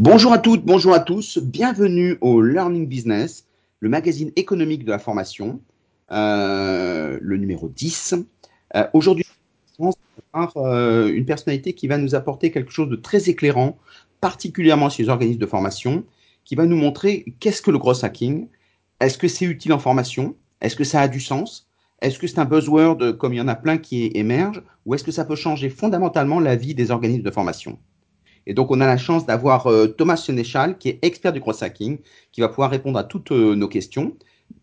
Bonjour 0.00 0.32
à 0.32 0.38
toutes, 0.38 0.64
bonjour 0.64 0.94
à 0.94 1.00
tous, 1.00 1.38
bienvenue 1.38 2.18
au 2.20 2.40
Learning 2.40 2.86
Business, 2.86 3.48
le 3.80 3.88
magazine 3.88 4.30
économique 4.36 4.84
de 4.84 4.92
la 4.92 5.00
formation, 5.00 5.60
euh, 6.12 7.18
le 7.20 7.36
numéro 7.36 7.68
10. 7.68 8.14
Euh, 8.76 8.86
Aujourd'hui, 8.92 9.24
on 9.80 9.90
va 10.32 10.52
euh, 10.56 11.12
une 11.12 11.24
personnalité 11.26 11.72
qui 11.72 11.88
va 11.88 11.98
nous 11.98 12.14
apporter 12.14 12.52
quelque 12.52 12.70
chose 12.70 12.88
de 12.88 12.94
très 12.94 13.28
éclairant, 13.28 13.76
particulièrement 14.20 14.88
chez 14.88 15.02
les 15.02 15.08
organismes 15.08 15.40
de 15.40 15.46
formation, 15.46 16.04
qui 16.44 16.54
va 16.54 16.64
nous 16.64 16.76
montrer 16.76 17.34
qu'est-ce 17.40 17.60
que 17.60 17.72
le 17.72 17.78
gros 17.78 18.04
hacking, 18.04 18.46
est-ce 19.00 19.18
que 19.18 19.26
c'est 19.26 19.46
utile 19.46 19.72
en 19.72 19.80
formation, 19.80 20.36
est-ce 20.60 20.76
que 20.76 20.84
ça 20.84 21.00
a 21.00 21.08
du 21.08 21.18
sens, 21.18 21.68
est-ce 22.02 22.20
que 22.20 22.28
c'est 22.28 22.38
un 22.38 22.44
buzzword 22.44 23.16
comme 23.18 23.34
il 23.34 23.38
y 23.38 23.40
en 23.40 23.48
a 23.48 23.56
plein 23.56 23.78
qui 23.78 24.12
émergent, 24.14 24.62
ou 24.86 24.94
est-ce 24.94 25.02
que 25.02 25.10
ça 25.10 25.24
peut 25.24 25.34
changer 25.34 25.68
fondamentalement 25.68 26.38
la 26.38 26.54
vie 26.54 26.76
des 26.76 26.92
organismes 26.92 27.24
de 27.24 27.32
formation? 27.32 27.80
Et 28.46 28.54
donc, 28.54 28.70
on 28.70 28.80
a 28.80 28.86
la 28.86 28.96
chance 28.96 29.26
d'avoir 29.26 29.66
euh, 29.66 29.86
Thomas 29.86 30.16
Sénéchal, 30.16 30.78
qui 30.78 30.88
est 30.88 30.98
expert 31.02 31.32
du 31.32 31.40
cross-hacking, 31.40 31.98
qui 32.32 32.40
va 32.40 32.48
pouvoir 32.48 32.70
répondre 32.70 32.98
à 32.98 33.04
toutes 33.04 33.32
euh, 33.32 33.54
nos 33.54 33.68
questions. 33.68 34.16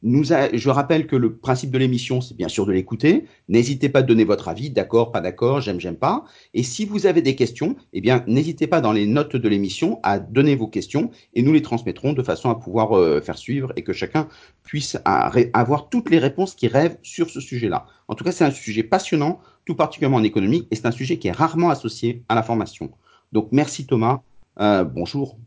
Je 0.04 0.70
rappelle 0.70 1.08
que 1.08 1.16
le 1.16 1.36
principe 1.36 1.72
de 1.72 1.78
l'émission, 1.78 2.22
c'est 2.22 2.36
bien 2.36 2.48
sûr 2.48 2.66
de 2.66 2.72
l'écouter. 2.72 3.26
N'hésitez 3.50 3.90
pas 3.90 4.00
à 4.00 4.02
donner 4.04 4.24
votre 4.24 4.48
avis, 4.48 4.70
d'accord, 4.70 5.12
pas 5.12 5.22
d'accord, 5.22 5.62
j'aime, 5.62 5.80
j'aime 5.80 5.96
pas. 5.96 6.26
Et 6.54 6.64
si 6.64 6.86
vous 6.86 7.06
avez 7.06 7.22
des 7.22 7.36
questions, 7.36 7.76
eh 7.94 8.02
bien, 8.02 8.24
n'hésitez 8.28 8.68
pas 8.68 8.82
dans 8.82 8.92
les 8.92 9.08
notes 9.08 9.36
de 9.36 9.50
l'émission 9.50 10.00
à 10.04 10.20
donner 10.20 10.56
vos 10.56 10.68
questions 10.68 11.10
et 11.34 11.42
nous 11.42 11.54
les 11.54 11.62
transmettrons 11.62 12.14
de 12.14 12.24
façon 12.24 12.50
à 12.50 12.56
pouvoir 12.56 12.98
euh, 12.98 13.22
faire 13.22 13.38
suivre 13.38 13.74
et 13.76 13.84
que 13.84 13.94
chacun 13.94 14.28
puisse 14.64 14.98
avoir 15.06 15.90
toutes 15.90 16.10
les 16.10 16.20
réponses 16.20 16.56
qui 16.56 16.68
rêvent 16.68 16.98
sur 17.04 17.30
ce 17.30 17.40
sujet-là. 17.40 17.86
En 18.08 18.16
tout 18.16 18.24
cas, 18.24 18.32
c'est 18.32 18.46
un 18.46 18.52
sujet 18.52 18.84
passionnant, 18.84 19.40
tout 19.66 19.76
particulièrement 19.76 20.18
en 20.18 20.24
économie, 20.24 20.68
et 20.72 20.76
c'est 20.76 20.86
un 20.86 20.92
sujet 20.92 21.18
qui 21.18 21.28
est 21.28 21.32
rarement 21.32 21.70
associé 21.70 22.24
à 22.30 22.36
la 22.36 22.44
formation. 22.44 22.92
Donc 23.32 23.50
merci 23.52 23.86
Thomas. 23.86 24.22
Euh, 24.60 24.84
bonjour. 24.84 25.38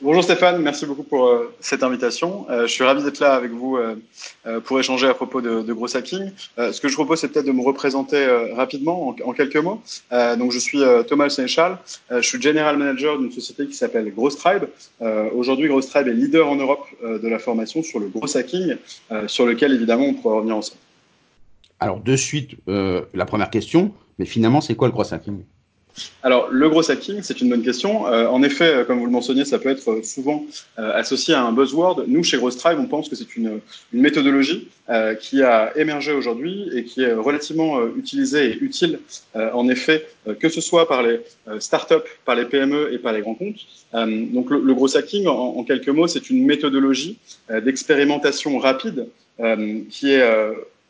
Bonjour 0.00 0.24
Stéphane, 0.24 0.62
merci 0.62 0.86
beaucoup 0.86 1.02
pour 1.02 1.26
euh, 1.26 1.54
cette 1.60 1.82
invitation. 1.82 2.46
Euh, 2.48 2.66
je 2.66 2.72
suis 2.72 2.82
ravi 2.82 3.02
d'être 3.04 3.20
là 3.20 3.34
avec 3.34 3.50
vous 3.50 3.78
pour 4.64 4.80
échanger 4.80 5.06
à 5.06 5.12
propos 5.12 5.42
de, 5.42 5.60
de 5.60 5.72
Gros 5.74 5.94
Hacking. 5.94 6.30
ce 6.56 6.80
que 6.80 6.88
je 6.88 6.94
propose, 6.94 7.20
c'est 7.20 7.28
peut-être 7.28 7.44
de 7.44 7.52
me 7.52 7.62
représenter 7.62 8.26
rapidement 8.54 9.14
en, 9.22 9.32
quelques 9.32 9.56
mots. 9.56 9.82
donc, 10.10 10.52
je 10.52 10.58
suis 10.58 10.80
Thomas 11.08 11.28
Sénéchal. 11.28 11.78
je 12.10 12.22
suis 12.22 12.40
General 12.40 12.76
Manager 12.78 13.18
d'une 13.18 13.30
société 13.30 13.66
qui 13.66 13.74
s'appelle 13.74 14.12
Gross 14.14 14.36
Tribe. 14.36 14.64
Aujourd'hui, 15.34 15.68
Gross 15.68 15.88
Tribe 15.88 16.08
est 16.08 16.14
leader 16.14 16.48
en 16.48 16.56
Europe 16.56 16.86
de 17.02 17.28
la 17.28 17.38
formation 17.38 17.82
sur 17.82 17.98
le 17.98 18.08
Gros 18.08 18.34
Hacking, 18.34 18.76
sur 19.26 19.44
lequel, 19.44 19.72
évidemment, 19.74 20.06
on 20.06 20.14
pourra 20.14 20.36
revenir 20.36 20.56
ensemble. 20.56 20.80
Alors, 21.80 22.00
de 22.00 22.16
suite, 22.16 22.52
la 22.66 23.26
première 23.26 23.50
question, 23.50 23.92
mais 24.18 24.24
finalement, 24.24 24.62
c'est 24.62 24.74
quoi 24.74 24.88
le 24.88 24.94
Gros 24.94 25.12
Hacking? 25.12 25.42
Alors, 26.22 26.48
le 26.50 26.68
gros 26.68 26.90
hacking, 26.90 27.22
c'est 27.22 27.40
une 27.40 27.48
bonne 27.48 27.62
question. 27.62 28.06
Euh, 28.06 28.26
en 28.26 28.42
effet, 28.42 28.64
euh, 28.64 28.84
comme 28.84 28.98
vous 28.98 29.06
le 29.06 29.12
mentionniez, 29.12 29.44
ça 29.44 29.58
peut 29.58 29.68
être 29.68 30.04
souvent 30.04 30.44
euh, 30.78 30.92
associé 30.94 31.34
à 31.34 31.42
un 31.42 31.52
buzzword. 31.52 32.04
Nous, 32.06 32.22
chez 32.22 32.36
Gross 32.36 32.56
Tribe, 32.56 32.78
on 32.80 32.86
pense 32.86 33.08
que 33.08 33.16
c'est 33.16 33.36
une, 33.36 33.60
une, 33.92 34.00
méthodologie 34.00 34.68
qui 35.20 35.42
a 35.42 35.76
émergé 35.76 36.12
aujourd'hui 36.12 36.70
et 36.72 36.84
qui 36.84 37.02
est 37.02 37.12
relativement 37.12 37.84
utilisée 37.96 38.52
et 38.52 38.58
utile, 38.60 39.00
en 39.34 39.68
effet, 39.68 40.06
que 40.38 40.48
ce 40.48 40.60
soit 40.60 40.86
par 40.86 41.02
les 41.02 41.20
startups, 41.58 42.06
par 42.24 42.36
les 42.36 42.44
PME 42.44 42.92
et 42.92 42.98
par 42.98 43.12
les 43.12 43.20
grands 43.20 43.34
comptes. 43.34 43.66
donc, 43.92 44.48
le, 44.50 44.74
gros 44.74 44.96
hacking, 44.96 45.26
en 45.26 45.64
quelques 45.64 45.88
mots, 45.88 46.06
c'est 46.06 46.30
une 46.30 46.46
méthodologie 46.46 47.18
d'expérimentation 47.50 48.58
rapide 48.58 49.08
qui 49.90 50.12
est 50.12 50.22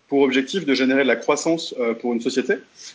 pour 0.09 0.23
objectif 0.23 0.65
de 0.65 0.75
générer 0.75 1.03
de 1.03 1.09
la 1.09 1.17
croissance 1.17 1.75
euh, 1.81 1.95
pour 1.95 2.13
une 2.13 2.21
société. 2.21 2.55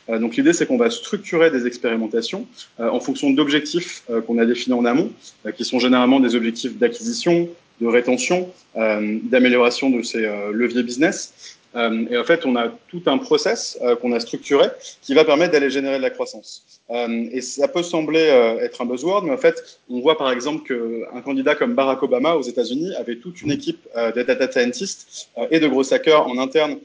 Euh, 0.09 0.19
donc 0.19 0.35
l'idée, 0.35 0.53
c'est 0.53 0.65
qu'on 0.65 0.77
va 0.77 0.89
structurer 0.89 1.51
des 1.51 1.67
expérimentations 1.67 2.47
euh, 2.79 2.89
en 2.89 2.99
fonction 2.99 3.31
d'objectifs 3.31 4.03
qu'on 4.27 4.37
a 4.39 4.45
définis 4.45 4.73
en 4.73 4.85
amont, 4.85 5.11
qui 5.55 5.65
sont 5.65 5.79
généralement 5.79 6.19
des 6.19 6.35
objectifs 6.35 6.77
d'acquisition, 6.77 7.49
de 7.79 7.87
rétention, 7.87 8.49
d'amélioration 8.75 9.89
de 9.89 10.01
ces 10.03 10.21
leviers 10.53 10.83
business. 10.83 11.57
Et 11.75 12.17
en 12.17 12.23
fait, 12.23 12.45
on 12.45 12.55
a 12.55 12.69
tout 12.89 13.01
un 13.05 13.17
process 13.17 13.79
qu'on 14.01 14.11
a 14.11 14.19
structuré 14.19 14.67
qui 15.01 15.13
va 15.13 15.23
permettre 15.23 15.53
d'aller 15.53 15.69
générer 15.69 15.97
de 15.97 16.01
la 16.01 16.09
croissance. 16.09 16.80
Euh, 16.91 17.25
et 17.31 17.41
ça 17.41 17.67
peut 17.67 17.83
sembler 17.83 18.19
être 18.61 18.81
un 18.81 18.85
buzzword, 18.85 19.23
mais 19.23 19.31
en 19.31 19.37
fait, 19.37 19.79
on 19.89 19.99
voit 20.01 20.17
par 20.17 20.31
exemple 20.31 20.67
qu'un 20.67 21.21
candidat 21.21 21.55
comme 21.55 21.73
Barack 21.73 22.03
Obama 22.03 22.35
aux 22.35 22.41
États-Unis 22.41 22.93
avait 22.95 23.15
toute 23.15 23.41
une 23.41 23.51
équipe 23.51 23.87
de 23.95 24.23
data 24.23 24.51
scientists 24.51 25.29
et 25.49 25.59
de 25.59 25.67
gros 25.67 25.93
hackers 25.93 26.27
en 26.27 26.37
interne 26.37 26.77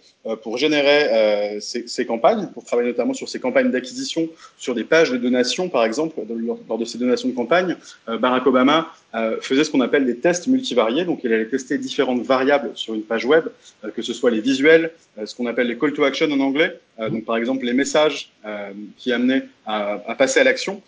pour 0.43 0.59
générer 0.59 1.59
ces, 1.61 2.07
campagnes, 2.07 2.49
pour 2.55 2.65
travailler 2.65 2.91
notamment 2.91 3.15
sur 3.15 3.29
ces 3.29 3.41
campagnes 3.41 3.71
d'acquisition, 3.71 4.29
sur 4.59 4.75
des 4.75 4.85
pages 4.85 5.11
de 5.11 5.17
donation, 5.17 5.69
par 5.69 5.85
exemple, 5.85 6.21
lors 6.69 6.79
de 6.79 6.85
ces 6.85 6.99
donations 6.99 7.29
de 7.29 7.35
campagne. 7.35 7.77
Barack 8.07 8.47
Obama 8.47 8.93
faisait 9.41 9.65
ce 9.65 9.71
qu'on 9.71 9.81
appelle 9.81 10.07
des 10.07 10.17
tests 10.17 10.47
multivariés, 10.47 11.05
donc 11.05 11.21
il 11.25 11.33
allait 11.33 11.49
tester 11.49 11.79
différentes 11.79 12.23
variables 12.23 12.71
sur 12.75 12.95
une 12.95 13.03
page 13.03 13.25
web, 13.25 13.47
que 13.95 14.03
ce 14.03 14.13
soit 14.13 14.31
les 14.31 14.41
visuels, 14.41 14.93
euh, 15.19 15.27
ce 15.27 15.35
qu'on 15.35 15.47
appelle 15.47 15.67
les 15.67 15.79
call 15.79 15.93
to 15.93 16.05
action 16.05 16.31
en 16.31 16.41
anglais, 16.41 16.79
euh, 16.99 17.09
donc 17.09 17.25
par 17.25 17.37
exemple 17.37 17.65
les 17.65 17.73
messages 17.73 18.31
euh, 18.45 18.71
qui 18.97 19.13
amenaient 19.13 19.45
à, 19.67 19.96
à 20.07 20.15
passer 20.15 20.41
à 20.41 20.45
l'action, 20.45 20.83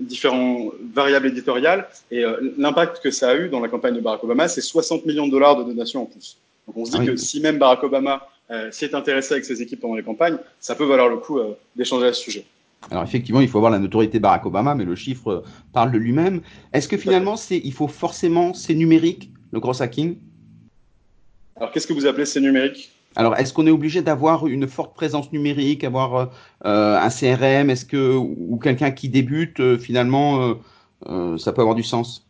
différents 0.00 0.70
variables 0.94 1.26
éditoriales, 1.28 1.88
et 2.10 2.24
l'impact 2.58 3.00
que 3.02 3.10
ça 3.10 3.30
a 3.30 3.36
eu 3.36 3.48
dans 3.48 3.60
la 3.60 3.68
campagne 3.68 3.94
de 3.94 4.00
Barack 4.00 4.24
Obama, 4.24 4.48
c'est 4.48 4.60
60 4.60 5.06
millions 5.06 5.26
de 5.26 5.32
dollars 5.32 5.56
de 5.56 5.64
donations 5.64 6.02
en 6.02 6.06
plus. 6.06 6.38
Donc 6.66 6.76
on 6.76 6.84
se 6.84 6.92
dit 6.92 6.98
ah 7.00 7.06
que 7.06 7.16
si 7.16 7.40
même 7.40 7.58
Barack 7.58 7.82
Obama 7.82 8.28
s'est 8.70 8.94
intéressé 8.94 9.34
avec 9.34 9.44
ses 9.44 9.62
équipes 9.62 9.80
pendant 9.80 9.96
les 9.96 10.02
campagnes, 10.02 10.38
ça 10.60 10.74
peut 10.74 10.84
valoir 10.84 11.08
le 11.08 11.16
coup 11.18 11.38
d'échanger 11.76 12.06
à 12.06 12.12
ce 12.12 12.22
sujet. 12.22 12.44
Alors 12.90 13.02
effectivement, 13.02 13.40
il 13.40 13.48
faut 13.48 13.58
avoir 13.58 13.70
la 13.70 13.78
notoriété 13.78 14.18
Barack 14.18 14.46
Obama, 14.46 14.74
mais 14.74 14.84
le 14.84 14.96
chiffre 14.96 15.44
parle 15.72 15.92
de 15.92 15.98
lui-même. 15.98 16.40
Est-ce 16.72 16.88
que 16.88 16.96
finalement, 16.96 17.36
c'est, 17.36 17.58
il 17.58 17.72
faut 17.72 17.88
forcément, 17.88 18.54
c'est 18.54 18.74
numérique, 18.74 19.30
le 19.52 19.60
gros 19.60 19.82
hacking? 19.82 20.16
Alors 21.56 21.72
qu'est-ce 21.72 21.86
que 21.86 21.92
vous 21.92 22.06
appelez 22.06 22.24
c'est 22.24 22.40
numérique? 22.40 22.90
Alors, 23.16 23.36
est-ce 23.36 23.52
qu'on 23.52 23.66
est 23.66 23.72
obligé 23.72 24.02
d'avoir 24.02 24.46
une 24.46 24.68
forte 24.68 24.94
présence 24.94 25.32
numérique, 25.32 25.82
avoir 25.82 26.30
euh, 26.64 26.96
un 26.96 27.08
CRM, 27.08 27.68
est-ce 27.68 27.84
que 27.84 28.14
ou 28.14 28.58
quelqu'un 28.62 28.92
qui 28.92 29.08
débute 29.08 29.58
euh, 29.58 29.78
finalement, 29.78 30.56
euh, 31.06 31.36
ça 31.36 31.52
peut 31.52 31.60
avoir 31.60 31.74
du 31.74 31.82
sens? 31.82 32.24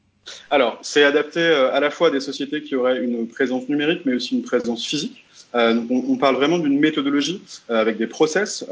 Alors, 0.50 0.78
c'est 0.80 1.02
adapté 1.02 1.40
à 1.40 1.80
la 1.80 1.90
fois 1.90 2.08
à 2.08 2.10
des 2.10 2.20
sociétés 2.20 2.62
qui 2.62 2.76
auraient 2.76 3.02
une 3.02 3.26
présence 3.26 3.68
numérique, 3.68 4.02
mais 4.04 4.14
aussi 4.14 4.36
une 4.36 4.42
présence 4.42 4.86
physique. 4.86 5.24
On, 5.52 6.16
parle 6.16 6.36
vraiment 6.36 6.58
d'une 6.58 6.78
méthodologie 6.78 7.42
avec 7.68 7.96
des 7.96 8.06
process 8.06 8.64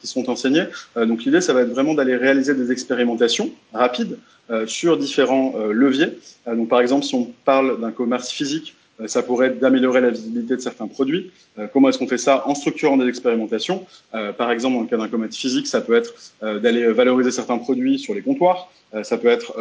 qui 0.00 0.06
sont 0.06 0.28
enseignés. 0.28 0.64
donc, 0.96 1.24
l'idée, 1.24 1.40
ça 1.40 1.54
va 1.54 1.62
être 1.62 1.70
vraiment 1.70 1.94
d'aller 1.94 2.16
réaliser 2.16 2.54
des 2.54 2.70
expérimentations 2.70 3.50
rapides 3.72 4.18
sur 4.66 4.98
différents 4.98 5.54
leviers. 5.70 6.18
donc, 6.46 6.68
par 6.68 6.80
exemple, 6.80 7.06
si 7.06 7.14
on 7.14 7.32
parle 7.46 7.80
d'un 7.80 7.92
commerce 7.92 8.30
physique 8.30 8.74
ça 9.04 9.22
pourrait 9.22 9.48
être 9.48 9.58
d'améliorer 9.58 10.00
la 10.00 10.10
visibilité 10.10 10.56
de 10.56 10.60
certains 10.60 10.86
produits. 10.86 11.30
Euh, 11.58 11.66
comment 11.72 11.88
est-ce 11.88 11.98
qu'on 11.98 12.08
fait 12.08 12.18
ça 12.18 12.44
En 12.46 12.54
structurant 12.54 12.96
des 12.96 13.08
expérimentations. 13.08 13.84
Euh, 14.14 14.32
par 14.32 14.50
exemple, 14.50 14.76
dans 14.76 14.82
le 14.82 14.86
cas 14.86 14.96
d'un 14.96 15.08
commerce 15.08 15.36
physique, 15.36 15.66
ça 15.66 15.80
peut 15.80 15.94
être 15.94 16.14
d'aller 16.42 16.86
valoriser 16.92 17.30
certains 17.30 17.58
produits 17.58 17.98
sur 17.98 18.14
les 18.14 18.22
comptoirs. 18.22 18.70
ça 19.02 19.18
peut 19.18 19.28
être, 19.28 19.54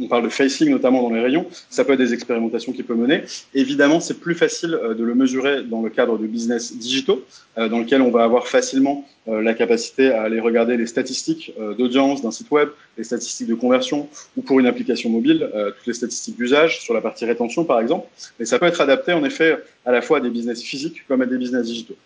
on 0.00 0.08
parle 0.08 0.24
de 0.24 0.28
facing 0.28 0.70
notamment 0.70 1.02
dans 1.02 1.14
les 1.14 1.20
rayons. 1.20 1.46
Ça 1.70 1.84
peut 1.84 1.92
être 1.92 1.98
des 1.98 2.12
expérimentations 2.12 2.72
qu'il 2.72 2.84
peut 2.84 2.94
mener. 2.94 3.22
Évidemment, 3.54 4.00
c'est 4.00 4.20
plus 4.20 4.34
facile 4.34 4.70
de 4.70 5.04
le 5.04 5.14
mesurer 5.14 5.62
dans 5.62 5.82
le 5.82 5.90
cadre 5.90 6.18
de 6.18 6.26
business 6.26 6.76
digitaux, 6.76 7.24
dans 7.56 7.78
lequel 7.78 8.02
on 8.02 8.10
va 8.10 8.24
avoir 8.24 8.46
facilement 8.46 9.06
la 9.26 9.54
capacité 9.54 10.10
à 10.10 10.22
aller 10.22 10.40
regarder 10.40 10.76
les 10.76 10.86
statistiques 10.86 11.54
d'audience 11.78 12.22
d'un 12.22 12.30
site 12.30 12.50
web, 12.50 12.68
les 12.96 13.04
statistiques 13.04 13.48
de 13.48 13.54
conversion, 13.54 14.08
ou 14.36 14.42
pour 14.42 14.60
une 14.60 14.66
application 14.66 15.10
mobile, 15.10 15.50
toutes 15.76 15.86
les 15.86 15.94
statistiques 15.94 16.36
d'usage 16.36 16.80
sur 16.80 16.94
la 16.94 17.00
partie 17.00 17.24
rétention, 17.24 17.64
par 17.64 17.80
exemple. 17.80 18.06
Mais 18.38 18.44
ça 18.44 18.58
peut 18.58 18.66
être 18.66 18.80
adapté 18.80 19.12
en 19.12 19.24
effet 19.24 19.58
à 19.84 19.92
la 19.92 20.02
fois 20.02 20.18
à 20.18 20.20
des 20.20 20.30
business 20.30 20.62
physiques 20.62 21.06
comme 21.08 21.22
à 21.22 21.26
des 21.26 21.38
business 21.38 21.66
digitaux. 21.66 21.96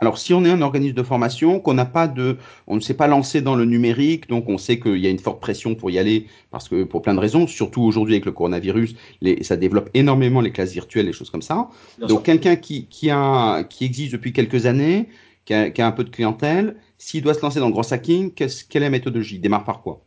Alors, 0.00 0.16
si 0.16 0.32
on 0.32 0.44
est 0.46 0.50
un 0.50 0.62
organisme 0.62 0.94
de 0.94 1.02
formation, 1.02 1.60
qu'on 1.60 1.74
n'a 1.74 1.84
pas 1.84 2.08
de, 2.08 2.38
on 2.66 2.76
ne 2.76 2.80
s'est 2.80 2.94
pas 2.94 3.06
lancé 3.06 3.42
dans 3.42 3.54
le 3.54 3.66
numérique, 3.66 4.28
donc 4.28 4.48
on 4.48 4.56
sait 4.56 4.80
qu'il 4.80 4.96
y 4.96 5.06
a 5.06 5.10
une 5.10 5.18
forte 5.18 5.40
pression 5.40 5.74
pour 5.74 5.90
y 5.90 5.98
aller, 5.98 6.26
parce 6.50 6.70
que 6.70 6.84
pour 6.84 7.02
plein 7.02 7.12
de 7.12 7.20
raisons, 7.20 7.46
surtout 7.46 7.82
aujourd'hui 7.82 8.14
avec 8.14 8.24
le 8.24 8.32
coronavirus, 8.32 8.94
les, 9.20 9.42
ça 9.44 9.58
développe 9.58 9.90
énormément 9.92 10.40
les 10.40 10.52
classes 10.52 10.72
virtuelles, 10.72 11.04
les 11.04 11.12
choses 11.12 11.28
comme 11.28 11.42
ça. 11.42 11.68
donc, 11.98 12.22
quelqu'un 12.22 12.56
qui, 12.56 12.86
qui, 12.86 13.10
a, 13.10 13.62
qui 13.64 13.84
existe 13.84 14.12
depuis 14.12 14.32
quelques 14.32 14.64
années, 14.64 15.08
qui 15.44 15.52
a, 15.52 15.68
qui 15.68 15.82
a 15.82 15.86
un 15.86 15.92
peu 15.92 16.04
de 16.04 16.10
clientèle, 16.10 16.76
s'il 17.00 17.22
doit 17.22 17.32
se 17.32 17.40
lancer 17.40 17.58
dans 17.58 17.66
le 17.66 17.72
gros 17.72 17.92
hacking, 17.92 18.32
quelle 18.32 18.50
est 18.50 18.80
la 18.80 18.90
méthodologie? 18.90 19.36
Il 19.36 19.40
démarre 19.40 19.64
par 19.64 19.80
quoi? 19.80 20.04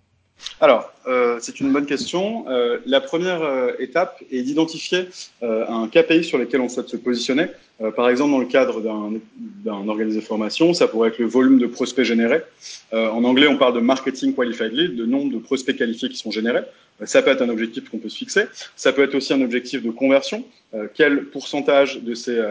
Alors, 0.62 0.92
euh, 1.08 1.38
c'est 1.42 1.60
une 1.60 1.74
bonne 1.74 1.88
question. 1.88 2.46
Euh, 2.50 2.78
la 2.86 3.02
première 3.02 3.42
euh, 3.42 3.72
étape 3.80 4.22
est 4.32 4.44
d'identifier 4.44 5.08
un 5.42 5.88
KPI 5.88 6.24
sur 6.24 6.38
lequel 6.38 6.62
on 6.62 6.70
souhaite 6.70 6.90
se 6.90 6.98
positionner. 6.98 7.48
par 7.96 8.10
exemple, 8.10 8.32
dans 8.32 8.40
le 8.40 8.46
cadre 8.46 8.82
d'un 8.82 9.88
organisme 9.88 10.20
de 10.20 10.24
formation, 10.24 10.74
ça 10.74 10.88
pourrait 10.88 11.10
être 11.10 11.18
le 11.18 11.26
volume 11.26 11.58
de 11.58 11.66
prospects 11.66 12.06
générés. 12.06 12.44
en 12.92 13.24
anglais, 13.24 13.48
on 13.48 13.58
parle 13.58 13.74
de 13.74 13.80
marketing 13.80 14.36
qualified 14.36 14.72
lead, 14.72 14.96
de 14.96 15.06
nombre 15.06 15.34
de 15.34 15.40
prospects 15.40 15.76
qualifiés 15.76 16.10
qui 16.10 16.18
sont 16.18 16.32
générés. 16.32 16.64
Ça 17.06 17.22
peut 17.22 17.32
être 17.32 17.42
un 17.42 17.50
objectif 17.50 17.90
qu'on 17.90 17.98
peut 17.98 18.10
se 18.10 18.18
fixer. 18.18 18.46
Ça 18.76 18.94
peut 18.94 19.04
être 19.04 19.16
aussi 19.16 19.34
un 19.34 19.42
objectif 19.42 19.82
de 19.84 19.92
conversion. 19.92 20.46
quel 20.94 21.26
pourcentage 21.26 22.02
de 22.02 22.14
ces 22.14 22.42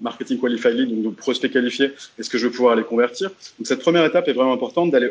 marketing 0.00 0.38
qualified 0.38 0.74
leads, 0.74 0.94
donc 0.94 1.14
de 1.14 1.16
prospects 1.16 1.52
qualifiés, 1.52 1.92
est-ce 2.18 2.28
que 2.28 2.38
je 2.38 2.46
vais 2.46 2.52
pouvoir 2.52 2.76
les 2.76 2.84
convertir? 2.84 3.30
Donc, 3.58 3.66
cette 3.66 3.80
première 3.80 4.04
étape 4.04 4.28
est 4.28 4.32
vraiment 4.32 4.52
importante 4.52 4.90
d'aller 4.90 5.08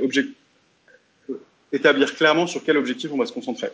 établir 1.74 2.16
clairement 2.16 2.46
sur 2.46 2.64
quel 2.64 2.78
objectif 2.78 3.12
on 3.12 3.18
va 3.18 3.26
se 3.26 3.34
concentrer. 3.34 3.70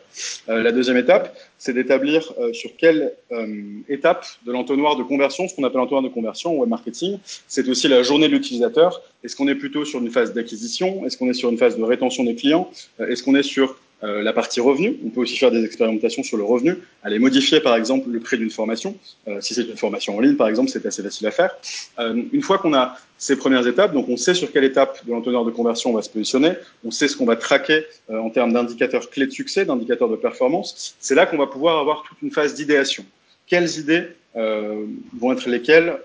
Euh, 0.48 0.64
la 0.64 0.72
deuxième 0.72 0.98
étape, 0.98 1.38
c'est 1.58 1.74
d'établir 1.74 2.34
euh, 2.40 2.54
sur 2.54 2.76
quelle 2.78 3.14
euh, 3.32 3.64
étape 3.90 4.26
de 4.46 4.52
l'entonnoir 4.54 4.96
de 4.96 5.04
conversion, 5.04 5.48
ce 5.48 5.56
qu'on 5.56 5.66
appelle 5.66 5.80
l'entonnoir 5.80 6.02
de 6.02 6.08
conversion 6.08 6.58
web 6.58 6.70
marketing, 6.70 7.20
c'est 7.48 7.68
aussi 7.68 7.90
la 7.90 8.02
journée 8.02 8.30
de 8.30 8.34
l'utilisateur. 8.34 9.02
Est-ce 9.24 9.36
qu'on 9.36 9.50
est 9.50 9.56
plutôt 9.56 9.84
sur 9.84 10.00
une 10.00 10.10
phase 10.10 10.34
d'acquisition? 10.34 11.06
Est-ce 11.06 11.18
qu'on 11.18 11.30
est 11.30 11.34
sur 11.34 11.50
une 11.50 11.58
phase 11.58 11.78
de 11.78 11.84
rétention 11.84 12.24
des 12.24 12.36
clients? 12.36 12.72
Est-ce 13.00 13.22
qu'on 13.22 13.36
est 13.36 13.44
sur 13.44 13.78
euh, 14.04 14.22
la 14.22 14.32
partie 14.32 14.62
revenu. 14.62 14.98
On 15.06 15.10
peut 15.10 15.22
aussi 15.22 15.38
faire 15.38 15.52
des 15.52 15.66
expérimentations 15.66 16.24
sur 16.24 16.38
le 16.38 16.44
revenu, 16.44 16.78
aller 17.04 17.20
modifier 17.20 17.60
par 17.60 17.76
exemple 17.76 18.10
le 18.10 18.20
prix 18.20 18.38
d'une 18.38 18.50
formation. 18.50 18.96
Euh, 19.28 19.42
si 19.42 19.54
c'est 19.54 19.64
une 19.64 19.76
formation 19.76 20.16
en 20.16 20.22
ligne, 20.22 20.36
par 20.36 20.48
exemple, 20.48 20.70
c'est 20.70 20.86
assez 20.86 21.04
facile 21.04 21.28
à 21.28 21.32
faire. 21.32 21.58
Euh, 22.00 22.22
une 22.32 22.42
fois 22.42 22.60
qu'on 22.60 22.74
a 22.74 22.98
ces 23.18 23.36
premières 23.36 23.68
étapes, 23.68 23.94
donc 23.94 24.08
on 24.08 24.16
sait 24.16 24.34
sur 24.34 24.54
quelle 24.54 24.64
étape 24.64 25.06
de 25.06 25.12
l'entonnoir 25.12 25.44
de 25.44 25.52
conversion 25.52 25.90
on 25.90 25.94
va 25.94 26.02
se 26.02 26.10
positionner, 26.10 26.54
on 26.86 26.92
sait 26.92 27.10
ce 27.10 27.18
qu'on 27.18 27.26
va 27.26 27.36
traquer 27.36 27.84
en 28.10 28.30
termes 28.30 28.54
d'indicateurs 28.54 29.10
clés 29.10 29.26
de 29.26 29.32
succès, 29.32 29.66
d'indicateurs 29.66 30.08
de 30.08 30.16
performance. 30.16 30.96
C'est 31.02 31.16
là 31.16 31.26
qu'on 31.26 31.38
va 31.38 31.48
pouvoir 31.48 31.80
avoir 31.80 32.04
toute 32.04 32.22
une 32.22 32.32
phase 32.32 32.54
d'idéation. 32.54 33.04
Quelles 33.46 33.78
idées 33.78 34.04
vont 34.36 35.34
être 35.34 35.50
lesquelles 35.50 35.98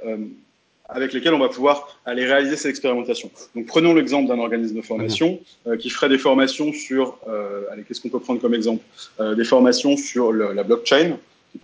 avec 0.88 1.12
lesquels 1.12 1.34
on 1.34 1.38
va 1.38 1.48
pouvoir 1.48 1.98
aller 2.04 2.26
réaliser 2.26 2.56
ces 2.56 2.68
expérimentations. 2.68 3.30
Donc 3.54 3.66
prenons 3.66 3.94
l'exemple 3.94 4.28
d'un 4.28 4.38
organisme 4.38 4.76
de 4.76 4.82
formation 4.82 5.40
euh, 5.66 5.76
qui 5.76 5.88
ferait 5.90 6.08
des 6.10 6.18
formations 6.18 6.72
sur, 6.72 7.18
euh, 7.28 7.62
allez, 7.70 7.82
qu'est-ce 7.84 8.00
qu'on 8.00 8.10
peut 8.10 8.20
prendre 8.20 8.40
comme 8.40 8.54
exemple? 8.54 8.82
Euh, 9.20 9.34
Des 9.34 9.44
formations 9.44 9.96
sur 9.96 10.30
le, 10.32 10.52
la 10.52 10.62
blockchain, 10.62 11.16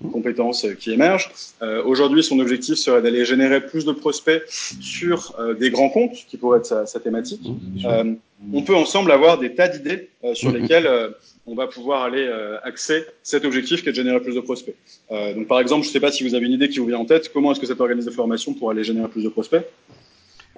une 0.03 0.11
compétence 0.11 0.67
qui 0.79 0.93
émerge. 0.93 1.33
Euh, 1.63 1.83
Aujourd'hui, 1.85 2.23
son 2.23 2.39
objectif 2.39 2.77
serait 2.77 3.03
d'aller 3.03 3.25
générer 3.25 3.61
plus 3.61 3.85
de 3.85 3.93
prospects 3.93 4.43
sur 4.49 5.35
euh, 5.39 5.53
des 5.55 5.71
grands 5.71 5.91
comptes, 5.91 6.15
qui 6.29 6.37
pourraient 6.37 6.59
être 6.59 6.67
sa, 6.67 6.87
sa 6.87 7.01
thématique. 7.01 7.43
Euh, 7.85 8.15
on 8.55 8.63
peut 8.63 8.77
ensemble 8.77 9.11
avoir 9.13 9.39
des 9.39 9.55
tas 9.55 9.69
d'idées 9.69 10.09
sur 10.35 10.51
lesquelles 10.53 10.89
on 11.51 11.57
va 11.57 11.67
pouvoir 11.67 12.05
aller 12.05 12.27
euh, 12.29 12.59
axer 12.63 13.05
cet 13.25 13.45
objectif 13.45 13.83
qui 13.83 13.89
est 13.89 13.93
de 13.93 13.97
générer 13.97 14.21
plus 14.21 14.37
de 14.37 14.41
prospects. 14.41 14.77
Euh, 15.11 15.35
donc, 15.35 15.49
par 15.49 15.59
exemple, 15.59 15.83
je 15.83 15.89
ne 15.89 15.93
sais 15.93 16.01
pas 16.01 16.13
si 16.13 16.23
vous 16.23 16.37
avez 16.37 16.47
une 16.47 16.53
idée 16.53 16.69
qui 16.69 16.79
vous 16.79 16.87
vient 16.87 16.99
en 16.99 17.05
tête, 17.05 17.33
comment 17.33 17.51
est-ce 17.51 17.59
que 17.59 17.67
cet 17.67 17.81
organisme 17.81 18.09
de 18.09 18.15
formation 18.15 18.55
pourrait 18.55 18.75
aller 18.75 18.85
générer 18.85 19.09
plus 19.09 19.25
de 19.25 19.29
prospects? 19.29 19.65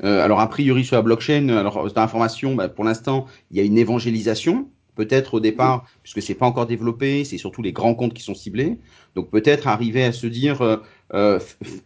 Euh, 0.04 0.22
Alors, 0.22 0.40
a 0.40 0.48
priori, 0.50 0.84
sur 0.84 0.96
la 0.96 1.02
blockchain, 1.02 1.48
alors, 1.48 1.90
dans 1.90 2.00
l'information, 2.00 2.54
bah, 2.54 2.68
pour 2.68 2.84
l'instant, 2.84 3.26
il 3.50 3.56
y 3.56 3.60
a 3.60 3.64
une 3.64 3.78
évangélisation. 3.78 4.68
Peut-être 4.94 5.32
au 5.32 5.40
départ, 5.40 5.86
puisque 6.02 6.20
c'est 6.20 6.34
pas 6.34 6.44
encore 6.44 6.66
développé, 6.66 7.24
c'est 7.24 7.38
surtout 7.38 7.62
les 7.62 7.72
grands 7.72 7.94
comptes 7.94 8.12
qui 8.12 8.22
sont 8.22 8.34
ciblés. 8.34 8.76
Donc 9.14 9.30
peut-être 9.30 9.66
arriver 9.66 10.04
à 10.04 10.12
se 10.12 10.26
dire 10.26 10.60
euh, 10.60 10.76
euh 11.14 11.38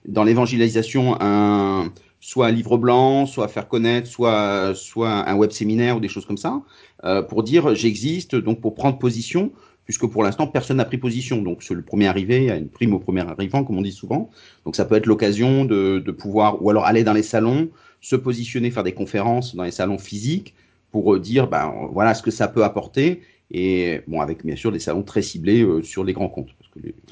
dans 0.09 0.25
l'évangélisation 0.25 1.17
un 1.21 1.93
soit 2.21 2.47
un 2.47 2.51
livre 2.51 2.79
blanc, 2.79 3.27
soit 3.27 3.49
faire 3.49 3.69
connaître, 3.69 4.09
soit 4.09 4.75
soit 4.75 5.29
un 5.29 5.35
web 5.37 5.51
séminaire 5.51 5.97
ou 5.97 6.01
des 6.01 6.09
choses 6.09 6.27
comme 6.27 6.39
ça. 6.39 6.63
Euh, 7.05 7.23
pour 7.23 7.43
dire 7.43 7.75
j'existe, 7.75 8.35
donc 8.35 8.61
pour 8.61 8.75
prendre 8.75 8.99
position, 8.99 9.53
puisque 9.85 10.07
pour 10.07 10.23
l'instant 10.23 10.47
personne 10.47 10.79
n'a 10.79 10.85
pris 10.85 10.99
position. 10.99 11.43
Donc 11.43 11.63
c'est 11.63 11.75
le 11.75 11.83
premier 11.83 12.09
arrivé, 12.09 12.51
a 12.51 12.57
une 12.57 12.69
prime 12.69 12.95
au 12.95 12.99
premier 12.99 13.21
arrivant, 13.21 13.65
comme 13.65 13.79
on 13.79 13.83
dit 13.83 13.93
souvent. 13.93 14.31
Donc 14.65 14.77
ça 14.77 14.85
peut 14.85 14.97
être 14.97 15.07
l'occasion 15.07 15.65
de, 15.65 16.03
de, 16.05 16.13
pouvoir, 16.13 16.63
ou 16.63 16.71
alors 16.71 16.85
aller 16.85 17.05
dans 17.05 17.13
les 17.13 17.23
salons, 17.23 17.69
se 18.01 18.17
positionner, 18.17 18.71
faire 18.71 18.85
des 18.85 18.95
conférences 18.95 19.55
dans 19.55 19.65
les 19.65 19.71
salons 19.71 19.99
physiques 19.99 20.55
pour 20.91 21.15
euh, 21.15 21.21
dire 21.21 21.49
ben 21.49 21.73
voilà 21.93 22.15
ce 22.15 22.23
que 22.23 22.31
ça 22.31 22.49
peut 22.49 22.65
apporter. 22.65 23.23
Et 23.53 24.01
bon, 24.09 24.21
avec 24.21 24.45
bien 24.45 24.57
sûr 24.57 24.73
des 24.73 24.81
salons 24.81 25.03
très 25.03 25.23
ciblés 25.23 25.63
euh, 25.63 25.83
sur 25.83 26.03
les 26.03 26.13
grands 26.13 26.29
comptes. 26.29 26.51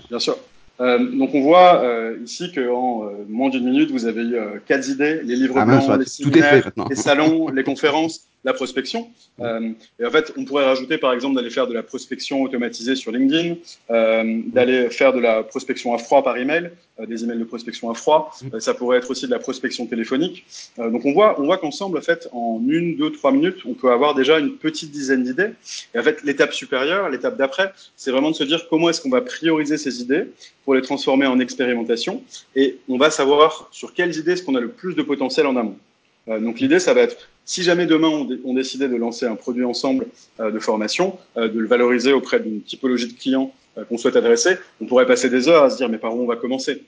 Bien 0.09 0.19
sûr. 0.19 0.37
Euh, 0.81 0.99
donc 0.99 1.35
on 1.35 1.43
voit 1.43 1.83
euh, 1.83 2.17
ici 2.25 2.51
qu'en 2.53 3.05
euh, 3.05 3.25
moins 3.29 3.49
d'une 3.49 3.65
minute, 3.65 3.91
vous 3.93 4.07
avez 4.07 4.23
eu 4.23 4.37
quatre 4.67 4.89
idées, 4.89 5.21
les 5.23 5.37
livres 5.37 5.59
ah, 5.59 5.65
blancs, 5.65 5.99
les 5.99 6.07
séminaires, 6.07 6.71
les 6.89 6.97
salons, 6.97 7.49
les 7.49 7.63
conférences, 7.63 8.27
la 8.45 8.53
prospection. 8.53 9.09
Euh, 9.41 9.71
et 9.99 10.05
en 10.05 10.11
fait, 10.11 10.33
on 10.37 10.45
pourrait 10.45 10.67
rajouter 10.67 10.99
par 10.99 11.13
exemple 11.13 11.35
d'aller 11.35 11.51
faire 11.51 11.67
de 11.67 11.75
la 11.75 11.83
prospection 11.83 12.43
automatisée 12.43 12.95
sur 12.95 13.11
LinkedIn, 13.11 13.57
euh, 13.91 14.43
d'aller 14.47 14.91
faire 14.91 15.13
de 15.13 15.21
la 15.21 15.43
prospection 15.43 15.95
à 15.95 15.99
froid 15.99 16.23
par 16.23 16.37
email, 16.37 16.71
euh, 17.01 17.07
des 17.07 17.25
emails 17.25 17.39
de 17.39 17.45
prospection 17.45 17.91
à 17.91 17.95
froid. 17.95 18.35
Euh, 18.53 18.61
ça 18.61 18.75
pourrait 18.75 18.99
être 18.99 19.11
aussi 19.11 19.27
de 19.27 19.31
la 19.31 19.39
prospection 19.39 19.87
téléphonique. 19.87 20.45
Donc 20.77 21.05
on 21.05 21.13
voit, 21.13 21.41
on 21.41 21.45
voit 21.45 21.59
qu'ensemble, 21.59 21.99
en 21.99 22.03
fait, 22.03 22.29
en 22.33 22.61
une, 22.67 22.97
deux, 22.97 23.11
trois 23.11 23.33
minutes, 23.33 23.63
on 23.65 23.75
peut 23.75 23.91
avoir 23.91 24.15
déjà 24.15 24.39
une 24.39 24.57
petite 24.57 24.91
dizaine 24.91 25.25
d'idées. 25.25 25.51
Et 25.95 25.99
en 25.99 26.03
fait, 26.03 26.23
l'étape 26.23 26.53
supérieure, 26.53 27.09
l'étape 27.09 27.37
d'après, 27.37 27.73
c'est 27.97 28.11
vraiment 28.11 28.31
de 28.31 28.37
se 28.37 28.45
dire 28.45 28.69
comment 28.69 28.91
est-ce 28.91 29.01
qu'on 29.01 29.11
va 29.11 29.23
prioriser 29.23 29.79
ces 29.79 30.03
idées 30.03 30.27
pour 30.65 30.75
les 30.75 30.83
transformer 30.83 31.27
en 31.27 31.41
expérimentation. 31.41 32.23
Et 32.55 32.79
on 32.89 32.99
va 32.99 33.11
savoir 33.11 33.69
sur 33.73 33.95
quelles 33.95 34.17
idées 34.17 34.33
est-ce 34.33 34.43
qu'on 34.43 34.55
a 34.55 34.61
le 34.61 34.71
plus 34.71 34.95
de 34.95 35.03
potentiel 35.03 35.47
en 35.47 35.57
amont. 35.57 35.79
Donc 36.27 36.59
l'idée, 36.61 36.79
ça 36.79 36.95
va 36.95 37.03
être, 37.03 37.29
si 37.45 37.63
jamais 37.63 37.87
demain 37.87 38.09
on, 38.45 38.55
décidait 38.55 38.89
de 38.89 38.97
lancer 38.97 39.27
un 39.27 39.37
produit 39.37 39.65
ensemble 39.65 40.07
euh, 40.41 40.51
de 40.51 40.59
formation, 40.59 41.19
euh, 41.37 41.49
de 41.49 41.59
le 41.59 41.67
valoriser 41.67 42.13
auprès 42.13 42.41
d'une 42.41 42.63
typologie 42.63 43.13
de 43.13 43.19
clients 43.19 43.53
qu'on 43.89 43.99
souhaite 43.99 44.15
adresser, 44.15 44.57
on 44.81 44.87
pourrait 44.87 45.07
passer 45.07 45.29
des 45.29 45.49
heures 45.49 45.65
à 45.65 45.71
se 45.71 45.77
dire 45.77 45.89
mais 45.89 45.99
par 45.99 46.17
où 46.17 46.23
on 46.23 46.27
va 46.27 46.37
commencer? 46.37 46.85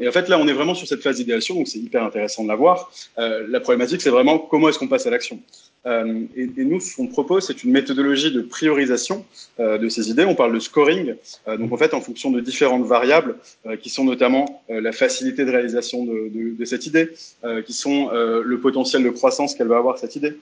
Et 0.00 0.08
en 0.08 0.12
fait, 0.12 0.28
là, 0.28 0.38
on 0.38 0.48
est 0.48 0.52
vraiment 0.52 0.74
sur 0.74 0.88
cette 0.88 1.02
phase 1.02 1.16
d'idéation, 1.16 1.54
donc 1.54 1.68
c'est 1.68 1.78
hyper 1.78 2.02
intéressant 2.02 2.42
de 2.42 2.48
la 2.48 2.56
voir. 2.56 2.90
la 3.16 3.60
problématique, 3.60 4.00
c'est 4.00 4.10
vraiment 4.10 4.38
comment 4.38 4.68
est-ce 4.68 4.78
qu'on 4.78 4.88
passe 4.88 5.06
à 5.06 5.10
l'action. 5.10 5.40
Euh, 5.86 6.24
et, 6.36 6.50
et, 6.56 6.64
nous, 6.64 6.80
ce 6.80 6.96
qu'on 6.96 7.06
propose, 7.06 7.46
c'est 7.46 7.64
une 7.64 7.70
méthodologie 7.70 8.32
de 8.32 8.42
priorisation 8.42 9.24
euh, 9.60 9.78
de 9.78 9.88
ces 9.88 10.10
idées. 10.10 10.24
On 10.24 10.34
parle 10.34 10.52
de 10.52 10.58
scoring. 10.58 11.14
Euh, 11.46 11.56
donc, 11.56 11.72
en 11.72 11.76
fait, 11.76 11.94
en 11.94 12.00
fonction 12.00 12.30
de 12.30 12.40
différentes 12.40 12.84
variables, 12.84 13.36
euh, 13.66 13.76
qui 13.76 13.88
sont 13.88 14.04
notamment 14.04 14.62
euh, 14.70 14.80
la 14.80 14.92
facilité 14.92 15.44
de 15.44 15.50
réalisation 15.50 16.04
de, 16.04 16.28
de, 16.28 16.56
de 16.56 16.64
cette 16.64 16.86
idée, 16.86 17.10
euh, 17.44 17.62
qui 17.62 17.72
sont 17.72 18.10
le 18.10 18.60
potentiel 18.60 19.02
de 19.02 19.10
croissance 19.10 19.54
qu'elle 19.54 19.68
va 19.68 19.76
avoir 19.76 19.98
cette 19.98 20.16
idée, 20.16 20.34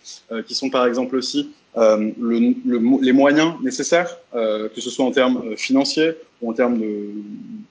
qui 0.47 0.55
sont 0.55 0.71
par 0.71 0.87
exemple 0.87 1.17
aussi 1.17 1.51
le, 1.77 2.55
le, 2.65 3.03
les 3.03 3.13
moyens 3.13 3.55
nécessaires, 3.63 4.19
que 4.33 4.81
ce 4.81 4.91
soit 4.91 5.05
en 5.05 5.11
termes 5.11 5.57
financiers 5.57 6.13
ou 6.41 6.51
en 6.51 6.53
termes 6.53 6.81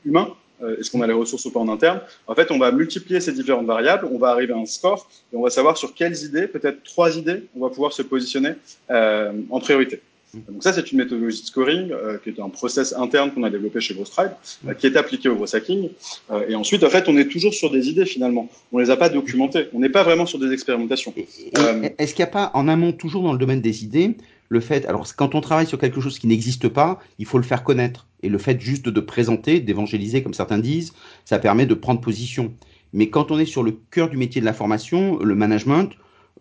humains. 0.05 0.29
Euh, 0.63 0.79
est-ce 0.79 0.89
qu'on 0.91 1.01
a 1.01 1.07
les 1.07 1.13
ressources 1.13 1.45
ou 1.45 1.51
pas 1.51 1.59
en 1.59 1.69
interne 1.69 2.01
En 2.27 2.35
fait, 2.35 2.51
on 2.51 2.57
va 2.57 2.71
multiplier 2.71 3.19
ces 3.19 3.33
différentes 3.33 3.65
variables, 3.65 4.07
on 4.11 4.17
va 4.17 4.29
arriver 4.29 4.53
à 4.53 4.57
un 4.57 4.65
score 4.65 5.09
et 5.33 5.35
on 5.35 5.41
va 5.41 5.49
savoir 5.49 5.77
sur 5.77 5.93
quelles 5.93 6.23
idées, 6.23 6.47
peut-être 6.47 6.83
trois 6.83 7.17
idées, 7.17 7.43
on 7.55 7.61
va 7.61 7.69
pouvoir 7.69 7.93
se 7.93 8.01
positionner 8.01 8.53
euh, 8.89 9.33
en 9.49 9.59
priorité. 9.59 10.01
Donc 10.49 10.63
ça, 10.63 10.73
c'est 10.73 10.91
une 10.91 10.97
méthodologie 10.97 11.41
de 11.41 11.47
scoring 11.47 11.91
euh, 11.91 12.17
qui 12.23 12.29
est 12.29 12.39
un 12.39 12.49
process 12.49 12.93
interne 12.93 13.31
qu'on 13.31 13.43
a 13.43 13.49
développé 13.49 13.79
chez 13.79 13.93
GrowStribe, 13.93 14.31
euh, 14.67 14.73
qui 14.73 14.87
est 14.87 14.97
appliqué 14.97 15.29
au 15.29 15.35
gros 15.35 15.55
hacking. 15.55 15.89
Euh, 16.31 16.47
et 16.47 16.55
ensuite, 16.55 16.83
en 16.83 16.89
fait, 16.89 17.07
on 17.07 17.17
est 17.17 17.27
toujours 17.27 17.53
sur 17.53 17.71
des 17.71 17.89
idées 17.89 18.05
finalement. 18.05 18.49
On 18.71 18.79
les 18.79 18.89
a 18.89 18.97
pas 18.97 19.09
documentées. 19.09 19.67
On 19.73 19.79
n'est 19.79 19.89
pas 19.89 20.03
vraiment 20.03 20.25
sur 20.25 20.39
des 20.39 20.51
expérimentations. 20.51 21.13
Est-ce 21.17 22.13
qu'il 22.13 22.23
n'y 22.23 22.29
a 22.29 22.31
pas 22.31 22.51
en 22.53 22.67
amont, 22.67 22.91
toujours 22.91 23.23
dans 23.23 23.33
le 23.33 23.39
domaine 23.39 23.61
des 23.61 23.83
idées, 23.83 24.15
le 24.49 24.59
fait, 24.59 24.85
alors 24.85 25.07
quand 25.15 25.35
on 25.35 25.41
travaille 25.41 25.67
sur 25.67 25.79
quelque 25.79 26.01
chose 26.01 26.19
qui 26.19 26.27
n'existe 26.27 26.67
pas, 26.67 26.99
il 27.19 27.25
faut 27.25 27.37
le 27.37 27.43
faire 27.43 27.63
connaître. 27.63 28.07
Et 28.21 28.29
le 28.29 28.37
fait 28.37 28.59
juste 28.59 28.89
de 28.89 28.99
présenter, 28.99 29.59
d'évangéliser, 29.59 30.23
comme 30.23 30.33
certains 30.33 30.59
disent, 30.59 30.93
ça 31.25 31.39
permet 31.39 31.65
de 31.65 31.73
prendre 31.73 32.01
position. 32.01 32.53
Mais 32.93 33.09
quand 33.09 33.31
on 33.31 33.39
est 33.39 33.45
sur 33.45 33.63
le 33.63 33.77
cœur 33.91 34.09
du 34.09 34.17
métier 34.17 34.41
de 34.41 34.45
la 34.45 34.53
formation, 34.53 35.19
le 35.19 35.35
management, 35.35 35.91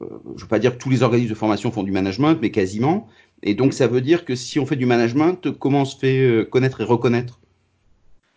euh, 0.02 0.06
je 0.26 0.32
ne 0.32 0.40
veux 0.40 0.48
pas 0.48 0.58
dire 0.58 0.72
que 0.76 0.82
tous 0.82 0.90
les 0.90 1.02
organismes 1.02 1.30
de 1.30 1.34
formation 1.38 1.70
font 1.70 1.82
du 1.82 1.92
management, 1.92 2.38
mais 2.40 2.50
quasiment. 2.50 3.08
Et 3.42 3.54
donc 3.54 3.74
ça 3.74 3.86
veut 3.86 4.00
dire 4.00 4.24
que 4.24 4.34
si 4.34 4.58
on 4.58 4.66
fait 4.66 4.76
du 4.76 4.86
management, 4.86 5.50
comment 5.58 5.82
on 5.82 5.84
se 5.84 5.98
fait 5.98 6.20
euh, 6.20 6.44
connaître 6.44 6.80
et 6.80 6.84
reconnaître? 6.84 7.40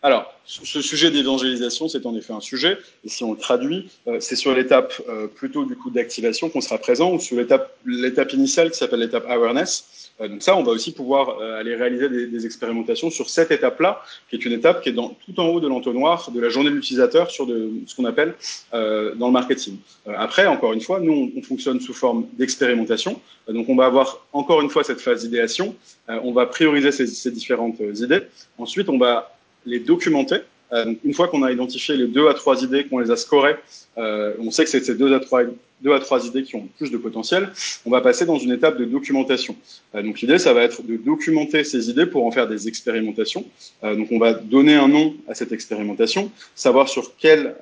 Alors, 0.07 0.33
ce 0.45 0.81
sujet 0.81 1.11
d'évangélisation, 1.11 1.89
c'est 1.89 2.05
en 2.05 2.15
effet 2.15 2.31
un 2.31 2.39
sujet. 2.39 2.77
Et 3.03 3.09
si 3.09 3.25
on 3.25 3.33
le 3.33 3.37
traduit, 3.37 3.89
euh, 4.07 4.21
c'est 4.21 4.37
sur 4.37 4.55
l'étape 4.55 4.93
euh, 5.09 5.27
plutôt 5.27 5.65
du 5.65 5.75
coup 5.75 5.89
d'activation 5.89 6.47
qu'on 6.47 6.61
sera 6.61 6.77
présent, 6.77 7.11
ou 7.11 7.19
sur 7.19 7.35
l'étape 7.35 7.75
l'étape 7.85 8.31
initiale 8.31 8.71
qui 8.71 8.77
s'appelle 8.77 9.01
l'étape 9.01 9.25
awareness. 9.27 10.13
Euh, 10.21 10.29
donc 10.29 10.41
ça, 10.41 10.55
on 10.55 10.63
va 10.63 10.71
aussi 10.71 10.93
pouvoir 10.93 11.41
aller 11.41 11.75
réaliser 11.75 12.07
des, 12.07 12.25
des, 12.25 12.45
expérimentations 12.45 13.09
sur 13.09 13.29
cette 13.29 13.51
étape-là, 13.51 14.01
qui 14.29 14.37
est 14.37 14.45
une 14.45 14.53
étape 14.53 14.81
qui 14.81 14.87
est 14.89 14.93
dans, 14.93 15.09
tout 15.25 15.37
en 15.41 15.47
haut 15.47 15.59
de 15.59 15.67
l'entonnoir 15.67 16.31
de 16.31 16.39
la 16.39 16.47
journée 16.47 16.69
de 16.69 16.75
l'utilisateur 16.75 17.29
sur 17.29 17.45
de, 17.45 17.69
ce 17.85 17.93
qu'on 17.93 18.05
appelle 18.05 18.33
euh, 18.73 19.13
dans 19.15 19.27
le 19.27 19.33
marketing. 19.33 19.75
après, 20.15 20.47
encore 20.47 20.71
une 20.71 20.79
fois, 20.79 21.01
nous, 21.01 21.33
on 21.35 21.41
fonctionne 21.41 21.81
sous 21.81 21.93
forme 21.93 22.27
d'expérimentation. 22.37 23.19
donc 23.49 23.67
on 23.67 23.75
va 23.75 23.85
avoir 23.87 24.25
encore 24.31 24.61
une 24.61 24.69
fois 24.69 24.85
cette 24.85 25.01
phase 25.01 25.23
d'idéation. 25.23 25.75
on 26.07 26.31
va 26.31 26.45
prioriser 26.45 26.93
ces, 26.93 27.07
ces 27.07 27.31
différentes 27.31 27.81
idées. 27.95 28.21
Ensuite, 28.57 28.87
on 28.87 28.97
va 28.97 29.36
les 29.67 29.79
documenter. 29.79 30.37
Euh, 30.73 30.93
une 31.03 31.13
fois 31.13 31.27
qu'on 31.27 31.43
a 31.43 31.51
identifié 31.51 31.95
les 31.95 32.07
deux 32.07 32.27
à 32.27 32.33
trois 32.33 32.63
idées, 32.63 32.85
qu'on 32.85 32.99
les 32.99 33.11
a 33.11 33.15
scorées, 33.15 33.55
euh, 33.97 34.33
on 34.39 34.51
sait 34.51 34.63
que 34.63 34.69
c'est 34.69 34.83
ces 34.83 34.95
deux 34.95 35.13
à 35.13 35.19
trois 35.19 36.25
idées 36.25 36.43
qui 36.43 36.55
ont 36.55 36.67
plus 36.77 36.91
de 36.91 36.97
potentiel, 36.97 37.49
on 37.85 37.91
va 37.91 38.01
passer 38.01 38.25
dans 38.25 38.37
une 38.37 38.51
étape 38.51 38.77
de 38.77 38.85
documentation. 38.85 39.55
Euh, 39.95 40.01
donc 40.01 40.19
l'idée, 40.19 40.39
ça 40.39 40.53
va 40.53 40.63
être 40.63 40.83
de 40.83 40.97
documenter 40.97 41.63
ces 41.63 41.89
idées 41.89 42.05
pour 42.05 42.25
en 42.25 42.31
faire 42.31 42.47
des 42.47 42.67
expérimentations. 42.67 43.45
Donc 43.83 44.07
on 44.11 44.19
va 44.19 44.33
donner 44.33 44.75
un 44.75 44.87
nom 44.87 45.15
à 45.27 45.35
cette 45.35 45.51
expérimentation, 45.51 46.31
savoir 46.55 46.89
sur 46.89 47.15
quel 47.17 47.55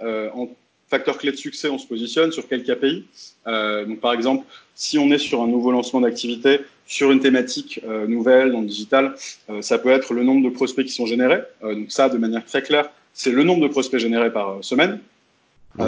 facteur 0.87 1.17
clé 1.17 1.31
de 1.31 1.37
succès 1.37 1.69
on 1.69 1.77
se 1.77 1.87
positionne, 1.87 2.31
sur 2.31 2.47
quel 2.47 2.63
KPI. 2.63 3.05
Donc 3.45 3.99
par 3.99 4.13
exemple, 4.13 4.45
si 4.75 4.99
on 4.99 5.09
est 5.09 5.17
sur 5.17 5.41
un 5.41 5.47
nouveau 5.47 5.71
lancement 5.71 6.01
d'activité, 6.01 6.59
sur 6.85 7.11
une 7.11 7.19
thématique 7.19 7.79
euh, 7.87 8.05
nouvelle 8.07 8.51
dans 8.51 8.61
le 8.61 8.67
digital, 8.67 9.15
euh, 9.49 9.61
ça 9.61 9.79
peut 9.79 9.89
être 9.89 10.13
le 10.13 10.23
nombre 10.23 10.47
de 10.47 10.53
prospects 10.53 10.85
qui 10.85 10.91
sont 10.91 11.05
générés. 11.05 11.41
Euh, 11.63 11.73
donc 11.73 11.91
ça, 11.91 12.09
de 12.09 12.17
manière 12.17 12.45
très 12.45 12.61
claire, 12.61 12.89
c'est 13.13 13.31
le 13.31 13.43
nombre 13.43 13.61
de 13.61 13.67
prospects 13.67 13.99
générés 13.99 14.31
par 14.31 14.57
semaine. 14.61 14.99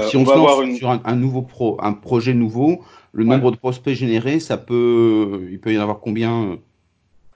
si 0.09 0.17
on, 0.17 0.25
se 0.25 0.31
lance 0.31 0.77
sur 0.77 0.89
un, 0.89 1.15
nouveau 1.15 1.41
pro, 1.41 1.77
un 1.81 1.93
projet 1.93 2.33
nouveau, 2.33 2.81
le 3.11 3.25
nombre 3.25 3.51
de 3.51 3.57
prospects 3.57 3.95
générés, 3.95 4.39
ça 4.39 4.57
peut, 4.57 5.47
il 5.51 5.59
peut 5.59 5.73
y 5.73 5.77
en 5.77 5.81
avoir 5.81 5.99
combien 5.99 6.57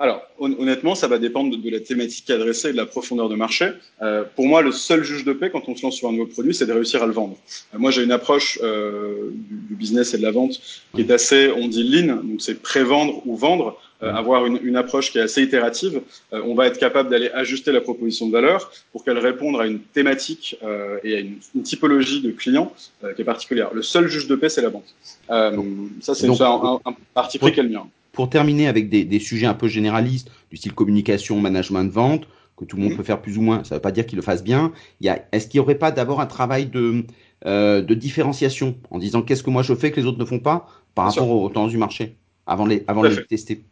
alors, 0.02 0.24
honnêtement, 0.40 0.96
ça 0.96 1.08
va 1.08 1.20
dépendre 1.20 1.56
de, 1.56 1.70
la 1.70 1.80
thématique 1.80 2.28
adressée 2.32 2.70
et 2.70 2.72
de 2.72 2.78
la 2.78 2.88
profondeur 2.88 3.30
de 3.30 3.36
marché. 3.36 3.70
Euh, 4.02 4.24
pour 4.36 4.48
moi, 4.48 4.64
le 4.64 4.72
seul 4.72 5.04
juge 5.04 5.24
de 5.26 5.32
paix 5.32 5.52
quand 5.52 5.70
on 5.70 5.76
se 5.76 5.84
lance 5.84 5.96
sur 5.96 6.10
un 6.10 6.12
nouveau 6.12 6.26
produit, 6.26 6.56
c'est 6.56 6.66
de 6.66 6.74
réussir 6.74 7.04
à 7.04 7.06
le 7.06 7.12
vendre. 7.12 7.38
Euh, 7.76 7.78
moi, 7.78 7.92
j'ai 7.92 8.04
une 8.04 8.12
approche 8.12 8.58
euh, 8.64 9.30
du, 9.32 9.76
business 9.76 10.16
et 10.16 10.18
de 10.18 10.24
la 10.24 10.32
vente 10.32 10.60
qui 10.96 11.02
est 11.02 11.12
assez, 11.12 11.52
on 11.56 11.68
dit 11.68 11.84
lean, 11.84 12.16
donc 12.16 12.42
c'est 12.42 12.60
pré-vendre 12.64 13.22
ou 13.28 13.36
vendre. 13.36 13.78
avoir 14.02 14.48
une, 14.48 14.76
approche 14.76 15.12
qui 15.12 15.20
est 15.20 15.22
assez 15.22 15.44
itérative, 15.44 16.02
on 16.32 16.56
va 16.56 16.66
être 16.66 16.80
capable 16.80 17.10
d'aller 17.12 17.30
ajuster 17.44 17.72
la 17.72 17.82
proposition 17.82 18.26
de 18.26 18.32
valeur 18.32 18.72
pour 18.92 19.04
qu'elle 19.04 19.20
réponde 19.20 19.62
à 19.62 19.68
une 19.68 19.80
thématique 19.80 20.58
et 21.04 21.16
à 21.18 21.20
une, 21.20 21.38
typologie 21.64 22.20
de 22.22 22.32
clients 22.32 22.74
qui 23.16 23.22
est 23.22 23.30
particulière. 23.34 23.70
Le 23.76 23.84
seul 23.84 24.08
juge 24.08 24.26
de 24.26 24.36
paix, 24.36 24.50
c'est 24.50 24.64
la 24.64 24.70
vente. 24.70 24.96
ça, 25.28 26.16
c'est 26.16 26.28
un, 26.28 26.80
un, 26.84 26.96
parti 27.14 27.38
pris 27.38 27.54
qu'elle 27.54 27.70
mien 27.70 27.86
pour 28.12 28.30
terminer 28.30 28.68
avec 28.68 28.90
des, 28.90 29.20
sujets 29.20 29.46
un 29.46 29.54
peu 29.54 29.68
généralistes, 29.68 30.30
du 30.50 30.58
style 30.58 30.74
communication, 30.74 31.40
management, 31.40 31.92
vente, 31.92 32.28
que 32.58 32.66
tout 32.66 32.76
le 32.76 32.84
monde 32.84 32.92
mhm. 32.92 32.98
peut 32.98 33.04
faire 33.04 33.22
plus 33.22 33.38
ou 33.38 33.42
moins, 33.42 33.64
ça 33.64 33.76
ne 33.76 33.78
veut 33.78 33.82
pas 33.82 33.92
dire 33.92 34.06
qu'il 34.06 34.18
le 34.18 34.22
fasse 34.22 34.44
bien. 34.44 34.72
Est-ce 35.02 35.48
qu'il 35.48 35.60
n'y 35.60 35.64
aurait 35.64 35.76
pas 35.76 35.92
d'abord 35.92 36.20
un 36.20 36.26
travail 36.26 36.66
de, 36.68 37.06
euh, 37.46 37.82
de 37.82 37.94
différenciation 37.94 38.76
en 38.90 39.00
disant 39.00 39.22
qu'est-ce 39.22 39.44
que 39.44 39.50
moi 39.50 39.64
je 39.64 39.74
fais 39.74 39.92
que 39.92 40.00
les 40.00 40.06
autres 40.06 40.20
ne 40.20 40.26
font 40.26 40.40
pas 40.40 40.68
par 40.94 41.06
rapport 41.06 41.30
aux 41.30 41.50
tendances 41.50 41.72
du 41.72 41.78
marché 41.78 42.16
avant, 42.46 42.66
les, 42.66 42.84
avant 42.88 43.02
de 43.02 43.08
les 43.08 43.26
tester? 43.26 43.64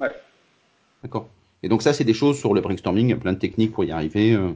Ouais. 0.00 0.08
D'accord. 1.02 1.28
Et 1.62 1.68
donc 1.68 1.82
ça, 1.82 1.92
c'est 1.92 2.04
des 2.04 2.14
choses 2.14 2.38
sur 2.38 2.54
le 2.54 2.60
brainstorming, 2.60 3.06
il 3.06 3.10
y 3.10 3.14
a 3.14 3.16
plein 3.16 3.32
de 3.32 3.38
techniques 3.38 3.72
pour 3.72 3.84
y 3.84 3.90
arriver. 3.90 4.32
Euh. 4.32 4.52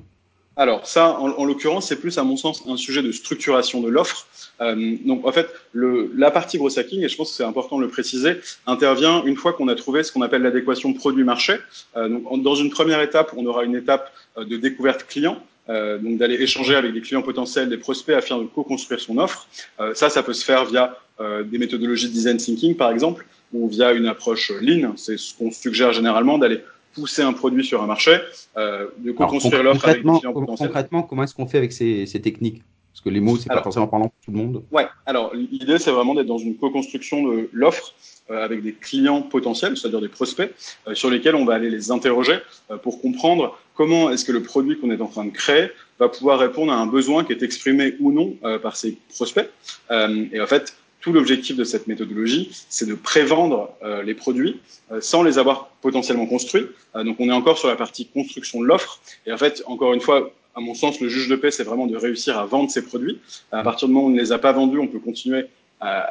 Alors 0.56 0.86
ça, 0.86 1.18
en, 1.18 1.44
l'occurrence, 1.44 1.88
c'est 1.88 2.00
plus 2.00 2.18
à 2.18 2.24
mon 2.24 2.36
sens 2.36 2.62
un 2.68 2.76
sujet 2.76 3.02
de 3.02 3.10
structuration 3.10 3.80
de 3.80 3.88
l'offre. 3.88 4.26
Euh, 4.60 4.96
donc 5.04 5.26
en 5.26 5.32
fait, 5.32 5.48
le, 5.72 6.12
la 6.14 6.30
partie 6.30 6.58
gros 6.58 6.78
hacking, 6.78 7.02
et 7.02 7.08
je 7.08 7.16
pense 7.16 7.30
que 7.30 7.36
c'est 7.36 7.44
important 7.44 7.78
de 7.78 7.82
le 7.82 7.88
préciser, 7.88 8.36
intervient 8.66 9.24
une 9.24 9.36
fois 9.36 9.54
qu'on 9.54 9.68
a 9.68 9.74
trouvé 9.74 10.02
ce 10.02 10.12
qu'on 10.12 10.22
appelle 10.22 10.42
l'adéquation 10.42 10.92
produit-marché. 10.92 11.56
Euh, 11.96 12.08
donc 12.08 12.42
dans 12.42 12.54
une 12.54 12.70
première 12.70 13.00
étape, 13.00 13.32
on 13.36 13.46
aura 13.46 13.64
une 13.64 13.76
étape 13.76 14.12
euh, 14.36 14.44
de 14.44 14.56
découverte 14.56 15.06
client. 15.06 15.42
Euh, 15.68 15.96
donc 15.98 16.18
d'aller 16.18 16.34
échanger 16.42 16.74
avec 16.74 16.92
des 16.92 17.00
clients 17.00 17.22
potentiels, 17.22 17.68
des 17.68 17.76
prospects 17.76 18.16
afin 18.16 18.38
de 18.38 18.44
co-construire 18.44 19.00
son 19.00 19.18
offre. 19.18 19.46
Euh, 19.80 19.94
ça, 19.94 20.10
ça 20.10 20.24
peut 20.24 20.32
se 20.32 20.44
faire 20.44 20.64
via 20.64 20.98
euh, 21.20 21.44
des 21.44 21.58
méthodologies 21.58 22.08
de 22.08 22.12
design 22.12 22.36
thinking, 22.36 22.74
par 22.74 22.90
exemple, 22.90 23.24
ou 23.52 23.68
via 23.68 23.92
une 23.92 24.06
approche 24.06 24.50
lean. 24.60 24.94
C'est 24.96 25.16
ce 25.16 25.34
qu'on 25.34 25.52
suggère 25.52 25.92
généralement 25.92 26.36
d'aller 26.38 26.62
pousser 26.94 27.22
un 27.22 27.32
produit 27.32 27.64
sur 27.64 27.82
un 27.82 27.86
marché, 27.86 28.18
euh, 28.56 28.88
de 28.98 29.12
construire 29.12 29.62
l'offre 29.62 29.88
avec 29.88 30.04
des 30.04 30.18
clients 30.18 30.32
potentiels. 30.32 30.68
Concrètement, 30.68 31.02
comment 31.02 31.24
est-ce 31.24 31.34
qu'on 31.34 31.46
fait 31.46 31.58
avec 31.58 31.72
ces, 31.72 32.06
ces 32.06 32.20
techniques? 32.20 32.62
Parce 32.92 33.02
que 33.02 33.08
les 33.08 33.20
mots, 33.20 33.38
c'est 33.38 33.48
pas 33.48 33.62
forcément 33.62 33.88
parlant 33.88 34.08
pour 34.08 34.18
tout 34.24 34.30
le 34.30 34.36
monde. 34.36 34.62
Ouais. 34.70 34.86
Alors 35.06 35.34
l'idée, 35.34 35.78
c'est 35.78 35.90
vraiment 35.90 36.14
d'être 36.14 36.26
dans 36.26 36.38
une 36.38 36.56
co-construction 36.56 37.22
de 37.26 37.48
l'offre 37.52 37.94
euh, 38.30 38.44
avec 38.44 38.62
des 38.62 38.72
clients 38.72 39.20
potentiels, 39.20 39.76
c'est-à-dire 39.76 40.00
des 40.00 40.08
prospects, 40.08 40.54
euh, 40.86 40.94
sur 40.94 41.10
lesquels 41.10 41.34
on 41.34 41.44
va 41.44 41.54
aller 41.54 41.70
les 41.70 41.90
interroger 41.90 42.38
euh, 42.70 42.76
pour 42.76 43.00
comprendre 43.00 43.58
comment 43.74 44.10
est-ce 44.10 44.24
que 44.24 44.30
le 44.30 44.42
produit 44.42 44.78
qu'on 44.78 44.90
est 44.90 45.00
en 45.00 45.08
train 45.08 45.24
de 45.24 45.30
créer 45.30 45.70
va 45.98 46.08
pouvoir 46.08 46.38
répondre 46.38 46.72
à 46.72 46.76
un 46.76 46.86
besoin 46.86 47.24
qui 47.24 47.32
est 47.32 47.42
exprimé 47.42 47.96
ou 47.98 48.12
non 48.12 48.36
par 48.62 48.76
ces 48.76 48.98
prospects. 49.14 49.48
et 49.90 50.40
en 50.40 50.46
fait, 50.46 50.74
tout 51.02 51.12
l'objectif 51.12 51.56
de 51.56 51.64
cette 51.64 51.88
méthodologie, 51.88 52.50
c'est 52.70 52.86
de 52.86 52.94
prévendre 52.94 53.70
euh, 53.82 54.02
les 54.02 54.14
produits 54.14 54.60
euh, 54.92 55.00
sans 55.00 55.22
les 55.22 55.36
avoir 55.36 55.66
potentiellement 55.82 56.26
construits. 56.26 56.66
Euh, 56.94 57.04
donc 57.04 57.16
on 57.18 57.28
est 57.28 57.32
encore 57.32 57.58
sur 57.58 57.68
la 57.68 57.76
partie 57.76 58.06
construction 58.06 58.60
de 58.62 58.66
l'offre. 58.66 59.00
Et 59.26 59.32
en 59.32 59.36
fait, 59.36 59.62
encore 59.66 59.92
une 59.92 60.00
fois, 60.00 60.30
à 60.54 60.60
mon 60.60 60.74
sens, 60.74 61.00
le 61.00 61.08
juge 61.08 61.28
de 61.28 61.36
paix, 61.36 61.50
c'est 61.50 61.64
vraiment 61.64 61.88
de 61.88 61.96
réussir 61.96 62.38
à 62.38 62.46
vendre 62.46 62.70
ces 62.70 62.82
produits. 62.82 63.18
À 63.50 63.62
partir 63.62 63.88
du 63.88 63.94
moment 63.94 64.06
où 64.06 64.10
on 64.10 64.12
ne 64.12 64.20
les 64.20 64.32
a 64.32 64.38
pas 64.38 64.52
vendus, 64.52 64.78
on 64.78 64.86
peut 64.86 65.00
continuer 65.00 65.46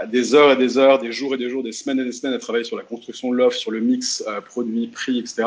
des 0.08 0.36
heures 0.36 0.52
et 0.52 0.56
des 0.58 0.78
heures, 0.78 1.00
des 1.00 1.12
jours 1.12 1.34
et 1.34 1.38
des 1.38 1.50
jours, 1.50 1.64
des 1.64 1.72
semaines 1.72 2.00
et 2.00 2.06
des 2.06 2.12
semaines 2.12 2.34
à 2.34 2.40
travailler 2.40 2.66
sur 2.66 2.78
la 2.78 2.84
construction 2.84 3.32
de 3.32 3.38
l'offre, 3.38 3.58
sur 3.58 3.72
le 3.72 3.80
mix 3.80 4.24
produit, 4.46 4.88
prix, 4.88 5.20
etc. 5.20 5.44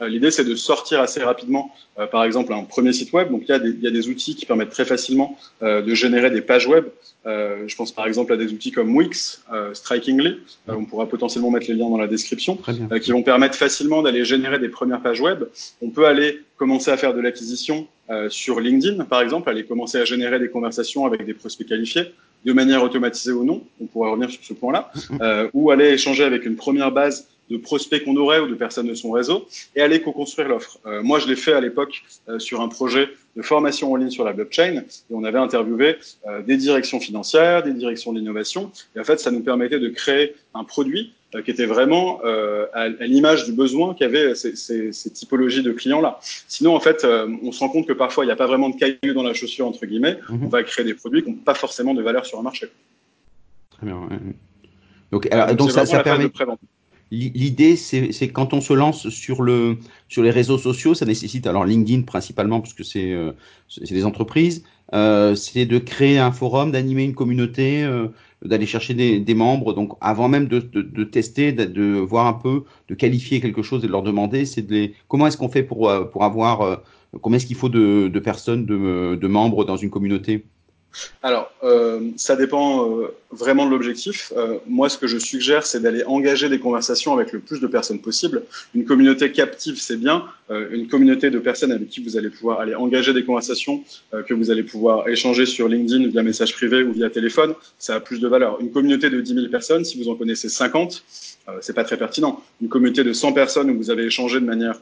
L'idée, 0.00 0.30
c'est 0.30 0.44
de 0.44 0.54
sortir 0.54 1.00
assez 1.00 1.22
rapidement, 1.22 1.72
par 2.12 2.24
exemple, 2.24 2.52
un 2.52 2.64
premier 2.64 2.92
site 2.92 3.12
web. 3.12 3.30
Donc, 3.30 3.42
il 3.42 3.48
y, 3.48 3.52
a 3.52 3.58
des, 3.58 3.70
il 3.70 3.82
y 3.82 3.86
a 3.86 3.90
des 3.90 4.08
outils 4.08 4.36
qui 4.36 4.46
permettent 4.46 4.70
très 4.70 4.84
facilement 4.84 5.38
de 5.62 5.94
générer 5.94 6.30
des 6.30 6.42
pages 6.42 6.66
web 6.66 6.86
euh, 7.26 7.64
je 7.66 7.74
pense 7.74 7.90
par 7.90 8.06
exemple 8.06 8.32
à 8.32 8.36
des 8.36 8.52
outils 8.52 8.70
comme 8.70 8.94
Wix, 8.94 9.42
euh, 9.52 9.74
Strikingly, 9.74 10.38
euh, 10.68 10.74
on 10.74 10.84
pourra 10.84 11.06
potentiellement 11.06 11.50
mettre 11.50 11.66
les 11.68 11.74
liens 11.74 11.90
dans 11.90 11.96
la 11.98 12.06
description, 12.06 12.56
qui 13.02 13.10
vont 13.10 13.22
permettre 13.22 13.56
facilement 13.56 14.02
d'aller 14.02 14.24
générer 14.24 14.60
des 14.60 14.68
premières 14.68 15.02
pages 15.02 15.20
web. 15.20 15.44
On 15.82 15.90
peut 15.90 16.06
aller 16.06 16.40
commencer 16.56 16.90
à 16.90 16.96
faire 16.96 17.14
de 17.14 17.20
l'acquisition 17.20 17.86
sur 18.28 18.60
LinkedIn, 18.60 19.04
par 19.04 19.20
exemple, 19.20 19.50
aller 19.50 19.64
commencer 19.64 19.98
à 19.98 20.04
générer 20.04 20.38
des 20.38 20.48
conversations 20.48 21.06
avec 21.06 21.26
des 21.26 21.34
prospects 21.34 21.66
qualifiés 21.66 22.12
de 22.46 22.52
manière 22.52 22.82
automatisée 22.82 23.32
ou 23.32 23.44
non, 23.44 23.62
on 23.80 23.86
pourra 23.86 24.10
revenir 24.10 24.30
sur 24.30 24.42
ce 24.42 24.54
point-là, 24.54 24.90
mm-hmm. 24.94 25.50
ou 25.52 25.70
aller 25.70 25.88
échanger 25.88 26.24
avec 26.24 26.46
une 26.46 26.56
première 26.56 26.92
base 26.92 27.26
de 27.50 27.56
prospects 27.56 28.04
qu'on 28.04 28.16
aurait 28.16 28.40
ou 28.40 28.48
de 28.48 28.54
personnes 28.54 28.88
de 28.88 28.94
son 28.94 29.10
réseau 29.10 29.46
et 29.74 29.82
aller 29.82 30.02
co-construire 30.02 30.48
l'offre. 30.48 30.78
Euh, 30.86 31.02
moi, 31.02 31.18
je 31.18 31.28
l'ai 31.28 31.36
fait 31.36 31.52
à 31.52 31.60
l'époque 31.60 32.02
euh, 32.28 32.38
sur 32.38 32.60
un 32.60 32.68
projet 32.68 33.08
de 33.36 33.42
formation 33.42 33.92
en 33.92 33.96
ligne 33.96 34.10
sur 34.10 34.24
la 34.24 34.32
blockchain 34.32 34.82
et 35.10 35.14
on 35.14 35.24
avait 35.24 35.38
interviewé 35.38 35.96
euh, 36.26 36.42
des 36.42 36.56
directions 36.56 37.00
financières, 37.00 37.62
des 37.62 37.72
directions 37.72 38.12
d'innovation 38.12 38.70
et 38.94 39.00
en 39.00 39.04
fait, 39.04 39.20
ça 39.20 39.30
nous 39.30 39.40
permettait 39.40 39.78
de 39.78 39.88
créer 39.88 40.34
un 40.54 40.64
produit 40.64 41.12
qui 41.44 41.50
était 41.50 41.66
vraiment 41.66 42.20
à, 42.72 42.88
l'image 42.88 43.44
du 43.44 43.52
besoin 43.52 43.94
qu'avaient 43.94 44.34
ces, 44.34 44.56
ces, 44.56 44.92
ces, 44.92 45.10
typologies 45.10 45.62
de 45.62 45.72
clients-là. 45.72 46.18
Sinon, 46.48 46.74
en 46.74 46.80
fait, 46.80 47.04
on 47.04 47.52
se 47.52 47.60
rend 47.60 47.68
compte 47.68 47.86
que 47.86 47.92
parfois, 47.92 48.24
il 48.24 48.28
n'y 48.28 48.32
a 48.32 48.36
pas 48.36 48.46
vraiment 48.46 48.70
de 48.70 48.76
caillou 48.76 49.12
dans 49.14 49.22
la 49.22 49.34
chaussure, 49.34 49.66
entre 49.66 49.84
guillemets. 49.84 50.18
Mhm. 50.30 50.44
On 50.44 50.48
va 50.48 50.62
créer 50.62 50.84
des 50.84 50.94
produits 50.94 51.22
qui 51.22 51.30
n'ont 51.30 51.36
pas 51.36 51.54
forcément 51.54 51.94
de 51.94 52.02
valeur 52.02 52.24
sur 52.24 52.38
un 52.38 52.42
marché. 52.42 52.68
Très 53.70 53.86
bien. 53.86 54.08
Donc, 55.12 55.28
alors, 55.30 55.54
donc 55.54 55.72
ça, 55.72 55.84
ça 55.84 56.02
permet... 56.02 56.30
L'idée, 57.12 57.76
c'est 57.76 58.28
quand 58.32 58.52
on 58.52 58.60
se 58.60 58.72
lance 58.72 59.08
sur, 59.10 59.42
le, 59.42 59.78
sur 60.08 60.24
les 60.24 60.30
réseaux 60.30 60.58
sociaux, 60.58 60.92
ça 60.94 61.06
nécessite, 61.06 61.46
alors 61.46 61.64
LinkedIn 61.64 62.02
principalement, 62.02 62.60
parce 62.60 62.74
que 62.74 62.82
c'est 62.82 63.12
euh, 63.12 63.30
des 63.88 64.04
entreprises, 64.04 64.64
euh, 64.92 65.36
c'est 65.36 65.66
de 65.66 65.78
créer 65.78 66.18
un 66.18 66.32
forum, 66.32 66.72
d'animer 66.72 67.04
une 67.04 67.14
communauté, 67.14 67.84
euh, 67.84 68.08
d'aller 68.46 68.66
chercher 68.66 68.94
des, 68.94 69.34
membres. 69.34 69.72
Donc, 69.74 69.92
avant 70.00 70.28
même 70.28 70.46
de, 70.48 71.04
tester, 71.04 71.52
de, 71.52 71.98
voir 71.98 72.26
un 72.26 72.32
peu, 72.32 72.64
de 72.88 72.94
qualifier 72.94 73.40
quelque 73.40 73.62
chose 73.62 73.84
et 73.84 73.86
de 73.86 73.92
leur 73.92 74.02
demander, 74.02 74.44
c'est 74.44 74.62
de 74.62 74.72
les, 74.72 74.94
comment 75.08 75.26
est-ce 75.26 75.36
qu'on 75.36 75.48
fait 75.48 75.62
pour, 75.62 75.88
euh, 75.88 76.04
pour 76.04 76.24
avoir, 76.24 76.62
euh, 76.62 76.76
combien 77.20 77.36
est-ce 77.36 77.46
qu'il 77.46 77.56
faut 77.56 77.68
de, 77.68 78.18
personnes, 78.20 78.66
de 78.66 79.26
membres 79.26 79.64
dans 79.64 79.76
une 79.76 79.90
communauté? 79.90 80.44
Alors, 81.22 81.52
euh, 81.62 82.10
ça 82.16 82.36
dépend 82.36 82.90
euh, 82.90 83.08
vraiment 83.30 83.66
de 83.66 83.70
l'objectif. 83.70 84.32
Euh, 84.36 84.58
moi, 84.66 84.88
ce 84.88 84.98
que 84.98 85.06
je 85.06 85.18
suggère, 85.18 85.66
c'est 85.66 85.80
d'aller 85.80 86.04
engager 86.04 86.48
des 86.48 86.58
conversations 86.58 87.12
avec 87.12 87.32
le 87.32 87.40
plus 87.40 87.60
de 87.60 87.66
personnes 87.66 88.00
possible. 88.00 88.42
Une 88.74 88.84
communauté 88.84 89.32
captive, 89.32 89.78
c'est 89.78 89.96
bien. 89.96 90.24
une 90.48 90.86
communauté 90.86 91.30
de 91.30 91.40
personnes 91.40 91.72
avec 91.72 91.88
qui 91.88 92.00
vous 92.00 92.16
allez 92.16 92.30
pouvoir 92.30 92.60
aller 92.60 92.76
engager 92.76 93.12
des 93.12 93.24
conversations, 93.24 93.82
que 94.28 94.32
vous 94.32 94.52
allez 94.52 94.62
pouvoir 94.62 95.08
échanger 95.08 95.44
sur 95.44 95.66
LinkedIn 95.68 96.06
via 96.08 96.22
message 96.22 96.54
privé 96.54 96.84
ou 96.84 96.92
via 96.92 97.10
téléphone, 97.10 97.54
ça 97.78 97.96
a 97.96 98.00
plus 98.00 98.20
de 98.20 98.28
valeur. 98.28 98.60
Une 98.60 98.70
communauté 98.70 99.10
de 99.10 99.20
10 99.20 99.34
000 99.34 99.46
personnes, 99.48 99.84
si 99.84 100.00
vous 100.00 100.08
en 100.08 100.14
connaissez 100.14 100.48
50, 100.48 101.02
c'est 101.60 101.74
pas 101.74 101.82
très 101.82 101.96
pertinent. 101.96 102.40
Une 102.62 102.68
communauté 102.68 103.02
de 103.02 103.12
100 103.12 103.32
personnes 103.32 103.70
où 103.70 103.76
vous 103.76 103.90
avez 103.90 104.04
échangé 104.04 104.38
de 104.38 104.46
manière 104.46 104.78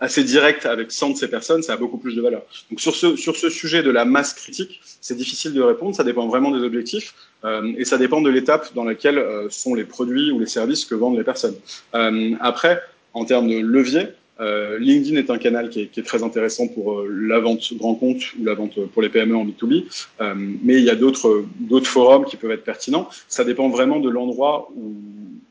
assez 0.00 0.24
direct 0.24 0.66
avec 0.66 0.90
100 0.90 1.10
de 1.10 1.16
ces 1.16 1.28
personnes, 1.28 1.62
ça 1.62 1.74
a 1.74 1.76
beaucoup 1.76 1.98
plus 1.98 2.16
de 2.16 2.22
valeur. 2.22 2.42
Donc 2.70 2.80
sur 2.80 2.94
ce, 2.94 3.16
sur 3.16 3.36
ce 3.36 3.50
sujet 3.50 3.82
de 3.82 3.90
la 3.90 4.04
masse 4.04 4.34
critique, 4.34 4.80
c'est 5.00 5.16
difficile 5.16 5.52
de 5.52 5.62
répondre, 5.62 5.94
ça 5.94 6.04
dépend 6.04 6.26
vraiment 6.26 6.50
des 6.50 6.64
objectifs 6.64 7.14
euh, 7.44 7.72
et 7.76 7.84
ça 7.84 7.98
dépend 7.98 8.20
de 8.20 8.30
l'étape 8.30 8.74
dans 8.74 8.84
laquelle 8.84 9.18
euh, 9.18 9.48
sont 9.50 9.74
les 9.74 9.84
produits 9.84 10.30
ou 10.32 10.40
les 10.40 10.46
services 10.46 10.84
que 10.84 10.94
vendent 10.94 11.18
les 11.18 11.24
personnes. 11.24 11.56
Euh, 11.94 12.34
après, 12.40 12.80
en 13.12 13.24
termes 13.24 13.48
de 13.48 13.58
levier, 13.58 14.08
euh, 14.40 14.78
LinkedIn 14.78 15.16
est 15.16 15.30
un 15.30 15.38
canal 15.38 15.68
qui 15.68 15.82
est, 15.82 15.86
qui 15.88 16.00
est 16.00 16.02
très 16.02 16.22
intéressant 16.22 16.66
pour 16.66 17.00
euh, 17.00 17.08
la 17.10 17.40
vente 17.40 17.74
grand 17.74 17.94
compte 17.94 18.22
ou 18.38 18.44
la 18.44 18.54
vente 18.54 18.80
pour 18.86 19.02
les 19.02 19.10
PME 19.10 19.36
en 19.36 19.44
B2B, 19.44 19.84
euh, 20.20 20.34
mais 20.62 20.76
il 20.78 20.84
y 20.84 20.90
a 20.90 20.94
d'autres 20.94 21.44
forums 21.84 22.24
qui 22.24 22.36
peuvent 22.36 22.50
être 22.50 22.64
pertinents. 22.64 23.08
Ça 23.28 23.44
dépend 23.44 23.68
vraiment 23.68 24.00
de 24.00 24.08
l'endroit 24.08 24.70
où 24.76 24.94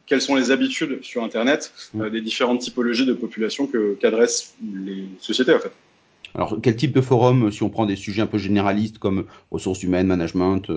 quelles 0.10 0.22
sont 0.22 0.36
les 0.36 0.52
habitudes 0.52 1.00
sur 1.04 1.24
Internet 1.24 1.72
mmh. 1.94 2.10
des 2.10 2.22
différentes 2.22 2.60
typologies 2.60 3.06
de 3.06 3.14
population 3.14 3.70
qu'adressent 4.02 4.56
les 4.86 5.06
sociétés 5.20 5.54
en 5.54 5.60
fait. 5.60 5.72
Alors, 6.36 6.58
quel 6.62 6.76
type 6.76 6.94
de 6.94 7.02
forum, 7.02 7.52
si 7.52 7.64
on 7.64 7.70
prend 7.70 7.86
des 7.86 7.96
sujets 7.96 8.22
un 8.22 8.28
peu 8.28 8.38
généralistes 8.38 9.00
comme 9.00 9.26
ressources 9.52 9.82
humaines, 9.84 10.08
management 10.08 10.70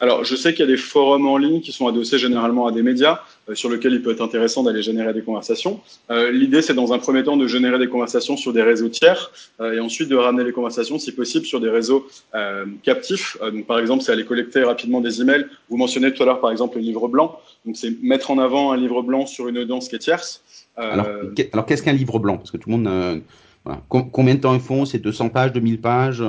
alors, 0.00 0.24
je 0.24 0.34
sais 0.34 0.52
qu'il 0.52 0.60
y 0.60 0.68
a 0.68 0.70
des 0.70 0.76
forums 0.76 1.26
en 1.26 1.36
ligne 1.36 1.60
qui 1.60 1.72
sont 1.72 1.86
adossés 1.86 2.18
généralement 2.18 2.66
à 2.66 2.72
des 2.72 2.82
médias 2.82 3.12
euh, 3.12 3.37
sur 3.54 3.70
lesquels 3.70 3.92
il 3.92 4.02
peut 4.02 4.12
être 4.12 4.22
intéressant 4.22 4.62
d'aller 4.62 4.82
générer 4.82 5.12
des 5.12 5.22
conversations. 5.22 5.80
Euh, 6.10 6.30
L'idée, 6.30 6.62
c'est 6.62 6.74
dans 6.74 6.92
un 6.92 6.98
premier 6.98 7.22
temps 7.22 7.36
de 7.36 7.46
générer 7.46 7.78
des 7.78 7.88
conversations 7.88 8.36
sur 8.36 8.52
des 8.52 8.62
réseaux 8.62 8.88
tiers 8.88 9.30
euh, 9.60 9.72
et 9.72 9.80
ensuite 9.80 10.08
de 10.08 10.16
ramener 10.16 10.44
les 10.44 10.52
conversations, 10.52 10.98
si 10.98 11.12
possible, 11.12 11.46
sur 11.46 11.60
des 11.60 11.70
réseaux 11.70 12.06
euh, 12.34 12.66
captifs. 12.82 13.36
Euh, 13.42 13.50
donc, 13.50 13.66
par 13.66 13.78
exemple, 13.78 14.02
c'est 14.02 14.12
aller 14.12 14.24
collecter 14.24 14.62
rapidement 14.62 15.00
des 15.00 15.20
emails. 15.20 15.46
Vous 15.68 15.76
mentionnez 15.76 16.12
tout 16.12 16.22
à 16.22 16.26
l'heure, 16.26 16.40
par 16.40 16.50
exemple, 16.50 16.76
le 16.76 16.82
livre 16.82 17.08
blanc. 17.08 17.38
Donc, 17.64 17.76
c'est 17.76 18.02
mettre 18.02 18.30
en 18.30 18.38
avant 18.38 18.72
un 18.72 18.76
livre 18.76 19.02
blanc 19.02 19.26
sur 19.26 19.48
une 19.48 19.58
audience 19.58 19.88
qui 19.88 19.96
est 19.96 20.00
tierce. 20.00 20.42
alors, 20.76 21.06
alors 21.52 21.66
qu'est-ce 21.66 21.82
qu'un 21.82 21.92
livre 21.92 22.18
blanc? 22.18 22.36
Parce 22.38 22.50
que 22.50 22.56
tout 22.56 22.70
le 22.70 22.76
monde... 22.76 23.22
Voilà. 23.64 23.82
Combien 23.88 24.34
de 24.36 24.40
temps 24.40 24.54
ils 24.54 24.60
font? 24.60 24.86
C'est 24.86 24.98
200 24.98 25.30
pages, 25.30 25.52
2000 25.52 25.80
pages? 25.80 26.22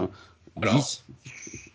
10 0.58 1.04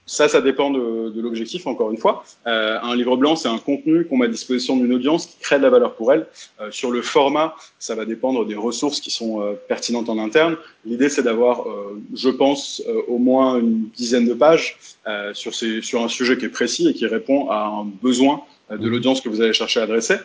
ça, 0.06 0.28
ça 0.28 0.40
dépend 0.40 0.70
de, 0.70 1.10
de 1.10 1.20
l'objectif, 1.20 1.66
encore 1.66 1.90
une 1.90 1.96
fois. 1.96 2.24
Euh, 2.46 2.78
un 2.82 2.94
livre 2.94 3.16
blanc, 3.16 3.36
c'est 3.36 3.48
un 3.48 3.58
contenu 3.58 4.06
qu'on 4.06 4.18
met 4.18 4.26
à 4.26 4.28
disposition 4.28 4.76
d'une 4.76 4.92
audience 4.92 5.26
qui 5.26 5.38
crée 5.38 5.56
de 5.56 5.62
la 5.62 5.70
valeur 5.70 5.94
pour 5.94 6.12
elle. 6.12 6.26
Euh, 6.60 6.70
sur 6.70 6.90
le 6.90 7.00
format, 7.00 7.54
ça 7.78 7.94
va 7.94 8.04
dépendre 8.04 8.44
des 8.46 8.54
ressources 8.54 9.00
qui 9.00 9.10
sont 9.10 9.40
euh, 9.40 9.54
pertinentes 9.68 10.08
en 10.08 10.18
interne. 10.18 10.56
L'idée, 10.84 11.08
c'est 11.08 11.22
d'avoir, 11.22 11.68
euh, 11.68 12.00
je 12.14 12.28
pense, 12.28 12.82
euh, 12.86 13.00
au 13.08 13.18
moins 13.18 13.58
une 13.58 13.88
dizaine 13.96 14.26
de 14.26 14.34
pages 14.34 14.78
sur, 15.34 15.54
ces, 15.54 15.82
sur 15.82 16.02
un 16.02 16.08
sujet 16.08 16.38
qui 16.38 16.46
est 16.46 16.48
précis 16.48 16.88
et 16.88 16.94
qui 16.94 17.06
répond 17.06 17.50
à 17.50 17.66
un 17.66 17.84
besoin 17.84 18.40
de 18.70 18.88
l'audience 18.88 19.20
que 19.20 19.28
vous 19.28 19.42
allez 19.42 19.52
chercher 19.52 19.80
à 19.80 19.82
adresser. 19.82 20.16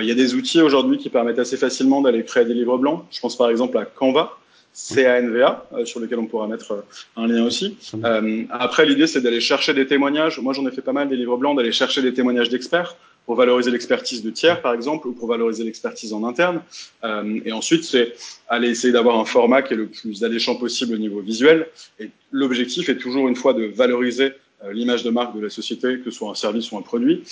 il 0.00 0.06
y 0.06 0.10
a 0.10 0.14
des 0.16 0.34
outils 0.34 0.60
aujourd'hui 0.60 0.98
qui 0.98 1.08
permettent 1.08 1.38
assez 1.38 1.56
facilement 1.56 2.00
d'aller 2.00 2.24
créer 2.24 2.44
des 2.44 2.52
livres 2.52 2.76
blancs. 2.76 3.04
Je 3.12 3.20
pense 3.20 3.36
par 3.36 3.48
exemple 3.48 3.78
à 3.78 3.84
Canva, 3.84 4.36
CANVA, 4.74 5.66
euh, 5.72 5.84
sur 5.84 6.00
lequel 6.00 6.18
on 6.18 6.26
pourra 6.26 6.48
mettre 6.48 6.72
euh, 6.72 6.82
un 7.16 7.28
lien 7.28 7.44
aussi. 7.44 7.76
Euh, 8.04 8.42
après, 8.50 8.84
l'idée, 8.84 9.06
c'est 9.06 9.20
d'aller 9.20 9.40
chercher 9.40 9.72
des 9.72 9.86
témoignages. 9.86 10.40
Moi, 10.40 10.52
j'en 10.52 10.66
ai 10.66 10.72
fait 10.72 10.82
pas 10.82 10.92
mal 10.92 11.08
des 11.08 11.16
livres 11.16 11.36
blancs, 11.36 11.56
d'aller 11.56 11.72
chercher 11.72 12.02
des 12.02 12.12
témoignages 12.12 12.48
d'experts 12.48 12.96
pour 13.24 13.36
valoriser 13.36 13.70
l'expertise 13.70 14.22
de 14.22 14.30
tiers, 14.30 14.60
par 14.60 14.74
exemple, 14.74 15.08
ou 15.08 15.12
pour 15.12 15.28
valoriser 15.28 15.64
l'expertise 15.64 16.12
en 16.12 16.24
interne. 16.24 16.60
Euh, 17.04 17.40
et 17.44 17.52
ensuite, 17.52 17.84
c'est 17.84 18.14
aller 18.48 18.68
essayer 18.68 18.92
d'avoir 18.92 19.18
un 19.18 19.24
format 19.24 19.62
qui 19.62 19.74
est 19.74 19.76
le 19.76 19.86
plus 19.86 20.24
alléchant 20.24 20.56
possible 20.56 20.94
au 20.94 20.98
niveau 20.98 21.20
visuel. 21.20 21.68
Et 22.00 22.10
l'objectif 22.32 22.88
est 22.88 22.98
toujours, 22.98 23.28
une 23.28 23.36
fois, 23.36 23.54
de 23.54 23.64
valoriser 23.64 24.32
l'image 24.72 25.02
de 25.04 25.10
marque 25.10 25.36
de 25.36 25.42
la 25.42 25.50
société, 25.50 25.98
que 25.98 26.10
ce 26.10 26.16
soit 26.16 26.30
un 26.30 26.34
service 26.34 26.72
ou 26.72 26.78
un 26.78 26.82
produit, 26.82 27.22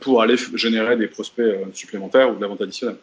pour 0.00 0.22
aller 0.22 0.34
générer 0.54 0.96
des 0.96 1.06
prospects 1.06 1.56
supplémentaires 1.72 2.32
ou 2.32 2.34
de 2.34 2.40
la 2.40 2.48
vente 2.48 2.62
additionnelle. 2.62 2.96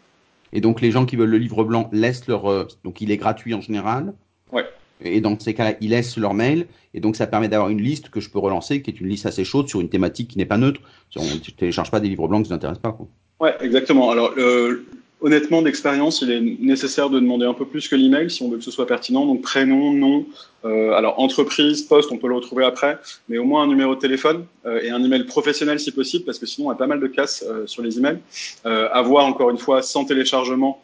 Et 0.53 0.61
donc, 0.61 0.81
les 0.81 0.91
gens 0.91 1.05
qui 1.05 1.15
veulent 1.15 1.29
le 1.29 1.37
livre 1.37 1.63
blanc 1.63 1.89
laissent 1.91 2.27
leur. 2.27 2.49
Euh, 2.49 2.67
donc, 2.83 3.01
il 3.01 3.11
est 3.11 3.17
gratuit 3.17 3.53
en 3.53 3.61
général. 3.61 4.13
Ouais. 4.51 4.65
Et 5.01 5.21
dans 5.21 5.37
ces 5.39 5.53
cas-là, 5.53 5.75
ils 5.81 5.89
laissent 5.89 6.17
leur 6.17 6.33
mail. 6.33 6.67
Et 6.93 6.99
donc, 6.99 7.15
ça 7.15 7.27
permet 7.27 7.47
d'avoir 7.47 7.69
une 7.69 7.81
liste 7.81 8.09
que 8.09 8.19
je 8.19 8.29
peux 8.29 8.39
relancer, 8.39 8.81
qui 8.81 8.89
est 8.89 8.99
une 8.99 9.07
liste 9.07 9.25
assez 9.25 9.43
chaude 9.43 9.67
sur 9.67 9.81
une 9.81 9.89
thématique 9.89 10.29
qui 10.29 10.37
n'est 10.37 10.45
pas 10.45 10.57
neutre. 10.57 10.81
On 11.15 11.23
ne 11.23 11.51
télécharge 11.55 11.91
pas 11.91 11.99
des 11.99 12.09
livres 12.09 12.27
blancs 12.27 12.43
qui 12.43 12.49
ne 12.49 12.53
nous 12.53 12.57
intéressent 12.57 12.81
pas. 12.81 12.91
Quoi. 12.91 13.07
Ouais, 13.39 13.55
exactement. 13.61 14.09
Alors, 14.09 14.33
euh, 14.37 14.85
honnêtement, 15.21 15.61
d'expérience, 15.61 16.21
il 16.21 16.31
est 16.31 16.41
nécessaire 16.41 17.09
de 17.09 17.19
demander 17.19 17.45
un 17.45 17.53
peu 17.53 17.65
plus 17.65 17.87
que 17.87 17.95
l'email 17.95 18.29
si 18.29 18.43
on 18.43 18.49
veut 18.49 18.57
que 18.57 18.63
ce 18.63 18.71
soit 18.71 18.87
pertinent. 18.87 19.25
Donc 19.25 19.41
prénom, 19.41 19.91
nom, 19.91 20.25
euh, 20.65 20.91
alors 20.93 21.19
entreprise, 21.19 21.81
poste, 21.81 22.11
on 22.11 22.17
peut 22.17 22.27
le 22.27 22.35
retrouver 22.35 22.65
après, 22.65 22.99
mais 23.29 23.37
au 23.37 23.43
moins 23.43 23.63
un 23.63 23.67
numéro 23.67 23.95
de 23.95 23.99
téléphone 23.99 24.45
euh, 24.65 24.81
et 24.81 24.89
un 24.89 25.03
email 25.03 25.23
professionnel 25.23 25.79
si 25.79 25.91
possible, 25.91 26.25
parce 26.25 26.39
que 26.39 26.45
sinon 26.45 26.67
on 26.67 26.71
a 26.71 26.75
pas 26.75 26.87
mal 26.87 26.99
de 26.99 27.07
casse 27.07 27.45
euh, 27.47 27.65
sur 27.67 27.81
les 27.81 27.97
emails. 27.97 28.19
Avoir 28.63 29.25
encore 29.25 29.49
une 29.49 29.57
fois 29.57 29.81
sans 29.81 30.05
téléchargement, 30.05 30.81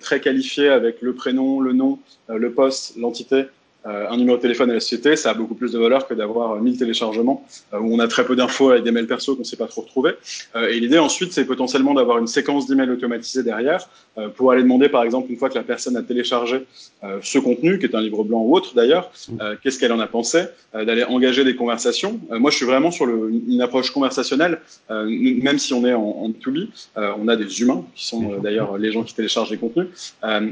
très 0.00 0.20
qualifié 0.20 0.68
avec 0.68 1.02
le 1.02 1.14
prénom, 1.14 1.60
le 1.60 1.72
nom, 1.72 1.98
le 2.28 2.52
poste, 2.52 2.96
l'entité 2.96 3.46
un 3.88 4.16
numéro 4.16 4.36
de 4.36 4.42
téléphone 4.42 4.70
à 4.70 4.74
la 4.74 4.80
société, 4.80 5.16
ça 5.16 5.30
a 5.30 5.34
beaucoup 5.34 5.54
plus 5.54 5.72
de 5.72 5.78
valeur 5.78 6.06
que 6.06 6.14
d'avoir 6.14 6.60
1000 6.60 6.78
téléchargements 6.78 7.44
euh, 7.72 7.78
où 7.78 7.94
on 7.94 7.98
a 7.98 8.08
très 8.08 8.24
peu 8.24 8.36
d'infos 8.36 8.70
avec 8.70 8.84
des 8.84 8.90
mails 8.90 9.06
perso 9.06 9.34
qu'on 9.34 9.40
ne 9.40 9.44
sait 9.44 9.56
pas 9.56 9.66
trop 9.66 9.82
retrouver. 9.82 10.12
Euh, 10.56 10.68
et 10.68 10.80
l'idée 10.80 10.98
ensuite, 10.98 11.32
c'est 11.32 11.44
potentiellement 11.44 11.94
d'avoir 11.94 12.18
une 12.18 12.26
séquence 12.26 12.66
d'emails 12.66 12.90
automatisés 12.90 13.42
derrière 13.42 13.88
pour 14.34 14.50
aller 14.50 14.62
demander, 14.64 14.88
par 14.88 15.04
exemple, 15.04 15.30
une 15.30 15.36
fois 15.36 15.48
que 15.48 15.54
la 15.54 15.62
personne 15.62 15.96
a 15.96 16.02
téléchargé 16.02 16.66
ce 17.22 17.38
contenu, 17.38 17.78
qui 17.78 17.86
est 17.86 17.94
un 17.94 18.00
livre 18.00 18.24
blanc 18.24 18.40
ou 18.40 18.56
autre 18.56 18.74
d'ailleurs, 18.74 19.12
qu'est-ce 19.62 19.78
qu'elle 19.78 19.92
en 19.92 20.00
a 20.00 20.08
pensé, 20.08 20.42
d'aller 20.74 21.04
engager 21.04 21.44
des 21.44 21.54
conversations. 21.54 22.18
moi, 22.30 22.50
je 22.50 22.56
suis 22.56 22.66
vraiment 22.66 22.90
sur 22.90 23.06
une 23.06 23.62
approche 23.62 23.92
conversationnelle, 23.92 24.60
même 24.90 25.58
si 25.60 25.72
on 25.72 25.86
est 25.86 25.94
en, 25.94 26.30
2B, 26.30 26.66
on 26.96 27.28
a 27.28 27.36
des 27.36 27.60
humains 27.60 27.84
qui 27.94 28.06
sont 28.06 28.40
d'ailleurs 28.42 28.76
les 28.76 28.90
gens 28.90 29.04
qui 29.04 29.14
téléchargent 29.14 29.52
les 29.52 29.56
contenus, 29.56 29.86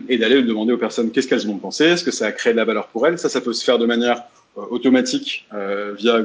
et 0.08 0.16
d'aller 0.16 0.40
demander 0.44 0.72
aux 0.72 0.78
personnes 0.78 1.10
qu'est-ce 1.10 1.26
qu'elles 1.26 1.48
ont 1.48 1.58
pensé, 1.58 1.86
est-ce 1.86 2.04
que 2.04 2.12
ça 2.12 2.26
a 2.26 2.32
créé 2.32 2.52
de 2.52 2.58
la 2.58 2.64
valeur 2.64 2.86
pour 2.86 3.04
elles, 3.08 3.18
ça, 3.28 3.40
peut 3.40 3.52
se 3.52 3.64
faire 3.64 3.78
de 3.78 3.86
manière 3.86 4.24
euh, 4.58 4.62
automatique 4.70 5.46
euh, 5.52 5.94
via 5.96 6.22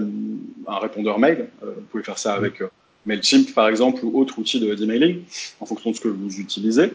un 0.67 0.79
répondeur 0.79 1.19
mail. 1.19 1.49
Euh, 1.63 1.71
vous 1.75 1.85
pouvez 1.91 2.03
faire 2.03 2.17
ça 2.17 2.33
avec 2.33 2.63
MailChimp, 3.05 3.53
par 3.53 3.67
exemple, 3.67 4.05
ou 4.05 4.19
autre 4.19 4.39
outil 4.39 4.59
d'emailing, 4.59 5.23
en 5.59 5.65
fonction 5.65 5.91
de 5.91 5.95
ce 5.95 6.01
que 6.01 6.07
vous 6.07 6.39
utilisez. 6.39 6.93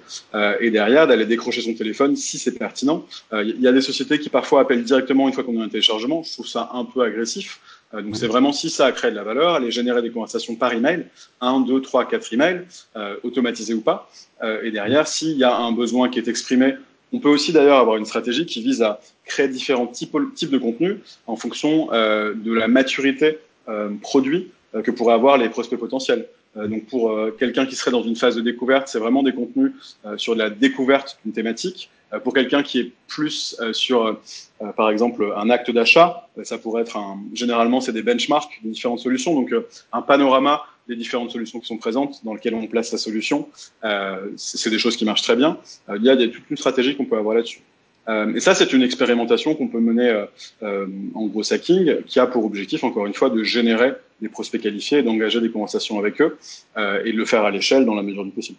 et 0.61 0.71
derrière, 0.71 1.09
d'aller 1.09 1.27
décrocher 1.27 1.63
son 1.63 1.75
téléphone 1.75 2.15
si 2.15 2.39
c'est 2.39 2.57
pertinent. 2.57 3.05
Il 3.33 3.61
y 3.61 3.67
a 3.67 3.73
des 3.73 3.81
sociétés 3.81 4.21
qui 4.21 4.29
parfois 4.29 4.61
appellent 4.61 4.85
directement 4.85 5.27
une 5.27 5.35
fois 5.35 5.43
qu'on 5.43 5.61
a 5.61 5.65
un 5.65 5.69
téléchargement. 5.69 6.23
Je 6.23 6.33
trouve 6.33 6.47
ça 6.47 6.71
un 6.75 6.85
peu 6.85 7.01
agressif. 7.03 7.59
donc 7.93 8.17
c'est 8.17 8.29
vraiment 8.29 8.53
si 8.53 8.71
ça 8.71 8.87
a 8.87 8.93
créé 8.93 9.11
de 9.11 9.17
la 9.17 9.25
valeur, 9.25 9.55
aller 9.55 9.73
générer 9.73 10.01
des 10.01 10.13
conversations 10.13 10.55
par 10.55 10.73
email, 10.75 11.07
1, 11.41 11.63
2, 11.63 11.81
3, 11.81 12.07
4 12.07 12.33
emails, 12.35 12.67
automatisés 13.25 13.75
ou 13.75 13.81
pas. 13.81 14.09
et 14.63 14.71
derrière, 14.71 15.09
s'il 15.09 15.37
y 15.37 15.45
a 15.45 15.57
un 15.57 15.73
besoin 15.73 16.09
qui 16.09 16.21
est 16.21 16.29
exprimé 16.29 16.77
on 17.13 17.19
peut 17.21 17.29
aussi 17.29 17.53
d'ailleurs 17.53 17.79
avoir 17.79 17.97
une 17.97 18.05
stratégie 18.05 18.47
qui 18.47 18.63
vise 18.63 18.83
à 18.83 19.01
créer 19.25 19.49
différents 19.49 19.87
types, 19.87 20.13
de 20.13 20.59
contenus 20.59 20.99
en 21.27 21.37
fonction 21.37 21.89
euh, 21.93 22.35
de 22.35 22.53
la 22.53 22.69
maturité 22.69 23.39
euh, 23.69 23.91
produit 24.01 24.51
euh, 24.75 24.83
que 24.83 24.91
pourraient 24.91 25.15
avoir 25.15 25.39
les 25.39 25.49
prospects 25.49 25.79
potentiels. 25.79 26.27
Donc 26.57 26.87
pour 26.87 27.15
quelqu'un 27.39 27.67
qui 27.67 27.77
serait 27.77 27.91
dans 27.91 28.03
une 28.03 28.17
phase 28.17 28.35
de 28.35 28.41
découverte, 28.41 28.89
c'est 28.89 28.99
vraiment 28.99 29.23
des 29.23 29.35
contenus 29.35 29.73
sur 30.17 30.35
la 30.35 30.49
découverte 30.49 31.19
d'une 31.23 31.35
thématique. 31.35 31.91
pour 32.25 32.33
quelqu'un 32.33 32.63
qui 32.63 32.79
est 32.81 32.93
plus 33.09 33.61
sur, 33.73 34.19
par 34.75 34.89
exemple, 34.89 35.35
un 35.37 35.51
acte 35.51 35.71
d'achat, 35.71 36.31
ça 36.45 36.57
pourrait 36.57 36.81
être 36.81 36.97
un, 36.97 37.19
généralement 37.35 37.83
c'est 37.83 37.93
des 37.93 38.03
benchmarks 38.03 38.59
de 38.65 38.71
différentes 38.71 39.01
solutions, 39.01 39.35
donc 39.35 39.55
un 39.93 40.01
panorama 40.01 40.65
des 40.89 40.97
différentes 40.97 41.31
solutions 41.31 41.61
qui 41.61 41.67
sont 41.67 41.79
présentes, 41.79 42.25
dans 42.25 42.35
lesquelles 42.35 42.55
on 42.55 42.67
place 42.67 42.91
sa 42.91 42.99
solution. 42.99 43.49
Euh, 43.85 44.31
c'est 44.37 44.71
des 44.71 44.79
choses 44.79 44.97
qui 44.97 45.05
marchent 45.05 45.23
très 45.23 45.37
bien. 45.37 45.59
Euh, 45.89 45.97
il 45.99 46.05
y 46.05 46.11
a 46.11 46.17
des, 46.17 46.31
toute 46.31 46.49
une 46.51 46.57
stratégie 46.57 46.97
qu'on 46.97 47.05
peut 47.05 47.17
avoir 47.17 47.35
là-dessus. 47.35 47.61
Euh, 48.09 48.33
et 48.35 48.41
ça, 48.41 48.55
c'est 48.55 48.73
une 48.73 48.83
expérimentation 48.83 49.55
qu'on 49.55 49.67
peut 49.67 49.81
mener 49.81 50.25
en 50.63 51.27
gros 51.27 51.53
hacking, 51.53 52.03
qui 52.07 52.21
a 52.21 52.27
pour 52.27 52.45
objectif, 52.45 52.85
encore 52.85 53.07
une 53.07 53.15
fois, 53.15 53.31
de 53.31 53.43
générer 53.43 53.95
des 54.23 54.29
prospects 54.29 54.61
qualifiés, 54.61 55.03
d'engager 55.03 55.41
des 55.41 55.51
conversations 55.51 55.99
avec 55.99 56.21
eux 56.21 56.39
et 56.77 57.13
de 57.13 57.17
le 57.17 57.25
faire 57.25 57.45
à 57.45 57.51
l'échelle 57.51 57.85
dans 57.85 57.95
la 57.95 58.03
mesure 58.03 58.25
du 58.25 58.31
possible. 58.31 58.59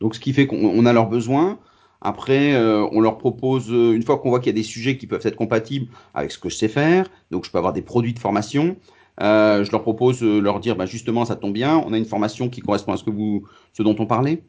Donc, 0.00 0.16
ce 0.16 0.20
qui 0.20 0.32
fait 0.32 0.46
qu'on 0.46 0.84
a 0.84 0.92
leurs 0.92 1.08
besoins. 1.08 1.58
Après, 2.00 2.56
on 2.56 3.00
leur 3.00 3.18
propose, 3.18 3.68
une 3.68 4.02
fois 4.02 4.18
qu'on 4.18 4.30
voit 4.30 4.40
qu'il 4.40 4.48
y 4.48 4.56
a 4.56 4.60
des 4.60 4.64
sujets 4.64 4.98
qui 4.98 5.06
peuvent 5.06 5.24
être 5.24 5.36
compatibles 5.36 5.86
avec 6.12 6.32
ce 6.32 6.38
que 6.38 6.48
je 6.48 6.56
sais 6.56 6.68
faire, 6.68 7.08
donc 7.30 7.44
je 7.44 7.52
peux 7.52 7.58
avoir 7.58 7.72
des 7.72 7.82
produits 7.82 8.14
de 8.14 8.18
formation, 8.18 8.76
je 9.20 9.70
leur 9.70 9.82
propose 9.82 10.20
de 10.20 10.38
leur 10.38 10.60
dire, 10.60 10.76
bah, 10.76 10.86
justement, 10.86 11.24
ça 11.24 11.36
tombe 11.36 11.52
bien, 11.52 11.82
on 11.86 11.92
a 11.92 11.98
une 11.98 12.04
formation 12.04 12.48
qui 12.48 12.60
correspond 12.60 12.92
à 12.92 12.96
ce, 12.96 13.04
que 13.04 13.10
vous, 13.10 13.44
ce 13.72 13.82
dont 13.82 13.96
on 13.98 14.06
parlait. 14.06 14.42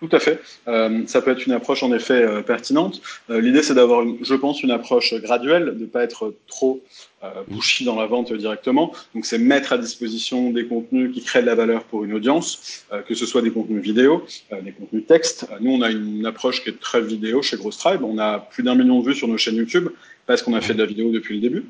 Tout 0.00 0.08
à 0.12 0.18
fait. 0.18 0.40
Euh, 0.66 1.02
ça 1.06 1.20
peut 1.20 1.30
être 1.30 1.44
une 1.44 1.52
approche 1.52 1.82
en 1.82 1.92
effet 1.92 2.22
euh, 2.22 2.40
pertinente. 2.40 3.02
Euh, 3.28 3.38
L'idée, 3.42 3.62
c'est 3.62 3.74
d'avoir, 3.74 4.02
je 4.22 4.34
pense, 4.34 4.62
une 4.62 4.70
approche 4.70 5.12
graduelle, 5.14 5.66
de 5.66 5.80
ne 5.82 5.84
pas 5.84 6.02
être 6.02 6.34
trop 6.46 6.80
euh, 7.22 7.28
pushy 7.52 7.84
dans 7.84 7.96
la 7.96 8.06
vente 8.06 8.32
directement. 8.32 8.92
Donc, 9.14 9.26
c'est 9.26 9.36
mettre 9.36 9.74
à 9.74 9.78
disposition 9.78 10.52
des 10.52 10.66
contenus 10.66 11.12
qui 11.12 11.22
créent 11.22 11.42
de 11.42 11.46
la 11.46 11.54
valeur 11.54 11.84
pour 11.84 12.02
une 12.04 12.14
audience, 12.14 12.86
euh, 12.94 13.02
que 13.02 13.14
ce 13.14 13.26
soit 13.26 13.42
des 13.42 13.50
contenus 13.50 13.82
vidéo, 13.82 14.24
euh, 14.52 14.62
des 14.62 14.72
contenus 14.72 15.04
texte. 15.06 15.46
nous, 15.60 15.72
on 15.72 15.82
a 15.82 15.90
une 15.90 16.24
approche 16.24 16.64
qui 16.64 16.70
est 16.70 16.80
très 16.80 17.02
vidéo 17.02 17.42
chez 17.42 17.58
Gross 17.58 17.76
Tribe. 17.76 18.02
On 18.02 18.16
a 18.16 18.38
plus 18.38 18.62
d'un 18.62 18.74
million 18.74 19.00
de 19.00 19.06
vues 19.06 19.14
sur 19.14 19.28
nos 19.28 19.36
chaînes 19.36 19.56
YouTube 19.56 19.90
parce 20.24 20.40
qu'on 20.40 20.54
a 20.54 20.62
fait 20.62 20.72
de 20.72 20.78
la 20.78 20.86
vidéo 20.86 21.10
depuis 21.10 21.34
le 21.34 21.42
début. 21.42 21.66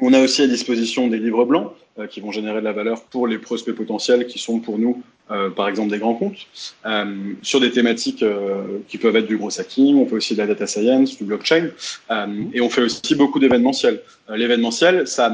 On 0.00 0.12
a 0.12 0.20
aussi 0.20 0.42
à 0.42 0.46
disposition 0.46 1.06
des 1.06 1.18
livres 1.18 1.44
blancs 1.44 1.72
euh, 1.98 2.06
qui 2.06 2.20
vont 2.20 2.32
générer 2.32 2.60
de 2.60 2.64
la 2.64 2.72
valeur 2.72 3.02
pour 3.04 3.26
les 3.26 3.38
prospects 3.38 3.74
potentiels 3.74 4.26
qui 4.26 4.38
sont 4.38 4.58
pour 4.58 4.78
nous, 4.78 5.02
euh, 5.30 5.50
par 5.50 5.68
exemple, 5.68 5.90
des 5.90 5.98
grands 5.98 6.14
comptes, 6.14 6.46
euh, 6.84 7.14
sur 7.42 7.60
des 7.60 7.70
thématiques 7.70 8.22
euh, 8.22 8.80
qui 8.88 8.98
peuvent 8.98 9.16
être 9.16 9.26
du 9.26 9.38
gros 9.38 9.58
hacking, 9.60 9.96
on 9.96 10.06
fait 10.06 10.16
aussi 10.16 10.34
de 10.34 10.40
la 10.40 10.48
data 10.48 10.66
science, 10.66 11.16
du 11.16 11.24
blockchain, 11.24 11.70
euh, 12.10 12.26
et 12.52 12.60
on 12.60 12.68
fait 12.68 12.82
aussi 12.82 13.14
beaucoup 13.14 13.38
d'événementiels. 13.38 14.02
Euh, 14.28 14.36
l'événementiel, 14.36 15.06
ça, 15.06 15.32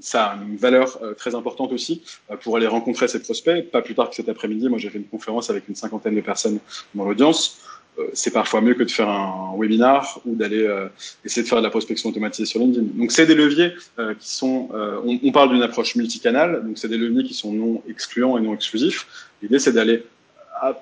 ça 0.00 0.24
a 0.24 0.36
une 0.36 0.56
valeur 0.56 0.98
très 1.16 1.34
importante 1.34 1.72
aussi 1.72 2.02
pour 2.42 2.56
aller 2.56 2.66
rencontrer 2.66 3.06
ces 3.06 3.22
prospects. 3.22 3.70
Pas 3.70 3.80
plus 3.80 3.94
tard 3.94 4.10
que 4.10 4.16
cet 4.16 4.28
après-midi, 4.28 4.68
moi 4.68 4.78
j'ai 4.78 4.90
fait 4.90 4.98
une 4.98 5.04
conférence 5.04 5.50
avec 5.50 5.68
une 5.68 5.76
cinquantaine 5.76 6.16
de 6.16 6.20
personnes 6.20 6.58
dans 6.94 7.04
l'audience. 7.04 7.60
Euh, 7.98 8.08
c'est 8.12 8.32
parfois 8.32 8.60
mieux 8.60 8.74
que 8.74 8.82
de 8.82 8.90
faire 8.90 9.08
un 9.08 9.54
webinar 9.58 10.20
ou 10.24 10.34
d'aller 10.34 10.64
euh, 10.64 10.86
essayer 11.24 11.42
de 11.42 11.48
faire 11.48 11.58
de 11.58 11.64
la 11.64 11.70
prospection 11.70 12.10
automatisée 12.10 12.46
sur 12.46 12.60
LinkedIn. 12.60 12.86
Donc 12.94 13.12
c'est 13.12 13.26
des 13.26 13.34
leviers 13.34 13.72
euh, 13.98 14.14
qui 14.14 14.28
sont, 14.28 14.68
euh, 14.74 15.00
on, 15.04 15.18
on, 15.22 15.32
parle 15.32 15.50
d'une 15.50 15.62
approche 15.62 15.96
multicanale, 15.96 16.64
donc 16.64 16.78
c'est 16.78 16.88
des 16.88 16.98
leviers 16.98 17.24
qui 17.24 17.34
sont 17.34 17.52
non 17.52 17.82
excluants 17.88 18.38
et 18.38 18.40
non 18.40 18.54
exclusifs. 18.54 19.30
L'idée 19.42 19.58
c'est 19.58 19.72
d'aller 19.72 20.04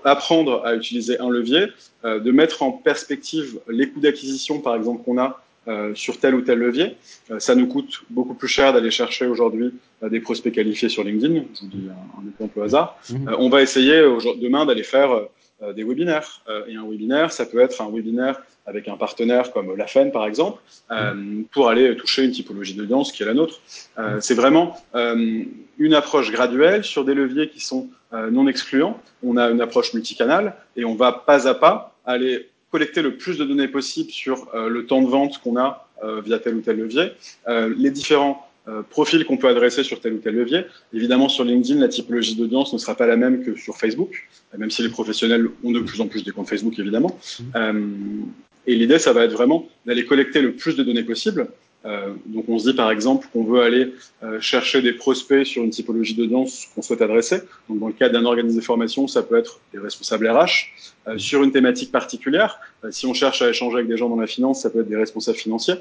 apprendre 0.05 0.65
à 0.65 0.75
utiliser 0.75 1.21
un 1.21 1.31
levier, 1.31 1.69
euh, 2.05 2.19
de 2.21 2.31
mettre 2.31 2.63
en 2.63 2.73
perspective 2.73 3.61
les 3.69 3.89
coûts 3.89 4.01
d'acquisition 4.01 4.61
par 4.61 4.75
exemple 4.75 5.05
qu'on 5.05 5.19
a 5.19 5.43
euh, 5.69 5.95
sur 5.95 6.19
tel 6.19 6.35
ou 6.35 6.41
tel 6.41 6.59
levier. 6.59 6.97
ça 7.39 7.55
nous 7.55 7.67
coûte 7.67 8.03
beaucoup 8.11 8.35
plus 8.35 8.49
cher 8.49 8.73
d'aller 8.73 8.91
chercher 8.91 9.27
aujourd'hui 9.27 9.75
des 10.03 10.21
prospects 10.21 10.53
qualifiés 10.53 10.89
sur 10.89 11.05
LinkedIn. 11.05 11.45
Je 11.55 11.61
vous 11.61 11.67
dis 11.67 11.89
un, 11.89 12.21
un 12.21 12.29
exemple 12.31 12.59
au 12.59 12.63
hasard. 12.63 12.99
Mmh. 13.11 13.35
on 13.39 13.49
va 13.49 13.63
essayer 13.63 14.01
demain 14.41 14.65
d'aller 14.67 14.83
faire 14.83 15.29
euh, 15.61 15.73
des 15.73 15.83
webinaires. 15.83 16.41
Euh, 16.49 16.67
et 16.69 16.77
un 16.77 16.87
webinaire, 16.89 17.33
ça 17.33 17.45
peut 17.45 17.59
être 17.59 17.83
un 17.83 17.91
webinaire 17.91 18.41
avec 18.65 18.87
un 18.87 18.97
partenaire 18.97 19.51
comme 19.51 19.75
la 19.77 19.89
FEN 19.89 20.13
par 20.13 20.25
exemple, 20.25 20.63
euh, 20.93 21.43
pour 21.51 21.69
aller 21.69 21.97
toucher 21.97 22.23
une 22.23 22.31
typologie 22.31 22.75
d'audience 22.75 23.11
qui 23.11 23.25
est 23.25 23.27
la 23.27 23.35
nôtre. 23.35 23.61
Euh, 23.99 24.19
c'est 24.21 24.35
vraiment 24.35 24.77
euh, 24.95 25.43
une 25.79 25.95
approche 25.95 26.31
graduelle 26.31 26.85
sur 26.85 27.05
des 27.05 27.15
leviers 27.15 27.49
qui 27.49 27.59
sont 27.59 27.89
euh, 28.13 28.31
non 28.31 28.47
excluants. 28.47 29.01
On 29.25 29.37
a 29.37 29.51
une 29.51 29.61
approche 29.61 29.95
multicanale 29.95 30.55
et 30.77 30.85
on 30.85 30.95
va 30.95 31.11
pas 31.13 31.49
à 31.49 31.55
pas 31.55 31.97
aller 32.07 32.49
collecter 32.71 33.03
le 33.03 33.17
plus 33.17 33.39
de 33.39 33.45
données 33.45 33.69
possible 33.69 34.11
sur 34.11 34.49
le 34.55 34.87
temps 34.87 35.03
de 35.03 35.09
vente 35.09 35.39
qu'on 35.39 35.57
a 35.57 35.89
via 36.25 36.39
tel 36.39 36.55
ou 36.55 36.61
tel 36.61 36.77
levier, 36.77 37.13
les 37.47 37.91
différents 37.91 38.47
profils 38.91 39.25
qu'on 39.25 39.39
peut 39.39 39.49
adresser 39.49 39.83
sur 39.83 40.01
tel 40.01 40.13
ou 40.15 40.19
tel 40.19 40.35
levier. 40.35 40.65
Évidemment, 40.93 41.29
sur 41.29 41.45
LinkedIn, 41.45 41.81
la 41.81 41.89
typologie 41.89 42.37
d'audience 42.37 42.73
ne 42.73 42.79
sera 42.79 42.95
pas 42.95 43.07
la 43.07 43.17
même 43.17 43.43
que 43.43 43.57
sur 43.57 43.77
Facebook, 43.77 44.29
même 44.57 44.71
si 44.71 44.83
les 44.83 44.91
professionnels 44.91 45.49
ont 45.65 45.73
de 45.73 45.81
plus 45.81 46.01
en 46.01 46.09
plus 46.09 46.25
des 46.25 46.31
comptes 46.31 46.49
Facebook, 46.49 46.79
évidemment. 46.79 47.19
Mmh. 47.41 48.25
et 48.67 48.75
l'idée, 48.75 48.99
ça 48.99 49.13
va 49.13 49.25
être 49.25 49.33
vraiment 49.33 49.67
d'aller 49.87 50.05
collecter 50.05 50.43
le 50.43 50.53
plus 50.53 50.77
de 50.77 50.83
données 50.83 51.05
possible 51.05 51.49
euh, 51.85 52.15
donc 52.27 52.47
on 52.49 52.59
se 52.59 52.71
dit 52.71 52.77
par 52.77 52.91
exemple 52.91 53.29
qu'on 53.33 53.45
veut 53.45 53.63
aller 53.63 53.95
euh, 54.25 54.41
chercher 54.41 54.83
des 54.83 54.93
prospects 54.93 55.47
sur 55.47 55.63
une 55.63 55.71
typologie 55.71 56.15
d'audience 56.15 56.67
qu'on 56.75 56.83
souhaite 56.83 57.03
adresser. 57.03 57.41
Donc 57.69 57.79
dans 57.79 57.87
le 57.87 57.93
cas 57.93 58.09
d'un 58.09 58.25
organisme 58.25 58.59
de 58.59 58.65
formation, 58.65 59.07
ça 59.07 59.23
peut 59.23 59.39
être 59.39 59.61
des 59.73 59.79
responsables 59.79 60.29
RH. 60.29 60.71
Euh, 61.07 61.19
sur 61.19 61.43
une 61.43 61.53
thématique 61.53 61.93
particulière, 61.93 62.59
si 62.91 63.07
on 63.07 63.15
cherche 63.15 63.43
à 63.43 63.49
échanger 63.49 63.77
avec 63.77 63.89
des 63.89 63.97
gens 63.97 64.09
dans 64.09 64.21
la 64.21 64.27
finance, 64.27 64.63
ça 64.63 64.71
peut 64.71 64.81
être 64.81 64.89
des 64.89 64.97
responsables 64.97 65.39
financiers. 65.39 65.77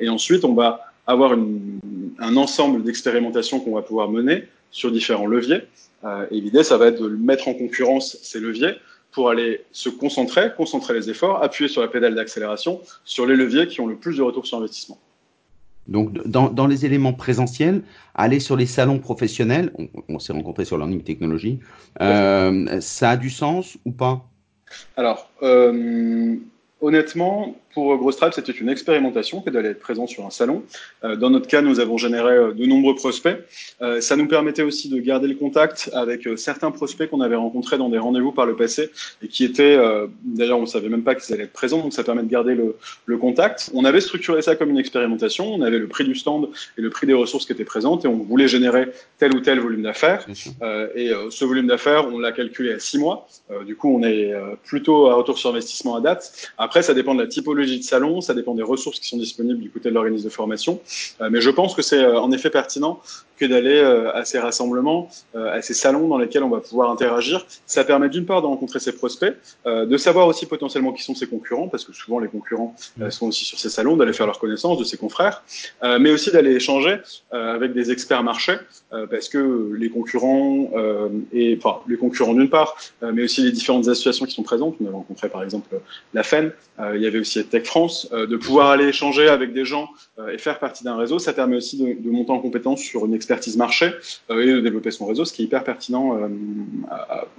et 0.00 0.08
ensuite, 0.08 0.44
on 0.44 0.54
va 0.54 0.80
avoir 1.06 1.34
une, 1.34 1.80
un 2.18 2.36
ensemble 2.36 2.82
d'expérimentations 2.82 3.60
qu'on 3.60 3.74
va 3.74 3.82
pouvoir 3.82 4.10
mener 4.10 4.44
sur 4.70 4.90
différents 4.92 5.26
leviers. 5.26 5.62
et 6.30 6.40
l'idée, 6.40 6.62
ça 6.62 6.78
va 6.78 6.86
être 6.86 7.02
de 7.02 7.08
mettre 7.08 7.48
en 7.48 7.54
concurrence 7.54 8.16
ces 8.22 8.40
leviers 8.40 8.76
pour 9.12 9.30
aller 9.30 9.64
se 9.72 9.88
concentrer, 9.88 10.52
concentrer 10.56 10.94
les 10.94 11.10
efforts, 11.10 11.42
appuyer 11.42 11.68
sur 11.68 11.82
la 11.82 11.88
pédale 11.88 12.14
d'accélération, 12.14 12.80
sur 13.04 13.26
les 13.26 13.36
leviers 13.36 13.66
qui 13.66 13.80
ont 13.80 13.86
le 13.86 13.96
plus 13.96 14.16
de 14.16 14.22
retour 14.22 14.46
sur 14.46 14.58
investissement. 14.58 14.98
Donc, 15.88 16.12
dans, 16.24 16.66
les 16.68 16.86
éléments 16.86 17.12
présentiels, 17.12 17.82
aller 18.14 18.38
sur 18.38 18.56
les 18.56 18.66
salons 18.66 19.00
professionnels, 19.00 19.72
on, 20.08 20.20
s'est 20.20 20.32
rencontré 20.32 20.64
sur 20.64 20.78
Learning 20.78 21.02
Technology, 21.02 21.58
euh, 22.00 22.80
ça 22.80 23.10
a 23.10 23.16
du 23.16 23.28
sens 23.28 23.76
ou 23.84 23.90
pas? 23.90 24.24
Alors, 24.96 25.28
euh, 25.42 26.36
honnêtement, 26.80 27.56
pour 27.72 27.96
Grostripe, 27.96 28.32
c'était 28.34 28.52
une 28.52 28.68
expérimentation 28.68 29.40
que 29.40 29.50
d'aller 29.50 29.70
être 29.70 29.80
présent 29.80 30.06
sur 30.06 30.26
un 30.26 30.30
salon. 30.30 30.62
Euh, 31.04 31.16
dans 31.16 31.30
notre 31.30 31.46
cas, 31.46 31.62
nous 31.62 31.78
avons 31.78 31.98
généré 31.98 32.32
euh, 32.32 32.52
de 32.52 32.66
nombreux 32.66 32.94
prospects. 32.94 33.36
Euh, 33.80 34.00
ça 34.00 34.16
nous 34.16 34.26
permettait 34.26 34.62
aussi 34.62 34.88
de 34.88 34.98
garder 34.98 35.28
le 35.28 35.34
contact 35.34 35.90
avec 35.92 36.28
certains 36.36 36.70
prospects 36.70 37.08
qu'on 37.08 37.20
avait 37.20 37.36
rencontrés 37.36 37.78
dans 37.78 37.88
des 37.88 37.98
rendez-vous 37.98 38.32
par 38.32 38.46
le 38.46 38.56
passé 38.56 38.90
et 39.22 39.28
qui 39.28 39.44
étaient, 39.44 39.78
d'ailleurs, 40.24 40.58
on 40.58 40.62
ne 40.62 40.66
savait 40.66 40.88
même 40.88 41.02
pas 41.02 41.14
qu'ils 41.14 41.32
allaient 41.34 41.44
être 41.44 41.52
présents, 41.52 41.78
donc 41.78 41.92
ça 41.92 42.04
permet 42.04 42.22
de 42.22 42.28
garder 42.28 42.54
le, 42.54 42.76
le, 43.06 43.18
contact. 43.18 43.70
On 43.74 43.84
avait 43.84 44.00
structuré 44.00 44.42
ça 44.42 44.56
comme 44.56 44.70
une 44.70 44.78
expérimentation. 44.78 45.52
On 45.52 45.62
avait 45.62 45.78
le 45.78 45.88
prix 45.88 46.04
du 46.04 46.14
stand 46.14 46.48
et 46.78 46.80
le 46.80 46.90
prix 46.90 47.06
des 47.06 47.14
ressources 47.14 47.46
qui 47.46 47.52
étaient 47.52 47.64
présentes 47.64 48.04
et 48.04 48.08
on 48.08 48.16
voulait 48.16 48.48
générer 48.48 48.88
tel 49.18 49.34
ou 49.34 49.40
tel 49.40 49.60
volume 49.60 49.82
d'affaires. 49.82 50.26
et 50.94 51.12
ce 51.30 51.44
volume 51.44 51.66
d'affaires, 51.66 52.06
on 52.12 52.18
l'a 52.18 52.32
calculé 52.32 52.72
à 52.72 52.78
six 52.78 52.98
mois. 52.98 53.28
du 53.66 53.76
coup, 53.76 53.94
on 53.94 54.02
est 54.02 54.32
plutôt 54.64 55.08
à 55.08 55.14
retour 55.14 55.38
sur 55.38 55.50
investissement 55.50 55.96
à 55.96 56.00
date. 56.00 56.50
Après, 56.58 56.82
ça 56.82 56.94
dépend 56.94 57.14
de 57.14 57.22
la 57.22 57.28
typologie 57.28 57.59
de 57.66 57.82
salon, 57.82 58.20
ça 58.20 58.34
dépend 58.34 58.54
des 58.54 58.62
ressources 58.62 59.00
qui 59.00 59.08
sont 59.08 59.18
disponibles 59.18 59.60
du 59.60 59.70
côté 59.70 59.88
de 59.88 59.94
l'organisme 59.94 60.24
de 60.24 60.30
formation. 60.30 60.80
Euh, 61.20 61.28
mais 61.30 61.40
je 61.40 61.50
pense 61.50 61.74
que 61.74 61.82
c'est 61.82 62.02
euh, 62.02 62.20
en 62.20 62.32
effet 62.32 62.50
pertinent 62.50 63.00
que 63.40 63.46
d'aller 63.46 63.78
euh, 63.78 64.14
à 64.14 64.24
ces 64.24 64.38
rassemblements, 64.38 65.08
à 65.34 65.62
ces 65.62 65.74
salons 65.74 66.08
dans 66.08 66.18
lesquels 66.18 66.42
on 66.42 66.48
va 66.48 66.60
pouvoir 66.60 66.90
interagir. 66.90 67.46
Ça 67.66 67.84
permet 67.84 68.08
d'une 68.08 68.26
part 68.26 68.42
de 68.42 68.46
rencontrer 68.46 68.78
ses 68.78 68.92
prospects, 68.92 69.34
de 69.66 69.96
savoir 69.96 70.26
aussi 70.26 70.46
potentiellement 70.46 70.92
qui 70.92 71.02
sont 71.02 71.14
ses 71.14 71.26
concurrents, 71.26 71.68
parce 71.68 71.84
que 71.84 71.92
souvent 71.92 72.18
les 72.18 72.28
concurrents 72.28 72.74
sont 73.08 73.28
aussi 73.28 73.44
sur 73.44 73.58
ces 73.58 73.70
salons, 73.70 73.96
d'aller 73.96 74.12
faire 74.12 74.26
leur 74.26 74.38
connaissance 74.38 74.78
de 74.78 74.84
ses 74.84 74.96
confrères, 74.96 75.42
mais 75.82 76.10
aussi 76.10 76.30
d'aller 76.30 76.52
échanger 76.52 76.98
avec 77.30 77.72
des 77.72 77.90
experts 77.90 78.22
marchés, 78.22 78.56
parce 79.10 79.28
que 79.28 79.72
les 79.76 79.88
concurrents, 79.88 80.70
et, 81.32 81.56
enfin 81.58 81.78
les 81.88 81.96
concurrents 81.96 82.34
d'une 82.34 82.50
part, 82.50 82.76
mais 83.02 83.22
aussi 83.22 83.42
les 83.42 83.52
différentes 83.52 83.88
associations 83.88 84.26
qui 84.26 84.34
sont 84.34 84.42
présentes. 84.42 84.76
On 84.80 84.88
a 84.88 84.92
rencontré 84.92 85.28
par 85.28 85.42
exemple 85.42 85.80
la 86.14 86.22
FEN, 86.22 86.52
il 86.94 87.00
y 87.00 87.06
avait 87.06 87.20
aussi 87.20 87.40
Tech 87.44 87.64
France, 87.64 88.08
euh, 88.12 88.26
de 88.26 88.36
pouvoir 88.36 88.70
aller 88.70 88.86
échanger 88.86 89.28
avec 89.28 89.52
des 89.52 89.64
gens 89.64 89.88
euh, 90.18 90.32
et 90.32 90.38
faire 90.38 90.58
partie 90.58 90.84
d'un 90.84 90.96
réseau, 90.96 91.18
ça 91.18 91.32
permet 91.32 91.56
aussi 91.56 91.78
de, 91.78 92.10
monter 92.10 92.30
en 92.32 92.38
compétence 92.38 92.80
sur 92.80 93.06
une 93.06 93.14
expertise 93.30 93.56
marché 93.56 93.92
euh, 94.30 94.42
et 94.42 94.46
de 94.46 94.60
développer 94.60 94.90
son 94.90 95.06
réseau, 95.06 95.24
ce 95.24 95.32
qui 95.32 95.42
est 95.42 95.44
hyper 95.44 95.64
pertinent, 95.64 96.18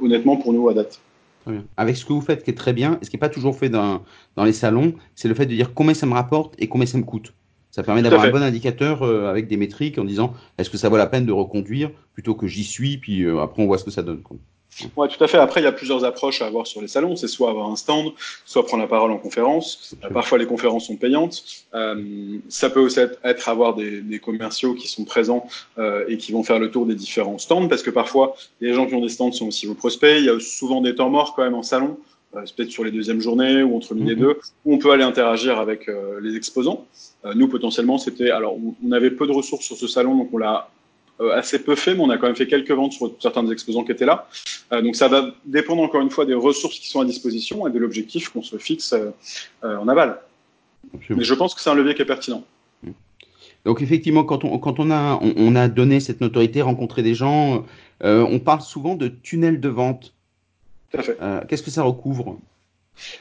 honnêtement, 0.02 0.38
pour 0.38 0.54
nous 0.54 0.70
à 0.70 0.74
date. 0.74 1.02
Avec 1.76 1.98
ce 1.98 2.06
que 2.06 2.14
vous 2.14 2.22
faites 2.22 2.44
qui 2.44 2.52
est 2.52 2.58
très 2.58 2.74
bien, 2.74 2.98
et 3.02 3.06
ce 3.06 3.10
qui 3.10 3.18
n'est 3.18 3.22
pas 3.22 3.30
toujours 3.30 3.58
fait 3.58 3.70
dans, 3.70 4.04
dans 4.36 4.44
les 4.44 4.54
salons, 4.54 4.94
c'est 5.16 5.28
le 5.28 5.34
fait 5.34 5.46
de 5.46 5.54
dire 5.54 5.74
combien 5.74 5.94
ça 5.94 6.06
me 6.06 6.14
rapporte 6.14 6.54
et 6.60 6.68
combien 6.68 6.86
ça 6.86 6.98
me 6.98 7.04
coûte. 7.04 7.34
Ça 7.72 7.84
permet 7.84 8.02
d'avoir 8.02 8.24
un 8.24 8.30
bon 8.30 8.44
indicateur 8.44 9.04
avec 9.04 9.48
des 9.48 9.58
métriques 9.58 9.98
en 9.98 10.04
disant 10.04 10.34
est-ce 10.58 10.70
que 10.70 10.78
ça 10.78 10.90
vaut 10.90 10.98
la 10.98 11.08
peine 11.08 11.26
de 11.26 11.32
reconduire 11.32 11.90
plutôt 12.14 12.36
que 12.36 12.48
j'y 12.48 12.64
suis, 12.64 12.98
puis 12.98 13.28
après 13.28 13.64
on 13.64 13.66
voit 13.66 13.78
ce 13.78 13.84
que 13.84 13.92
ça 13.92 14.04
donne. 14.04 14.22
Oui, 14.96 15.08
tout 15.10 15.24
à 15.24 15.28
fait. 15.28 15.38
Après, 15.38 15.62
il 15.62 15.66
y 15.66 15.68
a 15.68 15.72
plusieurs 15.72 16.04
approches 16.06 16.42
à 16.42 16.48
avoir 16.48 16.66
sur 16.66 16.82
les 16.82 16.88
salons. 16.88 17.16
C'est 17.16 17.28
soit 17.28 17.50
avoir 17.50 17.70
un 17.70 17.76
stand, 17.76 18.12
soit 18.46 18.66
prendre 18.66 18.82
la 18.82 18.88
parole 18.88 19.12
en 19.12 19.18
conférence. 19.18 19.96
Euh, 20.04 20.10
parfois, 20.10 20.38
les 20.38 20.46
conférences 20.46 20.88
sont 20.88 20.96
payantes. 20.96 21.44
Euh, 21.74 22.38
ça 22.48 22.70
peut 22.70 22.80
aussi 22.80 23.00
être, 23.00 23.50
avoir 23.50 23.76
des, 23.76 24.20
commerciaux 24.20 24.74
qui 24.74 24.88
sont 24.88 25.04
présents 25.04 25.48
euh, 25.78 26.06
et 26.08 26.18
qui 26.18 26.32
vont 26.32 26.44
faire 26.44 26.60
le 26.60 26.72
tour 26.72 26.86
des 26.86 26.96
différents 26.96 27.38
stands, 27.38 27.68
parce 27.68 27.84
que 27.84 27.90
parfois, 27.90 28.36
les 28.62 28.74
gens 28.74 28.88
qui 28.88 28.96
ont 28.96 29.02
des 29.02 29.10
stands 29.10 29.32
sont 29.32 29.48
aussi 29.48 29.66
vos 29.66 29.74
prospects. 29.74 30.16
Il 30.18 30.26
y 30.26 30.30
a 30.30 30.40
souvent 30.40 30.82
des 30.82 30.96
temps 30.96 31.10
morts 31.10 31.34
quand 31.36 31.44
même 31.44 31.56
en 31.56 31.64
salon. 31.64 31.98
peut-être 32.32 32.70
sur 32.70 32.86
les 32.86 32.92
deuxièmes 32.92 33.20
journées 33.20 33.64
ou 33.64 33.76
entre 33.76 33.94
midi 33.94 34.12
et 34.12 34.16
mhm. 34.16 34.22
deux, 34.22 34.40
où 34.66 34.74
on 34.74 34.78
peut 34.78 34.92
aller 34.92 35.04
interagir 35.04 35.60
avec 35.60 35.90
les 36.22 36.36
exposants. 36.36 36.86
nous, 37.36 37.48
potentiellement, 37.50 37.98
c'était. 37.98 38.32
Alors, 38.32 38.56
on 38.84 38.92
avait 38.92 39.12
peu 39.12 39.28
de 39.28 39.34
ressources 39.34 39.66
sur 39.66 39.76
ce 39.76 39.88
salon, 39.88 40.16
donc 40.16 40.30
on 40.32 40.38
l'a 40.38 40.70
assez 41.30 41.60
peu 41.60 41.76
fait, 41.76 41.94
mais 41.94 42.02
on 42.02 42.10
a 42.10 42.18
quand 42.18 42.28
même 42.28 42.36
fait 42.36 42.48
quelques 42.48 42.72
ventes 42.72 42.94
sur 42.94 43.12
certains 43.20 43.44
des 43.44 43.52
exposants 43.52 43.84
qui 43.84 43.92
étaient 43.92 44.06
là. 44.06 44.28
Euh, 44.72 44.82
donc 44.82 44.96
ça 44.96 45.08
va 45.08 45.32
dépendre 45.46 45.82
encore 45.84 46.02
une 46.02 46.10
fois 46.10 46.26
des 46.26 46.34
ressources 46.34 46.80
qui 46.80 46.88
sont 46.88 47.02
à 47.02 47.06
disposition 47.06 47.68
et 47.68 47.72
de 47.72 47.80
l'objectif 47.80 48.30
qu'on 48.30 48.42
se 48.42 48.58
fixe 48.58 48.94
euh, 48.94 49.78
en 49.78 49.88
aval. 49.88 50.20
Mais 51.10 51.24
je 51.24 51.34
pense 51.34 51.54
que 51.54 51.62
c'est 51.62 51.70
un 51.70 51.76
levier 51.76 51.94
qui 51.94 52.02
est 52.02 52.06
pertinent. 52.06 52.44
Donc 53.66 53.82
effectivement, 53.82 54.24
quand 54.24 54.44
on, 54.44 54.58
quand 54.58 54.80
on, 54.80 54.90
a, 54.90 55.20
on, 55.22 55.56
a 55.56 55.68
donné 55.68 56.00
cette 56.00 56.20
notoriété, 56.22 56.64
rencontré 56.64 57.04
des 57.04 57.14
gens, 57.14 57.64
on 58.02 58.40
parle 58.40 58.62
souvent 58.62 58.96
de 58.96 59.08
tunnel 59.08 59.60
de 59.60 59.70
vente. 59.70 60.16
Qu'est-ce 60.92 61.62
que 61.62 61.70
ça 61.70 61.84
recouvre? 61.84 62.40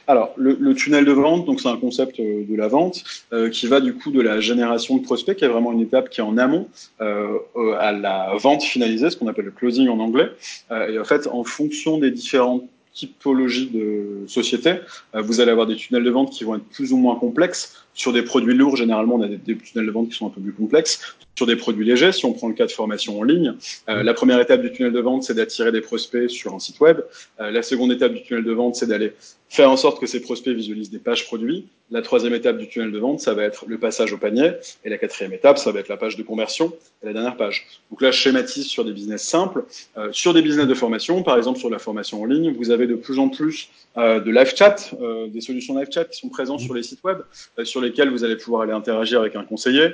Alors, 0.07 0.33
le, 0.37 0.73
tunnel 0.73 1.05
de 1.05 1.11
vente, 1.11 1.45
donc 1.45 1.61
c'est 1.61 1.67
un 1.67 1.77
concept 1.77 2.19
euh, 2.19 2.43
de 2.47 2.55
la 2.55 2.67
vente 2.67 3.03
euh, 3.33 3.49
qui 3.49 3.67
va 3.67 3.79
du 3.79 3.93
coup 3.93 4.11
de 4.11 4.21
la 4.21 4.39
génération 4.39 4.97
de 4.97 5.03
prospects, 5.03 5.35
qui 5.35 5.45
est 5.45 5.47
vraiment 5.47 5.71
une 5.71 5.81
étape 5.81 6.09
qui 6.09 6.21
est 6.21 6.23
en 6.23 6.37
amont, 6.37 6.67
euh, 7.01 7.37
à 7.79 7.91
la 7.91 8.33
vente 8.37 8.63
finalisée, 8.63 9.09
ce 9.09 9.17
qu'on 9.17 9.27
appelle 9.27 9.45
le 9.45 9.51
closing 9.51 9.87
en 9.89 9.99
anglais. 9.99 10.31
et 10.71 10.99
en 10.99 11.03
fait, 11.03 11.27
en 11.27 11.43
fonction 11.43 11.97
des 11.97 12.11
différentes 12.11 12.65
typologies 12.93 13.69
de 13.69 14.27
sociétés, 14.27 14.75
vous 15.13 15.39
allez 15.39 15.51
avoir 15.51 15.65
des 15.65 15.77
tunnels 15.77 16.03
de 16.03 16.09
vente 16.09 16.31
qui 16.31 16.43
vont 16.43 16.55
être 16.55 16.65
plus 16.65 16.91
ou 16.91 16.97
moins 16.97 17.15
complexes. 17.15 17.85
Sur 17.93 18.11
des 18.11 18.21
produits 18.21 18.53
lourds, 18.53 18.75
généralement, 18.75 19.15
on 19.15 19.21
a 19.21 19.27
des, 19.27 19.37
des 19.37 19.57
tunnels 19.57 19.87
de 19.87 19.91
vente 19.91 20.09
qui 20.09 20.17
sont 20.17 20.27
un 20.27 20.29
peu 20.29 20.41
plus 20.41 20.53
complexes 20.53 21.15
sur 21.41 21.47
des 21.47 21.55
produits 21.55 21.85
légers, 21.85 22.11
si 22.11 22.23
on 22.25 22.33
prend 22.33 22.49
le 22.49 22.53
cas 22.53 22.67
de 22.67 22.71
formation 22.71 23.19
en 23.19 23.23
ligne, 23.23 23.55
euh, 23.89 24.03
la 24.03 24.13
première 24.13 24.39
étape 24.39 24.61
du 24.61 24.71
tunnel 24.71 24.93
de 24.93 24.99
vente, 24.99 25.23
c'est 25.23 25.33
d'attirer 25.33 25.71
des 25.71 25.81
prospects 25.81 26.29
sur 26.29 26.53
un 26.53 26.59
site 26.59 26.79
web. 26.79 26.99
Euh, 27.39 27.49
la 27.49 27.63
seconde 27.63 27.91
étape 27.91 28.13
du 28.13 28.21
tunnel 28.21 28.43
de 28.43 28.51
vente, 28.51 28.75
c'est 28.75 28.85
d'aller 28.85 29.13
faire 29.49 29.69
en 29.69 29.75
sorte 29.75 29.99
que 29.99 30.05
ces 30.05 30.21
prospects 30.21 30.55
visualisent 30.55 30.91
des 30.91 30.99
pages 30.99 31.25
produits. 31.25 31.65
La 31.89 32.01
troisième 32.01 32.33
étape 32.33 32.57
du 32.57 32.69
tunnel 32.69 32.91
de 32.91 32.99
vente, 32.99 33.19
ça 33.19 33.33
va 33.33 33.43
être 33.43 33.65
le 33.67 33.77
passage 33.77 34.13
au 34.13 34.17
panier. 34.17 34.51
Et 34.85 34.89
la 34.89 34.97
quatrième 34.97 35.33
étape, 35.33 35.57
ça 35.57 35.73
va 35.73 35.81
être 35.81 35.89
la 35.89 35.97
page 35.97 36.15
de 36.15 36.23
conversion 36.23 36.71
et 37.03 37.07
la 37.07 37.13
dernière 37.13 37.35
page. 37.35 37.67
Donc 37.89 38.01
là, 38.01 38.11
je 38.11 38.17
schématise 38.17 38.67
sur 38.67 38.85
des 38.85 38.93
business 38.93 39.23
simples. 39.23 39.65
Euh, 39.97 40.07
sur 40.13 40.33
des 40.33 40.41
business 40.41 40.67
de 40.67 40.73
formation, 40.73 41.21
par 41.21 41.37
exemple 41.37 41.59
sur 41.59 41.69
la 41.69 41.79
formation 41.79 42.21
en 42.21 42.25
ligne, 42.25 42.53
vous 42.53 42.71
avez 42.71 42.87
de 42.87 42.95
plus 42.95 43.19
en 43.19 43.27
plus 43.27 43.69
de 43.97 44.31
live 44.31 44.55
chat, 44.55 44.93
des 45.27 45.41
solutions 45.41 45.77
live 45.77 45.89
chat 45.91 46.05
qui 46.05 46.17
sont 46.17 46.29
présentes 46.29 46.61
sur 46.61 46.73
les 46.73 46.81
sites 46.81 47.03
web, 47.03 47.17
sur 47.63 47.81
lesquels 47.81 48.09
vous 48.09 48.23
allez 48.23 48.37
pouvoir 48.37 48.61
aller 48.61 48.71
interagir 48.71 49.19
avec 49.19 49.35
un 49.35 49.43
conseiller. 49.43 49.89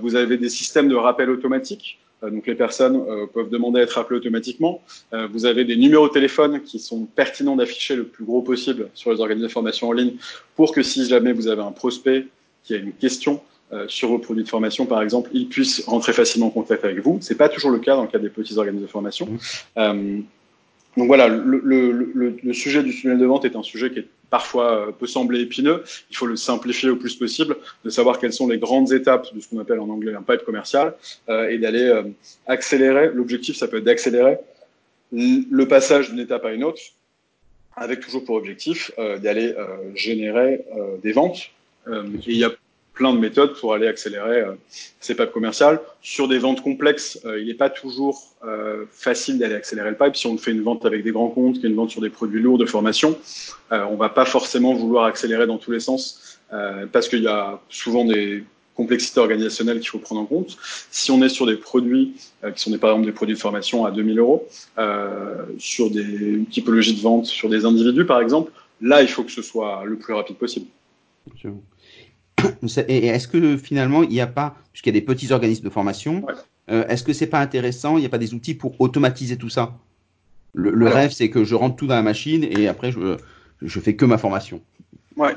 vous 0.00 0.14
avez 0.14 0.36
des 0.36 0.48
systèmes 0.48 0.88
de 0.90 0.96
rappel 0.96 1.30
automatique. 1.30 1.98
Euh, 2.22 2.30
donc 2.30 2.46
les 2.46 2.54
personnes 2.54 3.02
euh, 3.08 3.26
peuvent 3.26 3.48
demander 3.48 3.80
à 3.80 3.82
être 3.84 3.98
appelées 3.98 4.18
automatiquement. 4.18 4.82
Euh, 5.12 5.26
vous 5.32 5.46
avez 5.46 5.64
des 5.64 5.76
numéros 5.76 6.08
de 6.08 6.12
téléphone 6.12 6.60
qui 6.62 6.78
sont 6.78 7.04
pertinents 7.04 7.56
d'afficher 7.56 7.96
le 7.96 8.04
plus 8.04 8.24
gros 8.24 8.42
possible 8.42 8.88
sur 8.94 9.12
les 9.12 9.20
organismes 9.20 9.46
de 9.46 9.52
formation 9.52 9.88
en 9.88 9.92
ligne 9.92 10.14
pour 10.56 10.72
que 10.74 10.82
si 10.82 11.06
jamais 11.06 11.32
vous 11.32 11.48
avez 11.48 11.62
un 11.62 11.72
prospect 11.72 12.26
qui 12.64 12.74
a 12.74 12.76
une 12.76 12.92
question 12.92 13.40
sur 13.86 14.08
vos 14.08 14.18
produits 14.18 14.42
de 14.42 14.48
formation, 14.48 14.84
par 14.84 15.00
exemple, 15.00 15.30
il 15.32 15.46
puisse 15.46 15.84
rentrer 15.86 16.12
facilement 16.12 16.48
en 16.48 16.50
contact 16.50 16.84
avec 16.84 16.98
vous. 16.98 17.18
C'est 17.20 17.36
pas 17.36 17.48
toujours 17.48 17.70
le 17.70 17.78
cas 17.78 17.94
dans 17.94 18.02
le 18.02 18.08
cas 18.08 18.18
des 18.18 18.28
petits 18.28 18.58
organismes 18.58 18.82
de 18.82 18.90
formation. 18.90 19.28
Mmh. 19.76 20.22
Donc 20.96 21.06
voilà, 21.06 21.28
le, 21.28 22.52
sujet 22.52 22.82
du 22.82 22.92
tunnel 22.92 23.18
de 23.18 23.26
vente 23.26 23.44
est 23.44 23.54
un 23.54 23.62
sujet 23.62 23.92
qui 23.92 24.00
est 24.00 24.08
parfois 24.30 24.88
euh, 24.88 24.92
peut 24.92 25.06
sembler 25.06 25.40
épineux. 25.40 25.82
Il 26.10 26.16
faut 26.16 26.26
le 26.26 26.36
simplifier 26.36 26.88
au 26.88 26.96
plus 26.96 27.16
possible, 27.16 27.56
de 27.84 27.90
savoir 27.90 28.18
quelles 28.18 28.32
sont 28.32 28.48
les 28.48 28.58
grandes 28.58 28.92
étapes 28.92 29.34
de 29.34 29.40
ce 29.40 29.48
qu'on 29.48 29.58
appelle 29.58 29.80
en 29.80 29.88
anglais 29.88 30.14
un 30.14 30.22
pipe 30.22 30.44
commercial 30.44 30.94
euh, 31.28 31.48
et 31.48 31.58
d'aller 31.58 31.84
euh, 31.84 32.04
accélérer. 32.46 33.10
L'objectif, 33.12 33.56
ça 33.56 33.68
peut 33.68 33.78
être 33.78 33.84
d'accélérer 33.84 34.38
le 35.12 35.64
passage 35.64 36.10
d'une 36.10 36.20
étape 36.20 36.44
à 36.44 36.52
une 36.52 36.62
autre, 36.62 36.80
avec 37.74 37.98
toujours 37.98 38.24
pour 38.24 38.36
objectif 38.36 38.92
d'aller 38.96 39.56
générer 39.96 40.64
des 41.02 41.10
ventes. 41.10 41.50
et 41.88 42.28
il 42.28 42.36
y 42.36 42.44
a 42.44 42.50
plein 43.00 43.14
de 43.14 43.18
méthodes 43.18 43.54
pour 43.58 43.72
aller 43.72 43.86
accélérer 43.86 44.42
euh, 44.42 44.52
ces 45.00 45.14
pipes 45.14 45.32
commerciales. 45.32 45.80
Sur 46.02 46.28
des 46.28 46.36
ventes 46.36 46.60
complexes, 46.60 47.18
euh, 47.24 47.40
il 47.40 47.46
n'est 47.46 47.54
pas 47.54 47.70
toujours 47.70 48.36
euh, 48.44 48.84
facile 48.92 49.38
d'aller 49.38 49.54
accélérer 49.54 49.88
le 49.88 49.96
pipe. 49.96 50.14
Si 50.16 50.26
on 50.26 50.36
fait 50.36 50.50
une 50.50 50.62
vente 50.62 50.84
avec 50.84 51.02
des 51.02 51.10
grands 51.10 51.30
comptes, 51.30 51.60
qui 51.60 51.66
une 51.66 51.76
vente 51.76 51.88
sur 51.88 52.02
des 52.02 52.10
produits 52.10 52.42
lourds 52.42 52.58
de 52.58 52.66
formation, 52.66 53.18
on 53.70 53.96
va 53.96 54.10
pas 54.10 54.26
forcément 54.26 54.74
vouloir 54.74 55.04
accélérer 55.04 55.46
dans 55.46 55.56
tous 55.56 55.70
les 55.70 55.80
sens 55.80 56.40
parce 56.92 57.08
qu'il 57.08 57.22
y 57.22 57.28
a 57.28 57.60
souvent 57.68 58.04
des 58.04 58.44
complexité 58.74 59.20
organisationnelle 59.20 59.78
qu'il 59.78 59.90
faut 59.90 59.98
prendre 59.98 60.22
en 60.22 60.26
compte. 60.26 60.56
Si 60.90 61.10
on 61.10 61.22
est 61.22 61.28
sur 61.28 61.46
des 61.46 61.56
produits 61.56 62.14
qui 62.54 62.62
sont 62.62 62.70
des, 62.70 62.78
par 62.78 62.90
exemple 62.90 63.06
des 63.06 63.12
produits 63.12 63.36
de 63.36 63.40
formation 63.40 63.84
à 63.84 63.90
2000 63.90 64.18
euros, 64.18 64.48
sur 65.58 65.90
des 65.90 66.44
typologies 66.50 66.96
de 66.96 67.00
vente, 67.00 67.26
sur 67.26 67.48
des 67.48 67.64
individus 67.64 68.06
par 68.06 68.20
exemple, 68.20 68.50
là, 68.80 69.02
il 69.02 69.08
faut 69.08 69.22
que 69.22 69.32
ce 69.32 69.42
soit 69.42 69.84
le 69.84 69.96
plus 69.96 70.14
rapide 70.14 70.36
possible. 70.36 70.66
Et 72.88 73.06
est-ce 73.06 73.28
que 73.28 73.56
finalement, 73.56 74.02
il 74.02 74.10
n'y 74.10 74.20
a 74.20 74.26
pas, 74.26 74.56
puisqu'il 74.72 74.94
y 74.94 74.96
a 74.96 75.00
des 75.00 75.04
petits 75.06 75.32
organismes 75.32 75.64
de 75.64 75.70
formation, 75.70 76.24
est-ce 76.68 77.02
que 77.02 77.12
c'est 77.12 77.26
pas 77.26 77.40
intéressant 77.40 77.96
Il 77.96 78.00
n'y 78.00 78.06
a 78.06 78.10
pas 78.10 78.18
des 78.18 78.32
outils 78.32 78.54
pour 78.54 78.80
automatiser 78.80 79.36
tout 79.36 79.48
ça? 79.48 79.76
Le, 80.54 80.86
rêve, 80.86 81.10
c'est 81.10 81.30
que 81.30 81.44
je 81.44 81.54
rentre 81.54 81.76
tout 81.76 81.86
dans 81.86 81.94
la 81.94 82.02
machine 82.02 82.44
et 82.44 82.68
après, 82.68 82.92
je, 82.92 83.16
je 83.62 83.80
fais 83.80 83.94
que 83.94 84.04
ma 84.04 84.18
formation. 84.18 84.60
Ouais. 85.16 85.36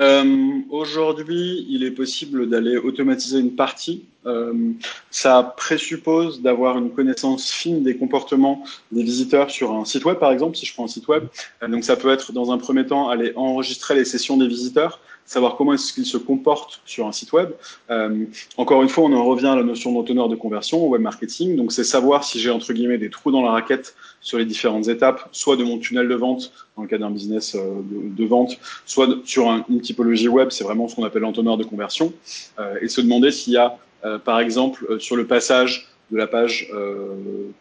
Euh, 0.00 0.60
Aujourd'hui, 0.70 1.66
il 1.68 1.82
est 1.84 1.90
possible 1.90 2.48
d'aller 2.48 2.76
automatiser 2.76 3.38
une 3.40 3.56
partie. 3.56 4.04
Euh, 4.26 4.72
ça 5.10 5.54
présuppose 5.56 6.40
d'avoir 6.40 6.78
une 6.78 6.90
connaissance 6.90 7.50
fine 7.50 7.82
des 7.82 7.96
comportements 7.96 8.64
des 8.92 9.02
visiteurs 9.02 9.50
sur 9.50 9.72
un 9.72 9.84
site 9.84 10.04
web, 10.04 10.18
par 10.18 10.30
exemple, 10.30 10.56
si 10.56 10.66
je 10.66 10.74
prends 10.74 10.84
un 10.84 10.88
site 10.88 11.08
web. 11.08 11.24
Euh, 11.62 11.68
donc, 11.68 11.84
ça 11.84 11.96
peut 11.96 12.10
être, 12.10 12.32
dans 12.32 12.52
un 12.52 12.58
premier 12.58 12.86
temps, 12.86 13.08
aller 13.08 13.32
enregistrer 13.34 13.94
les 13.94 14.04
sessions 14.04 14.36
des 14.36 14.46
visiteurs 14.46 15.00
savoir 15.26 15.56
comment 15.56 15.72
est-ce 15.72 15.92
qu'ils 15.92 16.06
se 16.06 16.16
comportent 16.16 16.80
sur 16.84 17.06
un 17.06 17.12
site 17.12 17.32
web. 17.32 17.50
Euh, 17.90 18.24
encore 18.56 18.82
une 18.82 18.88
fois, 18.88 19.04
on 19.04 19.12
en 19.12 19.24
revient 19.24 19.46
à 19.46 19.56
la 19.56 19.62
notion 19.62 19.92
d'entonnoir 19.92 20.28
de 20.28 20.36
conversion 20.36 20.84
au 20.84 20.88
web 20.88 21.02
marketing. 21.02 21.56
Donc, 21.56 21.72
c'est 21.72 21.84
savoir 21.84 22.24
si 22.24 22.38
j'ai 22.38 22.50
entre 22.50 22.72
guillemets 22.72 22.98
des 22.98 23.10
trous 23.10 23.30
dans 23.30 23.42
la 23.42 23.50
raquette 23.50 23.94
sur 24.20 24.38
les 24.38 24.44
différentes 24.44 24.88
étapes, 24.88 25.28
soit 25.32 25.56
de 25.56 25.64
mon 25.64 25.78
tunnel 25.78 26.08
de 26.08 26.14
vente 26.14 26.52
dans 26.76 26.82
le 26.82 26.88
cas 26.88 26.98
d'un 26.98 27.10
business 27.10 27.54
euh, 27.54 27.80
de, 27.84 28.24
vente, 28.24 28.58
soit 28.84 29.08
sur 29.24 29.48
une 29.68 29.80
typologie 29.80 30.28
web, 30.28 30.50
c'est 30.50 30.64
vraiment 30.64 30.88
ce 30.88 30.96
qu'on 30.96 31.04
appelle 31.04 31.22
l'entonnoir 31.22 31.56
de 31.56 31.64
conversion, 31.64 32.12
euh, 32.58 32.76
et 32.80 32.88
se 32.88 33.00
demander 33.00 33.30
s'il 33.30 33.54
y 33.54 33.58
a, 33.58 33.78
par 34.26 34.38
exemple, 34.38 35.00
sur 35.00 35.16
le 35.16 35.26
passage 35.26 35.88
de 36.10 36.18
la 36.18 36.26
page 36.26 36.70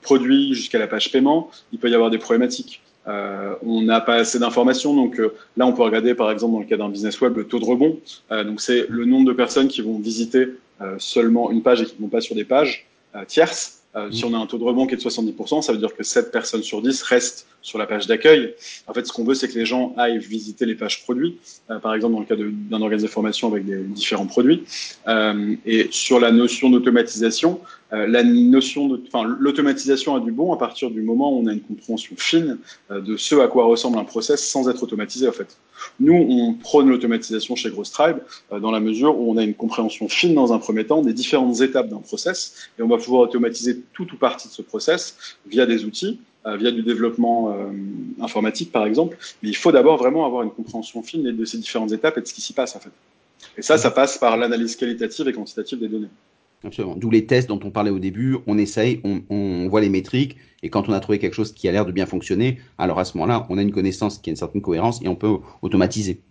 produit 0.02 0.54
jusqu'à 0.54 0.78
la 0.78 0.88
page 0.88 1.10
paiement, 1.10 1.50
il 1.72 1.80
peut 1.80 1.90
y 1.90 1.96
avoir 1.96 2.10
des 2.10 2.18
problématiques. 2.18 2.83
Euh, 3.08 3.56
on 3.64 3.82
n'a 3.82 4.00
pas 4.00 4.16
assez 4.16 4.40
d'informations, 4.40 4.94
donc 4.96 5.20
euh, 5.20 5.34
là 5.58 5.68
on 5.68 5.74
peut 5.74 5.82
regarder 5.82 6.16
par 6.16 6.32
exemple 6.32 6.54
dans 6.54 6.60
le 6.60 6.66
cas 6.66 6.78
d'un 6.78 6.90
business 6.90 7.20
web 7.20 7.36
le 7.36 7.46
taux 7.46 7.60
de 7.60 7.66
rebond. 7.66 8.00
Euh, 8.32 8.44
donc 8.46 8.62
c'est 8.62 8.86
le 8.88 9.04
nombre 9.06 9.28
de 9.28 9.34
personnes 9.34 9.68
qui 9.68 9.82
vont 9.82 10.00
visiter 10.00 10.48
seulement 10.98 11.50
une 11.50 11.62
page 11.62 11.82
et 11.82 11.86
qui 11.86 11.96
ne 11.98 12.02
vont 12.02 12.10
pas 12.10 12.20
sur 12.20 12.36
des 12.36 12.44
pages 12.44 12.88
tierces. 13.28 13.84
Euh, 13.96 14.12
si 14.12 14.26
on 14.26 14.34
a 14.34 14.38
un 14.38 14.48
taux 14.48 14.58
de 14.58 14.64
rebond 14.64 14.88
qui 14.88 14.96
est 14.96 14.98
de 14.98 15.02
70%, 15.02 15.62
ça 15.62 15.72
veut 15.72 15.78
dire 15.78 15.96
que 15.96 16.04
7 16.04 16.32
personnes 16.32 16.64
sur 16.64 16.82
10 16.82 17.04
restent 17.04 17.46
sur 17.64 17.80
la 17.80 17.88
page 17.88 18.06
d'accueil. 18.06 18.54
En 18.88 18.94
fait, 18.94 19.08
ce 19.08 19.12
qu'on 19.12 19.24
veut, 19.24 19.34
c'est 19.34 19.48
que 19.48 19.58
les 19.58 19.66
gens 19.66 19.94
aillent 19.98 20.20
visiter 20.20 20.66
les 20.66 20.76
pages 20.76 21.04
produits, 21.04 21.38
euh, 21.72 21.80
par 21.80 21.96
exemple 21.96 22.14
dans 22.14 22.20
le 22.20 22.26
cas 22.26 22.36
d'un 22.36 22.82
organisme 22.82 23.08
de 23.08 23.12
formation 23.12 23.48
avec 23.48 23.66
des 23.66 23.78
différents 23.78 24.28
produits. 24.28 24.64
Euh, 25.08 25.56
et 25.66 25.88
sur 25.90 26.20
la 26.20 26.32
notion 26.32 26.70
d'automatisation, 26.70 27.60
la 27.92 28.24
notion 28.24 28.88
de, 28.88 29.00
enfin, 29.06 29.24
l'automatisation 29.40 30.16
a 30.16 30.20
du 30.20 30.32
bon 30.32 30.52
à 30.52 30.58
partir 30.58 30.90
du 30.90 31.04
moment 31.04 31.32
où 31.32 31.44
on 31.44 31.46
a 31.46 31.54
une 31.54 31.62
compréhension 31.62 32.16
fine 32.18 32.58
de 32.90 33.18
ce 33.18 33.36
à 33.36 33.48
quoi 33.48 33.66
ressemble 33.66 34.00
un 34.00 34.04
process 34.04 34.44
sans 34.44 34.68
être 34.68 34.82
automatisé, 34.82 35.28
en 35.28 35.32
fait. 35.32 35.60
Nous, 36.00 36.14
on 36.14 36.54
prône 36.54 36.90
l'automatisation 36.90 37.56
chez 37.56 37.72
Tribe 37.92 38.18
euh, 38.52 38.60
dans 38.60 38.72
la 38.72 38.80
mesure 38.80 39.18
où 39.18 39.32
on 39.32 39.38
a 39.38 39.44
une 39.44 39.54
compréhension 39.54 40.08
fine 40.08 40.34
dans 40.34 40.54
un 40.54 40.60
premier 40.60 40.86
temps 40.86 41.02
des 41.02 41.14
différentes 41.14 41.62
étapes 41.62 41.90
d'un 41.90 42.00
process 42.00 42.70
et 42.78 42.82
on 42.82 42.88
va 42.88 42.98
pouvoir 42.98 43.22
automatiser 43.22 43.82
tout 43.94 44.08
ou 44.14 44.18
partie 44.18 44.48
de 44.48 44.54
ce 44.54 44.62
process 44.62 45.38
via 45.46 45.66
des 45.66 45.86
outils, 45.86 46.20
euh, 46.20 46.33
via 46.46 46.72
du 46.72 46.84
développement 46.84 47.52
euh, 47.52 47.72
informatique 48.22 48.72
par 48.72 48.86
exemple. 48.86 49.18
Mais 49.42 49.50
il 49.50 49.56
faut 49.56 49.72
d'abord 49.72 49.98
vraiment 49.98 50.26
avoir 50.26 50.44
une 50.44 50.52
compréhension 50.52 51.02
fine 51.04 51.24
de 51.24 51.46
ces 51.46 51.58
différentes 51.58 51.92
étapes 51.92 52.18
et 52.18 52.22
de 52.22 52.28
ce 52.28 52.34
qui 52.34 52.42
s'y 52.42 52.54
passe 52.54 52.76
en 52.76 52.80
fait. 52.80 52.92
Et 53.58 53.62
ça, 53.62 53.78
ça 53.78 53.92
passe 53.92 54.18
par 54.18 54.38
l'analyse 54.38 54.76
qualitative 54.76 55.28
et 55.28 55.34
quantitative 55.34 55.80
des 55.80 55.88
données. 55.88 56.10
Absolument. 56.64 56.96
D'où 56.96 57.10
les 57.10 57.26
tests 57.26 57.50
dont 57.50 57.60
on 57.64 57.72
parlait 57.72 57.92
au 57.92 58.00
début. 58.00 58.38
On 58.48 58.58
essaye, 58.58 59.02
on, 59.04 59.68
voit 59.68 59.82
les 59.82 59.90
métriques, 59.90 60.38
et 60.62 60.70
quand 60.70 60.88
on 60.88 60.94
a 60.94 61.00
trouvé 61.00 61.20
quelque 61.20 61.34
chose 61.34 61.52
qui 61.52 61.68
a 61.68 61.72
l'air 61.72 61.86
de 61.86 61.92
bien 61.92 62.06
fonctionner, 62.06 62.60
alors 62.78 63.00
à 63.00 63.06
ce 63.06 63.18
moment-là, 63.18 63.46
on 63.50 63.58
a 63.58 63.62
une 63.62 63.72
connaissance 63.72 64.18
qui 64.18 64.30
a 64.30 64.32
une 64.32 64.38
certaine 64.38 64.62
cohérence 64.62 65.02
et 65.02 65.08
on 65.08 65.16
peut 65.16 65.38
automatiser. 65.62 66.22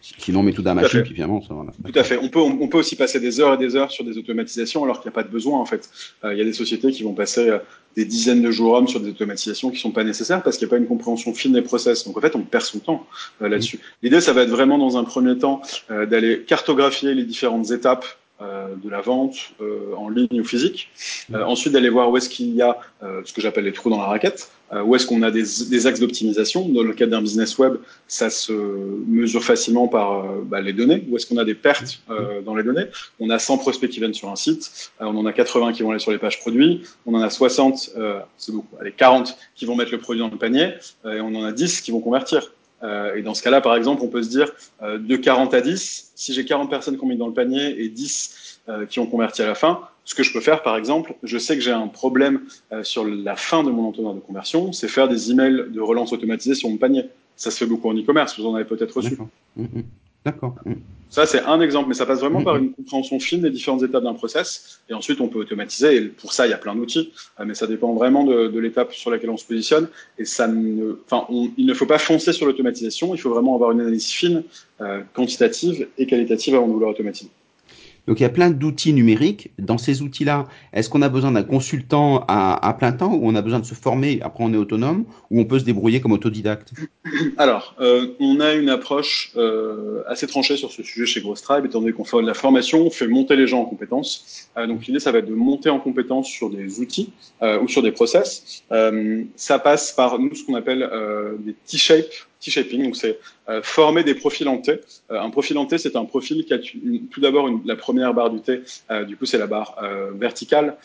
Sinon, 0.00 0.40
on 0.40 0.42
met 0.42 0.52
tout 0.52 0.62
dans 0.62 0.74
la 0.74 0.82
machine, 0.82 1.02
puis 1.02 1.14
finalement, 1.14 1.42
ça 1.42 1.54
Tout 1.84 1.98
à 1.98 2.04
fait. 2.04 2.18
On 2.22 2.28
peut, 2.28 2.40
on 2.40 2.68
peut 2.68 2.78
aussi 2.78 2.96
passer 2.96 3.20
des 3.20 3.40
heures 3.40 3.54
et 3.54 3.56
des 3.58 3.76
heures 3.76 3.90
sur 3.90 4.04
des 4.04 4.16
automatisations 4.16 4.82
alors 4.82 5.00
qu'il 5.00 5.10
n'y 5.10 5.14
a 5.14 5.16
pas 5.16 5.22
de 5.22 5.28
besoin, 5.28 5.58
en 5.58 5.66
fait. 5.66 5.90
Euh, 6.24 6.32
il 6.32 6.38
y 6.38 6.42
a 6.42 6.44
des 6.44 6.54
sociétés 6.54 6.90
qui 6.90 7.02
vont 7.02 7.12
passer 7.12 7.50
euh, 7.50 7.58
des 7.96 8.06
dizaines 8.06 8.40
de 8.40 8.50
jours 8.50 8.72
hommes 8.72 8.88
sur 8.88 9.00
des 9.00 9.10
automatisations 9.10 9.68
qui 9.68 9.76
ne 9.76 9.80
sont 9.80 9.90
pas 9.90 10.04
nécessaires 10.04 10.42
parce 10.42 10.56
qu'il 10.56 10.66
n'y 10.66 10.70
a 10.70 10.76
pas 10.76 10.80
une 10.80 10.86
compréhension 10.86 11.34
fine 11.34 11.52
des 11.52 11.62
process. 11.62 12.04
Donc, 12.06 12.16
en 12.16 12.20
fait, 12.20 12.34
on 12.34 12.40
perd 12.40 12.64
son 12.64 12.78
temps 12.78 13.06
euh, 13.42 13.48
là-dessus. 13.48 13.76
Mmh. 13.76 14.04
L'idée, 14.04 14.20
ça 14.20 14.32
va 14.32 14.42
être 14.42 14.50
vraiment, 14.50 14.78
dans 14.78 14.96
un 14.96 15.04
premier 15.04 15.36
temps, 15.36 15.60
d'aller 15.88 16.42
cartographier 16.46 17.14
les 17.14 17.24
différentes 17.24 17.70
étapes 17.70 18.06
euh, 18.42 18.74
de 18.82 18.88
la 18.88 19.02
vente 19.02 19.52
euh, 19.60 19.94
en 19.98 20.08
ligne 20.08 20.40
ou 20.40 20.44
physique. 20.44 20.88
Euh, 21.34 21.44
ensuite, 21.44 21.74
d'aller 21.74 21.90
voir 21.90 22.10
où 22.10 22.16
est-ce 22.16 22.30
qu'il 22.30 22.54
y 22.54 22.62
a 22.62 22.78
ce 23.24 23.32
que 23.32 23.40
j'appelle 23.40 23.64
les 23.64 23.72
trous 23.72 23.90
dans 23.90 23.98
la 23.98 24.06
raquette, 24.06 24.50
où 24.84 24.94
est-ce 24.94 25.06
qu'on 25.06 25.22
a 25.22 25.30
des, 25.30 25.86
axes 25.86 26.00
d'optimisation. 26.00 26.68
Dans 26.68 26.82
le 26.82 26.92
cadre 26.92 27.12
d'un 27.12 27.22
business 27.22 27.58
web, 27.58 27.76
ça 28.08 28.30
se 28.30 28.52
mesure 28.52 29.42
facilement 29.42 29.88
par 29.88 30.24
bah, 30.44 30.60
les 30.60 30.72
données. 30.72 31.04
Où 31.08 31.16
est-ce 31.16 31.26
qu'on 31.26 31.38
a 31.38 31.44
des 31.44 31.54
pertes 31.54 32.02
dans 32.44 32.54
les 32.54 32.62
données? 32.62 32.86
On 33.20 33.30
a 33.30 33.38
100 33.38 33.58
prospects 33.58 33.88
qui 33.90 34.00
viennent 34.00 34.14
sur 34.14 34.28
un 34.28 34.36
site, 34.36 34.92
on 35.00 35.16
en 35.16 35.26
a 35.26 35.32
80 35.32 35.72
qui 35.72 35.82
vont 35.82 35.90
aller 35.90 35.98
sur 35.98 36.12
les 36.12 36.18
pages 36.18 36.40
produits, 36.40 36.82
on 37.06 37.14
en 37.14 37.22
a 37.22 37.30
60, 37.30 37.90
c'est 38.36 38.52
beaucoup, 38.52 38.76
allez, 38.80 38.92
40 38.92 39.36
qui 39.54 39.64
vont 39.64 39.76
mettre 39.76 39.92
le 39.92 39.98
produit 39.98 40.20
dans 40.20 40.30
le 40.30 40.38
panier, 40.38 40.74
et 41.06 41.20
on 41.20 41.34
en 41.34 41.44
a 41.44 41.52
10 41.52 41.80
qui 41.80 41.90
vont 41.90 42.00
convertir. 42.00 42.50
Euh, 42.82 43.14
et 43.16 43.22
dans 43.22 43.34
ce 43.34 43.42
cas-là, 43.42 43.60
par 43.60 43.76
exemple, 43.76 44.02
on 44.02 44.08
peut 44.08 44.22
se 44.22 44.28
dire 44.28 44.50
euh, 44.82 44.98
de 44.98 45.16
40 45.16 45.54
à 45.54 45.60
10, 45.60 46.12
si 46.14 46.32
j'ai 46.32 46.44
40 46.44 46.70
personnes 46.70 46.96
qui 46.96 47.04
ont 47.04 47.08
mis 47.08 47.16
dans 47.16 47.26
le 47.26 47.34
panier 47.34 47.80
et 47.80 47.88
10 47.88 48.60
euh, 48.68 48.86
qui 48.86 48.98
ont 48.98 49.06
converti 49.06 49.42
à 49.42 49.46
la 49.46 49.54
fin, 49.54 49.80
ce 50.04 50.14
que 50.14 50.22
je 50.22 50.32
peux 50.32 50.40
faire, 50.40 50.62
par 50.62 50.76
exemple, 50.76 51.14
je 51.22 51.38
sais 51.38 51.54
que 51.56 51.62
j'ai 51.62 51.72
un 51.72 51.86
problème 51.86 52.40
sur 52.82 53.04
la 53.04 53.36
fin 53.36 53.62
de 53.62 53.70
mon 53.70 53.86
entonnoir 53.86 54.14
de 54.14 54.18
conversion, 54.18 54.72
c'est 54.72 54.88
faire 54.88 55.08
des 55.08 55.30
emails 55.30 55.66
de 55.70 55.80
relance 55.80 56.12
automatisés 56.12 56.54
sur 56.54 56.68
mon 56.68 56.78
panier. 56.78 57.04
Ça 57.36 57.50
se 57.50 57.58
fait 57.58 57.66
beaucoup 57.66 57.88
en 57.88 57.94
e-commerce, 57.94 58.40
vous 58.40 58.46
en 58.46 58.54
avez 58.54 58.64
peut-être 58.64 58.96
reçu. 58.96 59.16
D'accord. 60.24 60.54
Mm. 60.64 60.74
Ça, 61.10 61.26
c'est 61.26 61.42
un 61.42 61.60
exemple, 61.60 61.88
mais 61.88 61.94
ça 61.94 62.06
passe 62.06 62.20
vraiment 62.20 62.44
par 62.44 62.56
une 62.56 62.72
compréhension 62.72 63.18
fine 63.18 63.42
des 63.42 63.50
différentes 63.50 63.82
étapes 63.82 64.04
d'un 64.04 64.14
process. 64.14 64.80
Et 64.88 64.94
ensuite, 64.94 65.20
on 65.20 65.26
peut 65.26 65.40
automatiser. 65.40 65.96
Et 65.96 66.02
pour 66.02 66.32
ça, 66.32 66.46
il 66.46 66.50
y 66.50 66.52
a 66.52 66.58
plein 66.58 66.76
d'outils. 66.76 67.12
Euh, 67.40 67.44
mais 67.44 67.54
ça 67.54 67.66
dépend 67.66 67.92
vraiment 67.94 68.22
de, 68.22 68.58
l'étape 68.60 68.92
sur 68.92 69.10
laquelle 69.10 69.30
on 69.30 69.36
se 69.36 69.44
positionne. 69.44 69.88
Et 70.18 70.24
ça 70.24 70.46
ne, 70.46 71.00
enfin, 71.06 71.26
il 71.58 71.66
ne 71.66 71.74
faut 71.74 71.86
pas 71.86 71.98
foncer 71.98 72.32
sur 72.32 72.46
l'automatisation. 72.46 73.12
Il 73.12 73.18
faut 73.18 73.30
vraiment 73.30 73.56
avoir 73.56 73.72
une 73.72 73.80
analyse 73.80 74.06
fine, 74.06 74.44
euh, 74.80 75.00
quantitative 75.12 75.88
et 75.98 76.06
qualitative 76.06 76.54
avant 76.54 76.68
de 76.68 76.74
vouloir 76.74 76.92
automatiser. 76.92 77.28
Donc 78.06 78.20
il 78.20 78.22
y 78.22 78.26
a 78.26 78.30
plein 78.30 78.50
d'outils 78.50 78.92
numériques. 78.92 79.50
Dans 79.58 79.78
ces 79.78 80.02
outils-là, 80.02 80.46
est-ce 80.72 80.88
qu'on 80.88 81.02
a 81.02 81.08
besoin 81.08 81.32
d'un 81.32 81.42
consultant 81.42 82.24
à, 82.28 82.74
plein 82.78 82.92
temps 82.92 83.12
ou 83.14 83.20
on 83.22 83.34
a 83.34 83.42
besoin 83.42 83.60
de 83.60 83.66
se 83.66 83.74
former, 83.74 84.20
après 84.22 84.44
on 84.44 84.52
est 84.52 84.56
autonome, 84.56 85.04
ou 85.30 85.40
on 85.40 85.44
peut 85.44 85.58
se 85.58 85.64
débrouiller 85.64 86.00
comme 86.00 86.12
autodidacte? 86.12 86.72
Alors, 87.36 87.74
euh, 87.80 88.08
on 88.20 88.40
a 88.40 88.54
une 88.54 88.68
approche 88.68 89.32
euh, 89.36 90.02
assez 90.06 90.26
tranchée 90.26 90.56
sur 90.56 90.72
ce 90.72 90.82
sujet 90.82 91.06
chez 91.06 91.22
Tribe, 91.42 91.66
étant 91.66 91.80
donné 91.80 91.92
qu'on 91.92 92.04
fait 92.04 92.20
de 92.20 92.26
la 92.26 92.34
formation, 92.34 92.86
on 92.86 92.90
fait 92.90 93.06
monter 93.06 93.36
les 93.36 93.46
gens 93.46 93.60
en 93.60 93.64
compétences. 93.64 94.48
Euh, 94.56 94.66
donc 94.66 94.86
l'idée, 94.86 95.00
ça 95.00 95.12
va 95.12 95.18
être 95.18 95.28
de 95.28 95.34
monter 95.34 95.70
en 95.70 95.78
compétences 95.78 96.28
sur 96.28 96.50
des 96.50 96.80
outils 96.80 97.12
ou 97.62 97.68
sur 97.68 97.82
des 97.82 97.92
process. 97.92 98.62
ça 99.36 99.58
passe 99.58 99.92
par 99.92 100.18
nous 100.18 100.34
ce 100.34 100.44
qu'on 100.44 100.54
appelle 100.54 100.88
des 101.40 101.54
T-shapes 101.66 102.29
T-shaping, 102.40 102.84
donc 102.84 102.96
c'est 102.96 103.18
euh, 103.48 103.62
former 103.62 104.02
des 104.02 104.14
profils 104.14 104.48
en 104.48 104.58
T. 104.58 104.80
Euh, 105.10 105.20
un 105.20 105.30
profil 105.30 105.58
en 105.58 105.66
T, 105.66 105.78
c'est 105.78 105.96
un 105.96 106.04
profil 106.04 106.44
qui 106.44 106.54
a 106.54 106.58
tout 106.58 107.20
d'abord 107.20 107.48
la 107.64 107.76
première 107.76 108.14
barre 108.14 108.30
du 108.30 108.40
T, 108.40 108.62
euh, 108.90 109.04
du 109.04 109.16
coup 109.16 109.26
c'est 109.26 109.38
la 109.38 109.46
barre 109.46 109.76
verticale, 110.14 110.76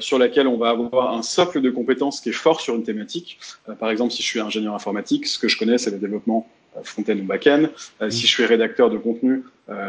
sur 0.00 0.18
laquelle 0.18 0.46
on 0.46 0.56
va 0.56 0.70
avoir 0.70 1.12
un 1.14 1.22
socle 1.22 1.60
de 1.60 1.70
compétences 1.70 2.20
qui 2.20 2.30
est 2.30 2.32
fort 2.32 2.60
sur 2.60 2.74
une 2.74 2.82
thématique. 2.82 3.38
par 3.78 3.90
exemple, 3.90 4.12
si 4.12 4.22
je 4.22 4.26
suis 4.26 4.40
ingénieur 4.40 4.74
informatique, 4.74 5.26
ce 5.26 5.38
que 5.38 5.48
je 5.48 5.58
connais, 5.58 5.78
c'est 5.78 5.90
le 5.90 5.98
développement 5.98 6.48
front-end 6.84 7.18
ou 7.18 7.24
back-end. 7.24 7.68
si 8.08 8.22
je 8.22 8.26
suis 8.26 8.44
rédacteur 8.44 8.90
de 8.90 8.98
contenu, 8.98 9.44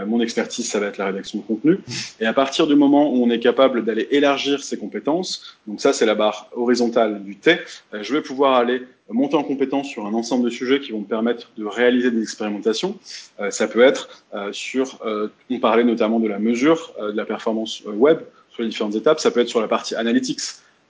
mon 0.05 0.21
expertise, 0.21 0.69
ça 0.69 0.79
va 0.79 0.87
être 0.87 0.97
la 0.97 1.07
rédaction 1.07 1.39
de 1.39 1.43
contenu. 1.43 1.79
Et 2.19 2.25
à 2.25 2.33
partir 2.33 2.67
du 2.67 2.75
moment 2.75 3.11
où 3.13 3.23
on 3.23 3.29
est 3.29 3.39
capable 3.39 3.83
d'aller 3.83 4.07
élargir 4.11 4.63
ses 4.63 4.77
compétences, 4.77 5.57
donc 5.67 5.81
ça 5.81 5.93
c'est 5.93 6.05
la 6.05 6.15
barre 6.15 6.49
horizontale 6.55 7.23
du 7.23 7.35
T, 7.35 7.57
je 7.93 8.13
vais 8.13 8.21
pouvoir 8.21 8.55
aller 8.55 8.83
monter 9.09 9.35
en 9.35 9.43
compétence 9.43 9.87
sur 9.87 10.05
un 10.05 10.13
ensemble 10.13 10.45
de 10.45 10.49
sujets 10.49 10.79
qui 10.79 10.91
vont 10.91 10.99
me 10.99 11.05
permettre 11.05 11.51
de 11.57 11.65
réaliser 11.65 12.11
des 12.11 12.21
expérimentations. 12.21 12.97
Euh, 13.39 13.51
ça 13.51 13.67
peut 13.67 13.81
être 13.81 14.23
euh, 14.33 14.51
sur, 14.51 14.99
euh, 15.05 15.27
on 15.49 15.59
parlait 15.59 15.83
notamment 15.83 16.19
de 16.19 16.27
la 16.27 16.39
mesure 16.39 16.93
de 16.99 17.11
la 17.11 17.25
performance 17.25 17.83
web 17.85 18.19
sur 18.49 18.63
les 18.63 18.69
différentes 18.69 18.95
étapes, 18.95 19.19
ça 19.19 19.31
peut 19.31 19.39
être 19.39 19.49
sur 19.49 19.61
la 19.61 19.67
partie 19.67 19.95
analytics, 19.95 20.39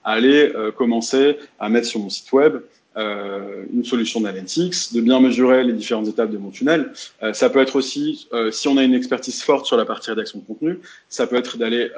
aller 0.04 0.52
commencer 0.76 1.38
à 1.58 1.70
mettre 1.70 1.86
sur 1.86 1.98
mon 1.98 2.10
site 2.10 2.30
web 2.30 2.58
euh, 2.96 3.64
une 3.72 3.84
solution 3.84 4.20
d'analytics, 4.20 4.92
de 4.92 5.00
bien 5.00 5.18
mesurer 5.18 5.64
les 5.64 5.72
différentes 5.72 6.06
étapes 6.06 6.30
de 6.30 6.38
mon 6.38 6.50
tunnel. 6.50 6.92
Euh, 7.24 7.32
ça 7.32 7.50
peut 7.50 7.58
être 7.58 7.74
aussi, 7.74 8.28
euh, 8.32 8.52
si 8.52 8.68
on 8.68 8.76
a 8.76 8.84
une 8.84 8.94
expertise 8.94 9.42
forte 9.42 9.66
sur 9.66 9.76
la 9.76 9.84
partie 9.84 10.10
rédaction 10.10 10.38
de 10.38 10.44
contenu, 10.44 10.78
ça 11.08 11.26
peut 11.26 11.34
être 11.34 11.58
d'aller 11.58 11.90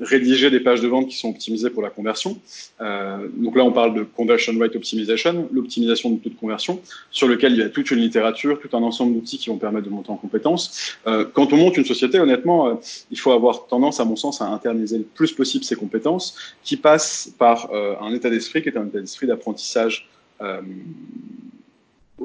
rédiger 0.00 0.50
des 0.50 0.60
pages 0.60 0.80
de 0.80 0.88
vente 0.88 1.08
qui 1.08 1.16
sont 1.16 1.30
optimisées 1.30 1.70
pour 1.70 1.82
la 1.82 1.90
conversion. 1.90 2.38
donc 2.80 3.56
là, 3.56 3.64
on 3.64 3.72
parle 3.72 3.94
de 3.94 4.02
conversion 4.02 4.52
rate 4.58 4.76
optimization, 4.76 5.48
l'optimisation 5.52 6.10
du 6.10 6.18
taux 6.18 6.30
de 6.30 6.34
conversion, 6.34 6.80
sur 7.10 7.28
lequel 7.28 7.52
il 7.52 7.58
y 7.58 7.62
a 7.62 7.68
toute 7.68 7.90
une 7.90 7.98
littérature, 7.98 8.58
tout 8.60 8.74
un 8.76 8.82
ensemble 8.82 9.14
d'outils 9.14 9.38
qui 9.38 9.50
vont 9.50 9.58
permettre 9.58 9.86
de 9.86 9.90
monter 9.90 10.10
en 10.10 10.16
compétences. 10.16 10.96
quand 11.04 11.52
on 11.52 11.56
monte 11.56 11.76
une 11.76 11.84
société, 11.84 12.18
honnêtement, 12.20 12.80
il 13.10 13.18
faut 13.18 13.32
avoir 13.32 13.66
tendance, 13.66 14.00
à 14.00 14.04
mon 14.04 14.16
sens, 14.16 14.40
à 14.40 14.46
internaliser 14.46 14.98
le 14.98 15.04
plus 15.04 15.32
possible 15.32 15.64
ses 15.64 15.76
compétences, 15.76 16.34
qui 16.62 16.76
passent 16.76 17.32
par 17.38 17.70
un 17.72 18.12
état 18.14 18.30
d'esprit 18.30 18.62
qui 18.62 18.68
est 18.68 18.76
un 18.76 18.86
état 18.86 19.00
d'esprit 19.00 19.26
d'apprentissage 19.26 20.08
euh, 20.08 20.17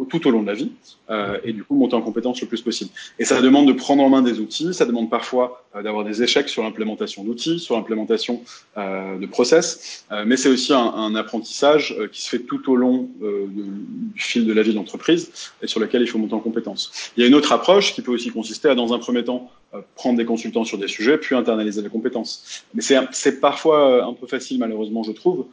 tout 0.09 0.27
au 0.27 0.31
long 0.31 0.41
de 0.41 0.47
la 0.47 0.53
vie 0.53 0.71
euh, 1.09 1.37
et 1.43 1.53
du 1.53 1.63
coup 1.63 1.75
monter 1.75 1.95
en 1.95 2.01
compétence 2.01 2.41
le 2.41 2.47
plus 2.47 2.61
possible. 2.61 2.91
Et 3.19 3.25
ça 3.25 3.41
demande 3.41 3.67
de 3.67 3.73
prendre 3.73 4.03
en 4.03 4.09
main 4.09 4.21
des 4.21 4.39
outils, 4.39 4.73
ça 4.73 4.85
demande 4.85 5.09
parfois 5.09 5.65
euh, 5.75 5.83
d'avoir 5.83 6.03
des 6.03 6.23
échecs 6.23 6.49
sur 6.49 6.63
l'implémentation 6.63 7.23
d'outils, 7.23 7.59
sur 7.59 7.75
l'implémentation 7.75 8.41
euh, 8.77 9.17
de 9.17 9.25
process, 9.25 10.05
euh, 10.11 10.23
mais 10.25 10.37
c'est 10.37 10.49
aussi 10.49 10.73
un, 10.73 11.15
apprentissage 11.15 11.95
euh, 11.99 12.07
qui 12.07 12.21
se 12.21 12.29
fait 12.29 12.39
tout 12.39 12.71
au 12.71 12.75
long 12.75 13.09
du 13.21 14.19
fil 14.21 14.45
de 14.45 14.53
la 14.53 14.63
vie 14.63 14.71
de 14.71 14.77
l'entreprise 14.77 15.31
et 15.61 15.67
sur 15.67 15.79
lequel 15.79 16.01
il 16.01 16.07
faut 16.07 16.17
monter 16.17 16.33
en 16.33 16.39
compétence. 16.39 17.11
Il 17.15 17.21
y 17.21 17.23
a 17.23 17.27
une 17.27 17.35
autre 17.35 17.51
approche 17.51 17.93
qui 17.93 18.01
peut 18.01 18.11
aussi 18.11 18.31
consister 18.31 18.69
à, 18.69 18.75
dans 18.75 18.93
un 18.93 18.99
premier 18.99 19.23
temps, 19.23 19.51
prendre 19.95 20.17
des 20.17 20.25
consultants 20.25 20.63
sur 20.63 20.77
des 20.77 20.87
sujets, 20.87 21.17
puis 21.17 21.35
internaliser 21.35 21.81
les 21.81 21.89
compétences. 21.89 22.65
Mais 22.73 22.81
c'est 22.81 23.39
parfois 23.39 24.05
un 24.05 24.13
peu 24.13 24.27
facile, 24.27 24.59
malheureusement, 24.59 25.03
je 25.03 25.11
trouve, 25.11 25.45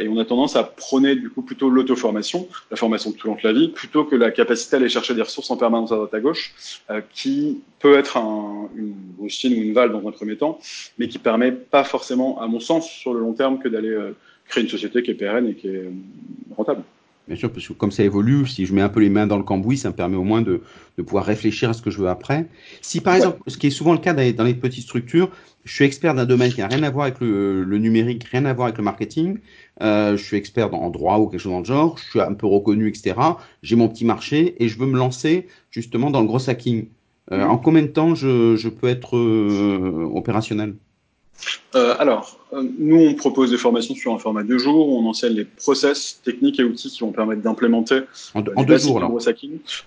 et 0.00 0.08
on 0.08 0.18
a 0.18 0.24
tendance 0.24 0.56
à 0.56 0.64
prôner 0.64 1.16
du 1.16 1.30
coup 1.30 1.42
plutôt 1.42 1.68
l'auto-formation, 1.68 2.48
la 2.70 2.76
formation 2.76 3.12
tout 3.12 3.26
au 3.26 3.30
long 3.30 3.36
de 3.36 3.46
la 3.46 3.52
vie, 3.52 3.68
plutôt 3.68 4.04
que 4.04 4.16
la 4.16 4.30
capacité 4.30 4.76
à 4.76 4.78
aller 4.78 4.88
chercher 4.88 5.14
des 5.14 5.22
ressources 5.22 5.50
en 5.50 5.56
permanence 5.56 5.92
à 5.92 5.96
droite 5.96 6.14
à 6.14 6.20
gauche, 6.20 6.54
euh, 6.90 7.00
qui 7.12 7.60
peut 7.78 7.96
être 7.98 8.16
un, 8.16 8.68
une 8.76 8.94
rustine 9.20 9.52
ou 9.52 9.62
une 9.62 9.74
valve 9.74 9.92
dans 9.92 10.06
un 10.08 10.12
premier 10.12 10.36
temps, 10.36 10.58
mais 10.98 11.08
qui 11.08 11.18
permet 11.18 11.52
pas 11.52 11.84
forcément, 11.84 12.40
à 12.40 12.46
mon 12.46 12.60
sens, 12.60 12.90
sur 12.90 13.14
le 13.14 13.20
long 13.20 13.32
terme, 13.32 13.58
que 13.58 13.68
d'aller 13.68 13.90
euh, 13.90 14.16
créer 14.48 14.64
une 14.64 14.70
société 14.70 15.02
qui 15.02 15.10
est 15.10 15.14
pérenne 15.14 15.48
et 15.48 15.54
qui 15.54 15.68
est 15.68 15.84
euh, 15.84 15.90
rentable. 16.56 16.82
Bien 17.26 17.36
sûr, 17.36 17.50
parce 17.50 17.66
que 17.66 17.72
comme 17.72 17.90
ça 17.90 18.04
évolue, 18.04 18.46
si 18.46 18.66
je 18.66 18.74
mets 18.74 18.82
un 18.82 18.90
peu 18.90 19.00
les 19.00 19.08
mains 19.08 19.26
dans 19.26 19.38
le 19.38 19.44
cambouis, 19.44 19.78
ça 19.78 19.88
me 19.88 19.94
permet 19.94 20.16
au 20.16 20.24
moins 20.24 20.42
de, 20.42 20.62
de 20.98 21.02
pouvoir 21.02 21.24
réfléchir 21.24 21.70
à 21.70 21.72
ce 21.72 21.80
que 21.80 21.90
je 21.90 21.98
veux 21.98 22.08
après. 22.08 22.50
Si 22.82 23.00
par 23.00 23.14
exemple, 23.14 23.40
ce 23.46 23.56
qui 23.56 23.68
est 23.68 23.70
souvent 23.70 23.92
le 23.94 23.98
cas 23.98 24.12
dans 24.12 24.44
les, 24.44 24.54
petites 24.54 24.82
structures, 24.82 25.30
je 25.64 25.72
suis 25.74 25.86
expert 25.86 26.14
d'un 26.14 26.26
domaine 26.26 26.52
qui 26.52 26.60
n'a 26.60 26.68
rien 26.68 26.82
à 26.82 26.90
voir 26.90 27.04
avec 27.06 27.20
le, 27.20 27.64
le, 27.64 27.78
numérique, 27.78 28.24
rien 28.24 28.44
à 28.44 28.52
voir 28.52 28.66
avec 28.66 28.76
le 28.76 28.84
marketing, 28.84 29.38
euh, 29.80 30.18
je 30.18 30.22
suis 30.22 30.36
expert 30.36 30.74
en 30.74 30.90
droit 30.90 31.16
ou 31.18 31.28
quelque 31.28 31.40
chose 31.40 31.52
dans 31.52 31.60
le 31.60 31.64
genre, 31.64 31.96
je 31.96 32.04
suis 32.10 32.20
un 32.20 32.34
peu 32.34 32.46
reconnu, 32.46 32.88
etc. 32.88 33.14
J'ai 33.62 33.76
mon 33.76 33.88
petit 33.88 34.04
marché 34.04 34.62
et 34.62 34.68
je 34.68 34.78
veux 34.78 34.86
me 34.86 34.98
lancer 34.98 35.46
justement 35.70 36.10
dans 36.10 36.20
le 36.20 36.26
gros 36.26 36.50
hacking. 36.50 36.90
Euh, 37.32 37.42
En 37.44 37.56
combien 37.56 37.82
de 37.82 37.86
temps 37.88 38.14
je, 38.14 38.54
je 38.56 38.68
peux 38.68 38.88
être 38.88 39.16
euh, 39.16 40.10
opérationnel? 40.12 40.76
Euh, 41.74 41.94
alors, 41.98 42.38
euh, 42.52 42.62
nous, 42.78 43.00
on 43.00 43.14
propose 43.14 43.50
des 43.50 43.56
formations 43.56 43.94
sur 43.94 44.14
un 44.14 44.18
format 44.18 44.42
de 44.42 44.48
deux 44.48 44.58
jours. 44.58 44.88
On 44.88 45.06
enseigne 45.06 45.34
les 45.34 45.44
process, 45.44 46.20
techniques 46.24 46.60
et 46.60 46.64
outils 46.64 46.90
qui 46.90 47.00
vont 47.00 47.12
permettre 47.12 47.42
d'implémenter 47.42 48.02
en, 48.34 48.40
en 48.56 48.62
deux 48.62 48.78
jours. 48.78 48.98
Alors, 48.98 49.18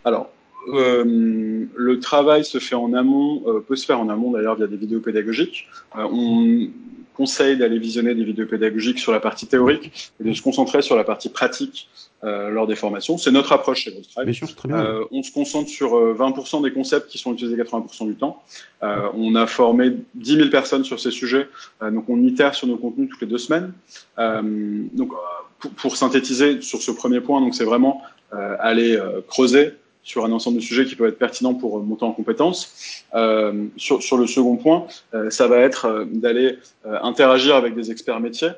alors 0.03 0.29
euh, 0.73 1.65
le 1.75 1.99
travail 1.99 2.43
se 2.43 2.57
fait 2.59 2.75
en 2.75 2.93
amont, 2.93 3.43
euh, 3.47 3.59
peut 3.61 3.75
se 3.75 3.85
faire 3.85 3.99
en 3.99 4.09
amont 4.09 4.31
d'ailleurs 4.31 4.55
via 4.55 4.67
des 4.67 4.75
vidéos 4.75 4.99
pédagogiques. 4.99 5.67
Euh, 5.97 6.03
on 6.11 6.69
conseille 7.17 7.57
d'aller 7.57 7.79
visionner 7.79 8.13
des 8.13 8.23
vidéos 8.23 8.45
pédagogiques 8.45 8.99
sur 8.99 9.11
la 9.11 9.19
partie 9.19 9.47
théorique 9.47 10.11
et 10.19 10.23
de 10.23 10.33
se 10.33 10.41
concentrer 10.41 10.83
sur 10.83 10.95
la 10.95 11.03
partie 11.03 11.29
pratique 11.29 11.89
euh, 12.23 12.49
lors 12.49 12.67
des 12.67 12.75
formations. 12.75 13.17
C'est 13.17 13.31
notre 13.31 13.51
approche 13.51 13.81
chez 13.85 13.91
Bien 13.91 14.33
sûr, 14.33 14.55
très 14.55 14.67
bien. 14.67 14.77
Euh, 14.77 15.03
on 15.11 15.23
se 15.23 15.31
concentre 15.31 15.69
sur 15.69 15.95
20% 15.95 16.61
des 16.63 16.71
concepts 16.71 17.09
qui 17.09 17.17
sont 17.17 17.33
utilisés 17.33 17.57
80% 17.57 18.05
du 18.05 18.15
temps. 18.15 18.43
Euh, 18.83 19.09
on 19.15 19.33
a 19.33 19.47
formé 19.47 19.93
10 20.13 20.35
000 20.35 20.49
personnes 20.49 20.83
sur 20.83 20.99
ces 20.99 21.11
sujets, 21.11 21.47
donc 21.81 22.07
on 22.07 22.21
itère 22.23 22.53
sur 22.53 22.67
nos 22.67 22.77
contenus 22.77 23.09
toutes 23.09 23.21
les 23.21 23.27
deux 23.27 23.39
semaines. 23.39 23.73
donc 24.17 25.11
pour, 25.59 25.71
pour, 25.71 25.97
synthétiser 25.97 26.61
sur 26.61 26.81
ce 26.83 26.91
premier 26.91 27.19
point, 27.19 27.41
donc 27.41 27.55
c'est 27.55 27.65
vraiment 27.65 28.03
aller 28.31 28.99
creuser 29.27 29.73
sur 30.03 30.25
un 30.25 30.31
ensemble 30.31 30.57
de 30.57 30.61
sujets 30.61 30.85
qui 30.85 30.95
peuvent 30.95 31.09
être 31.09 31.19
pertinents 31.19 31.53
pour 31.53 31.83
monter 31.83 32.05
en 32.05 32.11
compétences. 32.11 33.03
Euh, 33.13 33.65
sur, 33.75 34.01
sur, 34.01 34.17
le 34.17 34.27
second 34.27 34.55
point, 34.55 34.87
euh, 35.13 35.29
ça 35.29 35.47
va 35.47 35.57
être 35.59 35.85
euh, 35.85 36.05
d'aller 36.05 36.57
interagir 37.01 37.55
avec 37.55 37.75
des 37.75 37.91
experts 37.91 38.19
métiers, 38.19 38.51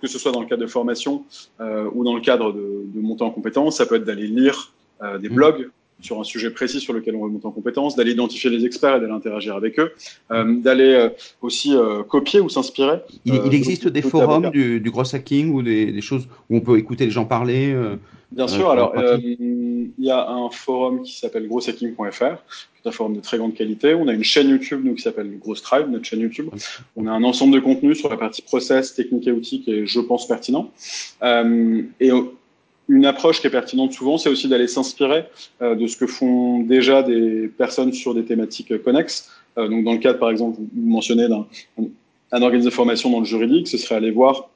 que 0.00 0.08
ce 0.08 0.18
soit 0.18 0.32
dans 0.32 0.40
le 0.40 0.46
cadre 0.46 0.62
de 0.62 0.66
formation 0.66 1.24
ou 1.60 2.02
dans 2.02 2.14
le 2.14 2.20
cadre 2.20 2.52
de, 2.52 2.82
de 2.86 3.00
montée 3.00 3.22
en 3.22 3.30
compétences. 3.30 3.76
Ça 3.76 3.86
peut 3.86 3.94
être 3.94 4.04
d'aller 4.04 4.26
lire 4.26 4.72
des 5.20 5.28
mmh. 5.28 5.34
blogs 5.34 5.70
sur 6.00 6.20
un 6.20 6.24
sujet 6.24 6.50
précis 6.50 6.80
sur 6.80 6.92
lequel 6.92 7.16
on 7.16 7.24
veut 7.24 7.30
monter 7.30 7.46
en 7.46 7.50
compétence, 7.50 7.96
d'aller 7.96 8.12
identifier 8.12 8.50
les 8.50 8.64
experts 8.64 8.96
et 8.96 9.00
d'aller 9.00 9.12
interagir 9.12 9.56
avec 9.56 9.78
eux, 9.78 9.92
euh, 10.30 10.60
d'aller 10.60 10.92
euh, 10.94 11.08
aussi 11.40 11.74
euh, 11.74 12.02
copier 12.02 12.40
ou 12.40 12.48
s'inspirer. 12.48 12.98
Il, 13.24 13.40
il, 13.46 13.54
existe 13.54 13.88
des 13.88 14.02
forums 14.02 14.50
du, 14.50 14.80
du, 14.80 14.90
gros 14.90 15.14
hacking 15.14 15.52
ou 15.52 15.62
des, 15.62 15.92
des, 15.92 16.00
choses 16.00 16.28
où 16.50 16.56
on 16.56 16.60
peut 16.60 16.78
écouter 16.78 17.06
les 17.06 17.10
gens 17.10 17.24
parler 17.24 17.74
Bien 18.32 18.48
sûr, 18.48 18.70
alors 18.70 18.92
il 19.98 20.04
y 20.04 20.10
a 20.10 20.28
un 20.28 20.50
forum 20.50 21.02
qui 21.02 21.16
s'appelle 21.18 21.48
grosshacking.fr, 21.48 22.18
qui 22.18 22.24
est 22.84 22.88
un 22.88 22.90
forum 22.92 23.16
de 23.16 23.20
très 23.20 23.38
grande 23.38 23.54
qualité. 23.54 23.94
On 23.94 24.08
a 24.08 24.12
une 24.12 24.24
chaîne 24.24 24.48
YouTube 24.48 24.82
nous 24.84 24.94
qui 24.94 25.02
s'appelle 25.02 25.38
Gross 25.38 25.62
Tribe, 25.62 25.90
notre 25.90 26.04
chaîne 26.04 26.20
YouTube. 26.20 26.48
On 26.96 27.06
a 27.06 27.12
un 27.12 27.24
ensemble 27.24 27.54
de 27.54 27.60
contenus 27.60 27.98
sur 27.98 28.08
la 28.08 28.16
partie 28.16 28.42
process, 28.42 28.94
technique 28.94 29.26
et 29.26 29.32
outils 29.32 29.62
qui 29.62 29.72
est, 29.72 29.86
je 29.86 30.00
pense, 30.00 30.26
pertinent. 30.26 30.70
Euh, 31.22 31.82
et 32.00 32.10
une 32.88 33.06
approche 33.06 33.40
qui 33.40 33.46
est 33.46 33.50
pertinente 33.50 33.92
souvent, 33.92 34.18
c'est 34.18 34.28
aussi 34.28 34.48
d'aller 34.48 34.68
s'inspirer 34.68 35.24
euh, 35.62 35.74
de 35.74 35.86
ce 35.86 35.96
que 35.96 36.06
font 36.06 36.60
déjà 36.60 37.02
des 37.02 37.48
personnes 37.48 37.92
sur 37.92 38.14
des 38.14 38.24
thématiques 38.24 38.82
connexes. 38.82 39.30
Euh, 39.58 39.68
donc 39.68 39.84
dans 39.84 39.92
le 39.92 39.98
cadre, 39.98 40.18
par 40.18 40.30
exemple, 40.30 40.58
vous 40.58 40.68
mentionnez 40.88 41.28
d'un 41.28 41.46
un 42.32 42.42
organisme 42.42 42.68
de 42.68 42.74
formation 42.74 43.10
dans 43.10 43.20
le 43.20 43.24
juridique, 43.24 43.68
ce 43.68 43.78
serait 43.78 43.94
aller 43.94 44.10
voir 44.10 44.48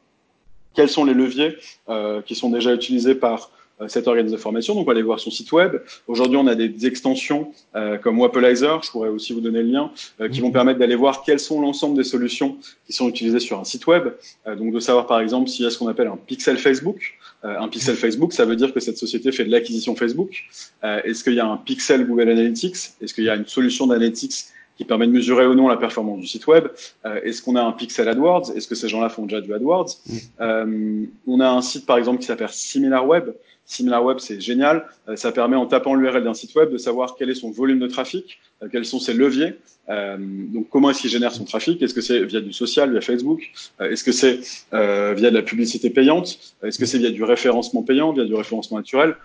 quels 0.74 0.88
sont 0.88 1.04
les 1.04 1.14
leviers 1.14 1.56
euh, 1.88 2.22
qui 2.22 2.35
sont 2.35 2.50
déjà 2.50 2.74
utilisés 2.74 3.14
par 3.14 3.38
euh, 3.42 3.59
cet 3.88 4.08
organisme 4.08 4.34
de 4.34 4.40
formation. 4.40 4.74
Donc, 4.74 4.88
aller 4.88 5.02
voir 5.02 5.20
son 5.20 5.30
site 5.30 5.52
web. 5.52 5.76
Aujourd'hui, 6.06 6.36
on 6.36 6.46
a 6.46 6.54
des 6.54 6.86
extensions 6.86 7.52
euh, 7.76 7.98
comme 7.98 8.18
Wapolizer, 8.18 8.82
je 8.82 8.90
pourrais 8.90 9.08
aussi 9.08 9.32
vous 9.32 9.40
donner 9.40 9.62
le 9.62 9.68
lien, 9.68 9.90
euh, 10.20 10.28
qui 10.28 10.40
vont 10.40 10.48
mhm. 10.48 10.52
permettre 10.52 10.78
d'aller 10.78 10.96
voir 10.96 11.22
quelles 11.22 11.40
sont 11.40 11.60
l'ensemble 11.60 11.96
des 11.96 12.04
solutions 12.04 12.56
qui 12.86 12.92
sont 12.92 13.08
utilisées 13.08 13.40
sur 13.40 13.58
un 13.58 13.64
site 13.64 13.86
web. 13.86 14.08
Euh, 14.46 14.56
donc, 14.56 14.72
de 14.72 14.80
savoir 14.80 15.06
par 15.06 15.20
exemple 15.20 15.48
s'il 15.48 15.64
y 15.64 15.68
a 15.68 15.70
ce 15.70 15.78
qu'on 15.78 15.88
appelle 15.88 16.08
un 16.08 16.18
pixel 16.18 16.58
Facebook. 16.58 17.14
Euh, 17.44 17.58
un 17.58 17.68
pixel 17.68 17.96
Facebook, 17.96 18.32
ça 18.32 18.44
veut 18.44 18.56
dire 18.56 18.74
que 18.74 18.80
cette 18.80 18.98
société 18.98 19.32
fait 19.32 19.44
de 19.44 19.50
l'acquisition 19.50 19.94
Facebook. 19.96 20.44
Est-ce 20.82 21.24
qu'il 21.24 21.34
y 21.34 21.40
a 21.40 21.46
un 21.46 21.56
pixel 21.56 22.06
Google 22.06 22.28
Analytics? 22.28 22.76
Est-ce 23.00 23.14
qu'il 23.14 23.24
y 23.24 23.30
a 23.30 23.36
une 23.36 23.46
solution 23.46 23.86
d'analytics 23.86 24.50
qui 24.80 24.86
permet 24.86 25.06
de 25.06 25.12
mesurer 25.12 25.46
ou 25.46 25.54
non 25.54 25.68
la 25.68 25.76
performance 25.76 26.20
du 26.20 26.26
site 26.26 26.46
web? 26.46 26.68
Euh, 27.04 27.20
Est-ce 27.22 27.42
qu'on 27.42 27.54
a 27.54 27.62
un 27.62 27.72
pixel 27.72 28.08
AdWords? 28.08 28.56
Est-ce 28.56 28.66
que 28.66 28.74
ces 28.74 28.88
gens-là 28.88 29.10
font 29.10 29.24
déjà 29.26 29.42
du 29.42 29.52
AdWords? 29.52 29.90
Mm. 30.06 30.16
euh, 30.40 31.04
On 31.26 31.40
a 31.40 31.50
un 31.50 31.60
site 31.60 31.84
par 31.84 31.98
exemple 31.98 32.20
qui 32.20 32.26
s'appelle 32.26 32.48
SimilarWeb. 32.48 33.28
SimilarWeb, 33.70 34.18
c'est 34.18 34.40
génial. 34.40 34.87
Euh, 35.09 35.16
ça 35.16 35.33
permet 35.33 35.56
en 35.56 35.66
tapant 35.66 35.94
l'URL 35.94 36.22
d'un 36.22 36.35
site 36.35 36.54
web 36.54 36.70
de 36.70 36.78
savoir 36.78 37.16
quel 37.18 37.30
est 37.30 37.35
son 37.35 37.50
volume 37.50 37.78
de 37.78 37.87
trafic, 37.87 38.38
euh, 38.62 38.68
quels 38.70 38.85
sont 38.85 39.00
ses 39.00 39.14
leviers. 39.14 39.54
Euh, 39.88 40.16
donc 40.18 40.68
comment 40.70 40.90
est-ce 40.90 41.00
qu'il 41.00 41.11
génère 41.11 41.33
son 41.33 41.44
trafic? 41.44 41.83
Est-ce 41.83 41.94
que 41.94 42.00
c'est 42.00 42.22
via 42.24 42.40
du 42.40 42.52
social, 42.52 42.90
via 42.92 43.00
Facebook? 43.00 43.50
Est-ce 43.80 44.04
que 44.04 44.12
c'est 44.12 44.40
via 44.72 45.30
de 45.30 45.35
la 45.35 45.42
publicité 45.42 45.90
payante? 45.90 46.38
Est-ce 46.62 46.78
que 46.78 46.87
c'est 46.87 46.98
via 46.98 47.11
du 47.11 47.24
référencement 47.24 47.83
payant, 47.83 48.12
via 48.12 48.24
du 48.24 48.35
référencement 48.35 48.78
naturel? 48.78 49.16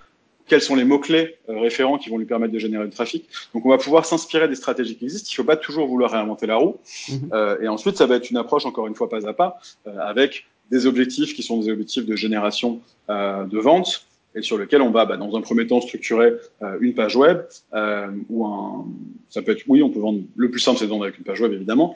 Quels 0.47 0.62
sont 0.62 0.75
les 0.75 0.84
mots-clés 0.84 1.38
euh, 1.49 1.60
référents 1.60 1.97
qui 1.97 2.10
vont 2.10 2.17
lui 2.17 2.25
permettre 2.25 2.53
de 2.53 2.60
générer 2.60 2.86
du 2.86 2.91
trafic? 2.91 3.27
Donc 3.53 3.65
on 3.65 3.69
va 3.69 3.77
pouvoir 3.77 4.05
s'inspirer 4.05 4.47
des 4.47 4.55
stratégies 4.55 4.95
qui 4.95 5.05
existent. 5.05 5.27
Il 5.31 5.34
ne 5.34 5.36
faut 5.38 5.47
pas 5.47 5.58
toujours 5.58 5.88
vouloir 5.88 6.12
réinventer 6.12 6.45
la 6.45 6.58
roue. 6.58 6.77
Mhm. 7.10 7.29
Euh, 7.34 7.58
et 7.62 7.67
ensuite, 7.67 7.97
ça 7.97 8.05
va 8.05 8.15
être 8.15 8.29
une 8.29 8.38
approche, 8.38 8.65
encore 8.65 8.86
une 8.88 8.95
fois, 8.95 9.10
pas 9.10 9.27
à 9.27 9.34
pas, 9.34 9.60
euh, 9.88 9.97
avec 9.99 10.45
des 10.69 10.86
objectifs 10.86 11.36
qui 11.36 11.41
sont 11.41 11.60
des 11.60 11.71
objectifs 11.71 12.05
de 12.05 12.15
génération 12.15 12.79
euh, 13.10 13.43
de 13.45 13.58
vente 13.58 14.05
et 14.35 14.41
sur 14.41 14.57
lesquels 14.57 14.81
on 14.81 14.91
va, 14.91 15.05
bah, 15.05 15.17
dans 15.17 15.35
un 15.35 15.41
premier 15.41 15.65
temps, 15.65 15.81
structurer 15.81 16.33
euh, 16.61 16.77
une 16.81 16.93
page 16.93 17.15
web 17.15 17.41
ou 18.29 18.45
un. 18.45 18.85
Ça 19.29 19.41
peut 19.41 19.53
être, 19.53 19.63
oui, 19.67 19.81
on 19.81 19.89
peut 19.89 19.99
vendre. 19.99 20.21
Le 20.35 20.49
plus 20.49 20.59
simple, 20.59 20.77
c'est 20.77 20.85
de 20.85 20.89
vendre 20.89 21.03
avec 21.03 21.17
une 21.17 21.23
page 21.23 21.41
web, 21.41 21.51
évidemment, 21.51 21.93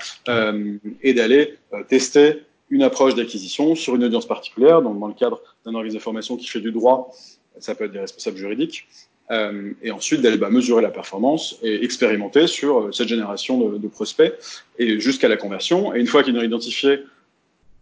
et 1.03 1.13
d'aller 1.13 1.55
tester 1.87 2.43
une 2.69 2.83
approche 2.83 3.15
d'acquisition 3.15 3.75
sur 3.75 3.95
une 3.95 4.03
audience 4.03 4.27
particulière, 4.27 4.81
donc 4.81 4.99
dans 4.99 5.07
le 5.07 5.13
cadre 5.13 5.41
d'un 5.65 5.73
organisme 5.73 5.97
de 5.97 6.03
formation 6.03 6.37
qui 6.37 6.47
fait 6.47 6.59
du 6.59 6.71
droit 6.71 7.11
ça 7.59 7.75
peut 7.75 7.85
être 7.85 7.91
des 7.91 7.99
responsables 7.99 8.37
juridiques, 8.37 8.87
euh, 9.31 9.71
et 9.83 9.91
ensuite 9.91 10.21
d'aller 10.21 10.37
bah, 10.37 10.49
mesurer 10.49 10.81
la 10.81 10.89
performance 10.89 11.59
et 11.61 11.83
expérimenter 11.83 12.47
sur 12.47 12.79
euh, 12.79 12.91
cette 12.91 13.07
génération 13.07 13.59
de, 13.59 13.77
de 13.77 13.87
prospects 13.87 14.33
et 14.79 14.99
jusqu'à 14.99 15.27
la 15.27 15.37
conversion. 15.37 15.93
Et 15.93 15.99
une 15.99 16.07
fois 16.07 16.23
qu'ils 16.23 16.35
ont 16.35 16.41
identifié 16.41 17.03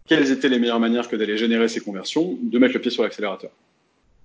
quelles 0.07 0.31
étaient 0.31 0.49
les 0.49 0.59
meilleures 0.59 0.79
manières 0.79 1.07
que 1.07 1.15
d'aller 1.15 1.37
générer 1.37 1.67
ces 1.69 1.79
conversions, 1.79 2.37
de 2.41 2.59
mettre 2.59 2.73
le 2.73 2.81
pied 2.81 2.91
sur 2.91 3.03
l'accélérateur. 3.03 3.51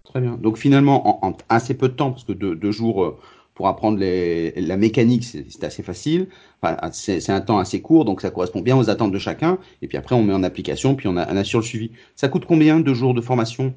Très 0.04 0.20
bien. 0.20 0.36
Donc 0.36 0.58
finalement, 0.58 1.24
en, 1.24 1.30
en, 1.30 1.36
assez 1.48 1.74
peu 1.74 1.88
de 1.88 1.94
temps, 1.94 2.10
parce 2.10 2.24
que 2.24 2.32
deux, 2.32 2.56
deux 2.56 2.72
jours 2.72 3.04
euh, 3.04 3.18
pour 3.54 3.68
apprendre 3.68 3.98
les, 3.98 4.52
la 4.60 4.76
mécanique, 4.76 5.24
c'est 5.24 5.64
assez 5.64 5.82
facile. 5.82 6.28
Enfin, 6.62 6.76
c'est 6.92 7.30
un 7.30 7.40
temps 7.40 7.58
assez 7.58 7.80
court, 7.82 8.04
donc 8.04 8.20
ça 8.20 8.30
correspond 8.30 8.60
bien 8.62 8.76
aux 8.76 8.90
attentes 8.90 9.12
de 9.12 9.18
chacun. 9.18 9.58
Et 9.80 9.88
puis 9.88 9.98
après, 9.98 10.14
on 10.16 10.22
met 10.22 10.32
en 10.34 10.42
application, 10.42 10.94
puis 10.96 11.06
on, 11.08 11.16
a, 11.16 11.32
on 11.32 11.36
assure 11.36 11.60
le 11.60 11.64
suivi. 11.66 11.92
Ça 12.16 12.28
coûte 12.28 12.46
combien 12.46 12.80
deux 12.80 12.94
jours 12.94 13.14
de 13.14 13.20
formation? 13.20 13.74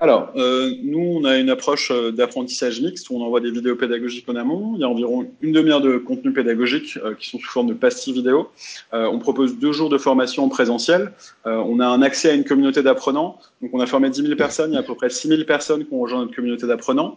Alors, 0.00 0.30
euh, 0.36 0.70
nous, 0.84 1.00
on 1.00 1.24
a 1.24 1.38
une 1.38 1.50
approche 1.50 1.90
euh, 1.90 2.12
d'apprentissage 2.12 2.80
mixte 2.80 3.10
où 3.10 3.16
on 3.16 3.20
envoie 3.20 3.40
des 3.40 3.50
vidéos 3.50 3.74
pédagogiques 3.74 4.28
en 4.28 4.36
amont. 4.36 4.74
Il 4.76 4.80
y 4.80 4.84
a 4.84 4.88
environ 4.88 5.26
une 5.40 5.50
demi-heure 5.50 5.80
de 5.80 5.96
contenu 5.96 6.32
pédagogique 6.32 6.96
euh, 7.02 7.14
qui 7.16 7.28
sont 7.28 7.38
sous 7.40 7.50
forme 7.50 7.66
de 7.66 7.74
pastilles 7.74 8.12
vidéo. 8.12 8.48
on 8.92 9.18
propose 9.18 9.58
deux 9.58 9.72
jours 9.72 9.88
de 9.88 9.98
formation 9.98 10.44
en 10.44 10.48
présentiel. 10.48 11.12
on 11.44 11.80
a 11.80 11.86
un 11.86 12.00
accès 12.02 12.30
à 12.30 12.34
une 12.34 12.44
communauté 12.44 12.82
d'apprenants. 12.82 13.38
Donc, 13.60 13.70
on 13.72 13.80
a 13.80 13.86
formé 13.86 14.08
10 14.08 14.22
000 14.22 14.36
personnes. 14.36 14.70
Il 14.70 14.74
y 14.74 14.76
a 14.76 14.80
à 14.80 14.84
peu 14.84 14.94
près 14.94 15.10
6 15.10 15.28
000 15.28 15.44
personnes 15.44 15.84
qui 15.84 15.92
ont 15.92 16.00
rejoint 16.00 16.20
notre 16.20 16.34
communauté 16.34 16.66
d'apprenants. 16.66 17.16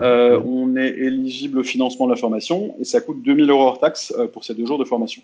on 0.00 0.76
est 0.76 0.88
éligible 0.88 1.58
au 1.58 1.62
financement 1.62 2.06
de 2.06 2.12
la 2.12 2.16
formation 2.16 2.74
et 2.80 2.84
ça 2.84 3.02
coûte 3.02 3.22
2 3.22 3.36
000 3.36 3.48
euros 3.48 3.68
hors 3.68 3.78
taxe 3.78 4.14
pour 4.32 4.44
ces 4.44 4.54
deux 4.54 4.66
jours 4.66 4.78
de 4.78 4.84
formation. 4.84 5.22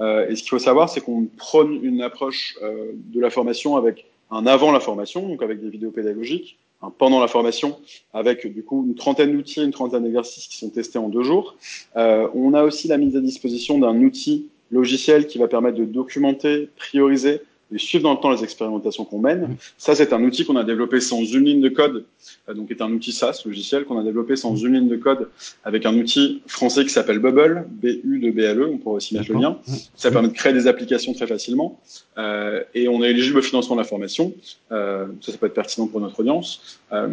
et 0.00 0.34
ce 0.34 0.42
qu'il 0.42 0.50
faut 0.50 0.58
savoir, 0.58 0.88
c'est 0.88 1.00
qu'on 1.00 1.26
prône 1.36 1.78
une 1.82 2.02
approche 2.02 2.56
de 2.60 3.20
la 3.20 3.30
formation 3.30 3.76
avec 3.76 4.06
un 4.30 4.46
avant 4.46 4.72
la 4.72 4.80
formation, 4.80 5.28
donc 5.28 5.42
avec 5.42 5.60
des 5.60 5.68
vidéos 5.68 5.90
pédagogiques, 5.90 6.58
un 6.82 6.90
pendant 6.90 7.20
la 7.20 7.28
formation, 7.28 7.78
avec 8.14 8.46
du 8.46 8.62
coup 8.62 8.84
une 8.86 8.94
trentaine 8.94 9.32
d'outils, 9.32 9.62
une 9.62 9.72
trentaine 9.72 10.04
d'exercices 10.04 10.46
qui 10.46 10.56
sont 10.56 10.70
testés 10.70 10.98
en 10.98 11.08
deux 11.08 11.22
jours. 11.22 11.56
Euh, 11.96 12.28
on 12.34 12.54
a 12.54 12.62
aussi 12.62 12.88
la 12.88 12.96
mise 12.96 13.16
à 13.16 13.20
disposition 13.20 13.78
d'un 13.78 14.00
outil 14.02 14.48
logiciel 14.70 15.26
qui 15.26 15.38
va 15.38 15.48
permettre 15.48 15.78
de 15.78 15.84
documenter, 15.84 16.68
prioriser 16.76 17.42
et 17.72 17.78
suivre 17.78 18.04
dans 18.04 18.14
le 18.14 18.20
temps 18.20 18.30
les 18.30 18.42
expérimentations 18.42 19.04
qu'on 19.04 19.18
mène. 19.18 19.42
Mmh. 19.42 19.56
Ça, 19.78 19.94
c'est 19.94 20.12
un 20.12 20.22
outil 20.22 20.44
qu'on 20.44 20.56
a 20.56 20.64
développé 20.64 21.00
sans 21.00 21.24
une 21.24 21.44
ligne 21.44 21.60
de 21.60 21.68
code, 21.68 22.04
euh, 22.48 22.54
donc 22.54 22.70
est 22.70 22.82
un 22.82 22.90
outil 22.92 23.12
SaaS, 23.12 23.42
logiciel, 23.44 23.84
qu'on 23.84 23.98
a 23.98 24.02
développé 24.02 24.36
sans 24.36 24.56
une 24.56 24.74
ligne 24.74 24.88
de 24.88 24.96
code 24.96 25.28
avec 25.64 25.86
un 25.86 25.96
outil 25.96 26.42
français 26.46 26.84
qui 26.84 26.90
s'appelle 26.90 27.18
Bubble, 27.18 27.66
B-U 27.70 28.18
de 28.20 28.30
B-L-E, 28.30 28.68
on 28.72 28.78
pourrait 28.78 28.96
aussi 28.96 29.16
mettre 29.16 29.32
le 29.32 29.38
lien. 29.38 29.58
Mmh. 29.66 29.72
Ça 29.96 30.10
permet 30.10 30.28
de 30.28 30.34
créer 30.34 30.52
des 30.52 30.66
applications 30.66 31.12
très 31.12 31.26
facilement. 31.26 31.80
Euh, 32.18 32.62
et 32.74 32.88
on 32.88 33.02
est 33.02 33.10
éligible 33.10 33.38
au 33.38 33.42
financement 33.42 33.76
de 33.76 33.80
la 33.80 33.86
formation. 33.86 34.32
Euh, 34.72 35.06
ça, 35.20 35.32
ça 35.32 35.38
peut 35.38 35.46
être 35.46 35.54
pertinent 35.54 35.86
pour 35.86 36.00
notre 36.00 36.20
audience. 36.20 36.80
Euh, 36.92 37.08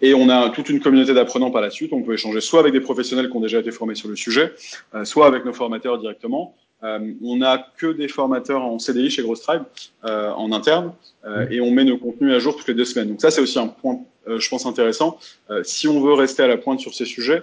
et 0.00 0.14
on 0.14 0.28
a 0.28 0.50
toute 0.50 0.68
une 0.68 0.80
communauté 0.80 1.14
d'apprenants 1.14 1.50
par 1.50 1.62
la 1.62 1.70
suite. 1.70 1.92
On 1.92 2.02
peut 2.02 2.14
échanger 2.14 2.40
soit 2.40 2.60
avec 2.60 2.72
des 2.72 2.80
professionnels 2.80 3.28
qui 3.30 3.36
ont 3.36 3.40
déjà 3.40 3.58
été 3.58 3.70
formés 3.70 3.94
sur 3.94 4.08
le 4.08 4.16
sujet, 4.16 4.52
euh, 4.94 5.04
soit 5.04 5.26
avec 5.26 5.44
nos 5.44 5.52
formateurs 5.52 5.98
directement. 5.98 6.54
Euh, 6.86 7.12
on 7.22 7.38
n'a 7.38 7.66
que 7.76 7.92
des 7.92 8.08
formateurs 8.08 8.62
en 8.62 8.78
CDI 8.78 9.10
chez 9.10 9.24
Tribe 9.42 9.62
euh, 10.04 10.30
en 10.30 10.52
interne 10.52 10.92
euh, 11.24 11.46
et 11.50 11.60
on 11.60 11.70
met 11.70 11.84
nos 11.84 11.98
contenus 11.98 12.32
à 12.32 12.38
jour 12.38 12.56
toutes 12.56 12.68
les 12.68 12.74
deux 12.74 12.84
semaines. 12.84 13.08
Donc 13.08 13.20
ça, 13.20 13.30
c'est 13.30 13.40
aussi 13.40 13.58
un 13.58 13.66
point, 13.66 14.00
je 14.26 14.48
pense, 14.48 14.66
intéressant. 14.66 15.18
si 15.62 15.88
on 15.88 16.00
veut 16.00 16.12
rester 16.12 16.42
à 16.42 16.48
la 16.48 16.56
pointe 16.56 16.80
sur 16.80 16.94
ces 16.94 17.04
sujets, 17.04 17.42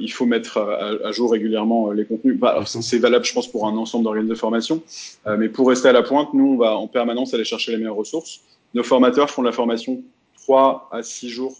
il 0.00 0.12
faut 0.12 0.26
mettre 0.26 0.58
à, 0.58 1.12
jour 1.12 1.30
régulièrement 1.30 1.92
les 1.92 2.04
contenus. 2.04 2.36
Bah, 2.36 2.64
c'est 2.66 2.98
valable, 2.98 3.24
je 3.24 3.32
pense, 3.32 3.46
pour 3.46 3.66
un 3.66 3.76
ensemble 3.76 4.04
d'organes 4.04 4.26
de 4.26 4.34
formation. 4.34 4.82
mais 5.38 5.48
pour 5.48 5.68
rester 5.68 5.88
à 5.88 5.92
la 5.92 6.02
pointe, 6.02 6.34
nous, 6.34 6.54
on 6.54 6.56
va 6.56 6.76
en 6.76 6.88
permanence 6.88 7.32
aller 7.32 7.44
chercher 7.44 7.72
les 7.72 7.78
meilleures 7.78 7.94
ressources. 7.94 8.40
Nos 8.74 8.82
formateurs 8.82 9.30
font 9.30 9.42
de 9.42 9.46
la 9.46 9.52
formation 9.52 10.02
3 10.42 10.88
à 10.90 11.02
6 11.04 11.28
jours 11.28 11.56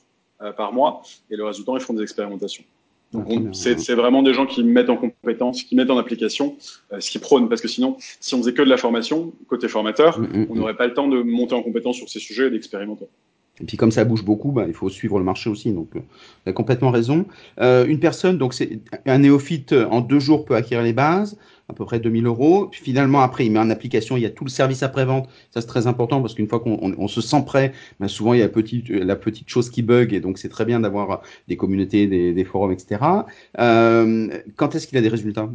par 0.57 0.73
mois 0.73 1.03
et 1.31 1.37
le 1.37 1.45
reste 1.45 1.61
du 1.61 1.65
temps, 1.65 1.77
ils 1.77 1.83
font 1.83 1.95
des 1.95 2.03
expérimentations. 2.03 2.65
Donc 3.13 3.55
c'est 3.55 3.95
vraiment 3.95 4.23
des 4.23 4.35
gens 4.35 4.47
qui 4.47 4.65
mettent 4.65 4.91
en 4.91 4.97
compétence, 4.97 5.63
qui 5.63 5.77
mettent 5.77 5.91
en 5.91 5.99
application 5.99 6.57
euh, 6.93 7.01
ce 7.01 7.11
qui 7.11 7.19
prône, 7.19 7.49
parce 7.49 7.61
que 7.61 7.69
sinon, 7.69 7.97
si 8.21 8.35
on 8.35 8.39
faisait 8.39 8.53
que 8.53 8.63
de 8.63 8.69
la 8.69 8.77
formation, 8.77 9.33
côté 9.49 9.69
formateur, 9.69 10.19
mm, 10.19 10.25
mm, 10.25 10.47
on 10.51 10.55
mm. 10.55 10.59
n'aurait 10.59 10.77
pas 10.77 10.87
le 10.87 10.95
temps 10.95 11.09
de 11.09 11.23
monter 11.23 11.55
en 11.55 11.63
compétence 11.63 11.97
sur 11.97 12.09
ces 12.09 12.19
sujets 12.19 12.49
et 12.49 12.51
d'expérimenter. 12.51 13.07
Et 13.61 13.65
puis 13.65 13.77
comme 13.77 13.91
ça 13.91 14.05
bouge 14.05 14.25
beaucoup, 14.25 14.53
bah, 14.53 14.65
il 14.67 14.75
faut 14.75 14.89
suivre 14.89 15.19
le 15.19 15.25
marché 15.25 15.49
aussi. 15.49 15.73
Donc, 15.73 15.89
euh, 15.97 16.01
vous 16.01 16.43
avez 16.47 16.55
complètement 16.55 16.91
raison. 16.91 17.27
Euh, 17.61 17.87
une 17.87 18.01
personne, 18.01 18.39
donc 18.39 18.55
c'est 18.55 18.81
un 19.07 19.19
néophyte 19.19 19.73
en 19.73 20.01
deux 20.01 20.21
jours 20.21 20.45
peut 20.45 20.55
acquérir 20.55 20.85
les 20.85 20.93
bases 20.93 21.39
à 21.69 21.73
peu 21.73 21.85
près 21.85 21.99
2000 21.99 22.27
euros. 22.27 22.67
Puis 22.71 22.81
finalement, 22.83 23.21
après, 23.21 23.47
il 23.47 23.53
met 23.53 23.59
en 23.59 23.71
application, 23.71 24.17
il 24.17 24.23
y 24.23 24.27
a 24.27 24.31
tout 24.31 24.45
le 24.45 24.51
service 24.51 24.83
après-vente. 24.83 25.29
Ça, 25.51 25.61
c'est 25.61 25.67
très 25.67 25.87
important 25.87 26.21
parce 26.21 26.35
qu'une 26.35 26.49
fois 26.49 26.61
qu'on 26.61 27.09
se 27.09 27.21
sent 27.21 27.43
prêt, 27.45 27.73
ben 28.01 28.09
souvent, 28.09 28.35
il 28.35 28.39
y 28.39 28.43
a 28.43 28.47
la 28.47 28.53
petite, 28.53 28.89
la 28.89 29.17
petite 29.17 29.49
chose 29.49 29.71
qui 29.71 29.83
bug 29.83 30.13
et 30.13 30.21
donc 30.21 30.39
c'est 30.39 30.49
très 30.49 30.65
bien 30.65 30.81
d'avoir 30.81 31.23
des 31.49 31.57
communautés, 31.57 32.07
des, 32.07 32.33
des 32.33 32.45
forums, 32.45 32.73
etc. 32.73 33.01
Euh, 33.59 34.29
quand 34.57 34.75
est-ce 34.75 34.87
qu'il 34.87 34.99
a 34.99 35.01
des 35.01 35.09
résultats? 35.09 35.51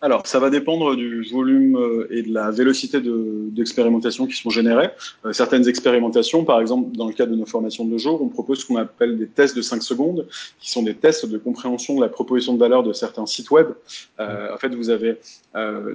Alors, 0.00 0.26
ça 0.26 0.38
va 0.38 0.50
dépendre 0.50 0.94
du 0.94 1.22
volume 1.22 1.76
euh, 1.76 2.06
et 2.10 2.22
de 2.22 2.32
la 2.32 2.50
vélocité 2.50 3.00
d'expérimentation 3.02 4.26
qui 4.26 4.36
sont 4.36 4.50
générées. 4.50 4.90
Euh, 5.24 5.32
certaines 5.32 5.68
expérimentations, 5.68 6.44
par 6.44 6.60
exemple, 6.60 6.96
dans 6.96 7.08
le 7.08 7.12
cadre 7.12 7.32
de 7.32 7.36
nos 7.36 7.46
formations 7.46 7.84
de 7.84 7.98
jour, 7.98 8.22
on 8.22 8.28
propose 8.28 8.60
ce 8.60 8.66
qu'on 8.66 8.76
appelle 8.76 9.18
des 9.18 9.26
tests 9.26 9.56
de 9.56 9.62
5 9.62 9.82
secondes, 9.82 10.26
qui 10.60 10.70
sont 10.70 10.82
des 10.82 10.94
tests 10.94 11.26
de 11.26 11.36
compréhension 11.36 11.96
de 11.96 12.00
la 12.00 12.08
proposition 12.08 12.54
de 12.54 12.60
valeur 12.60 12.84
de 12.84 12.92
certains 12.92 13.26
sites 13.26 13.50
web. 13.50 13.68
Euh, 14.20 14.54
en 14.54 14.58
fait, 14.58 14.74
vous 14.74 14.90
avez 14.90 15.18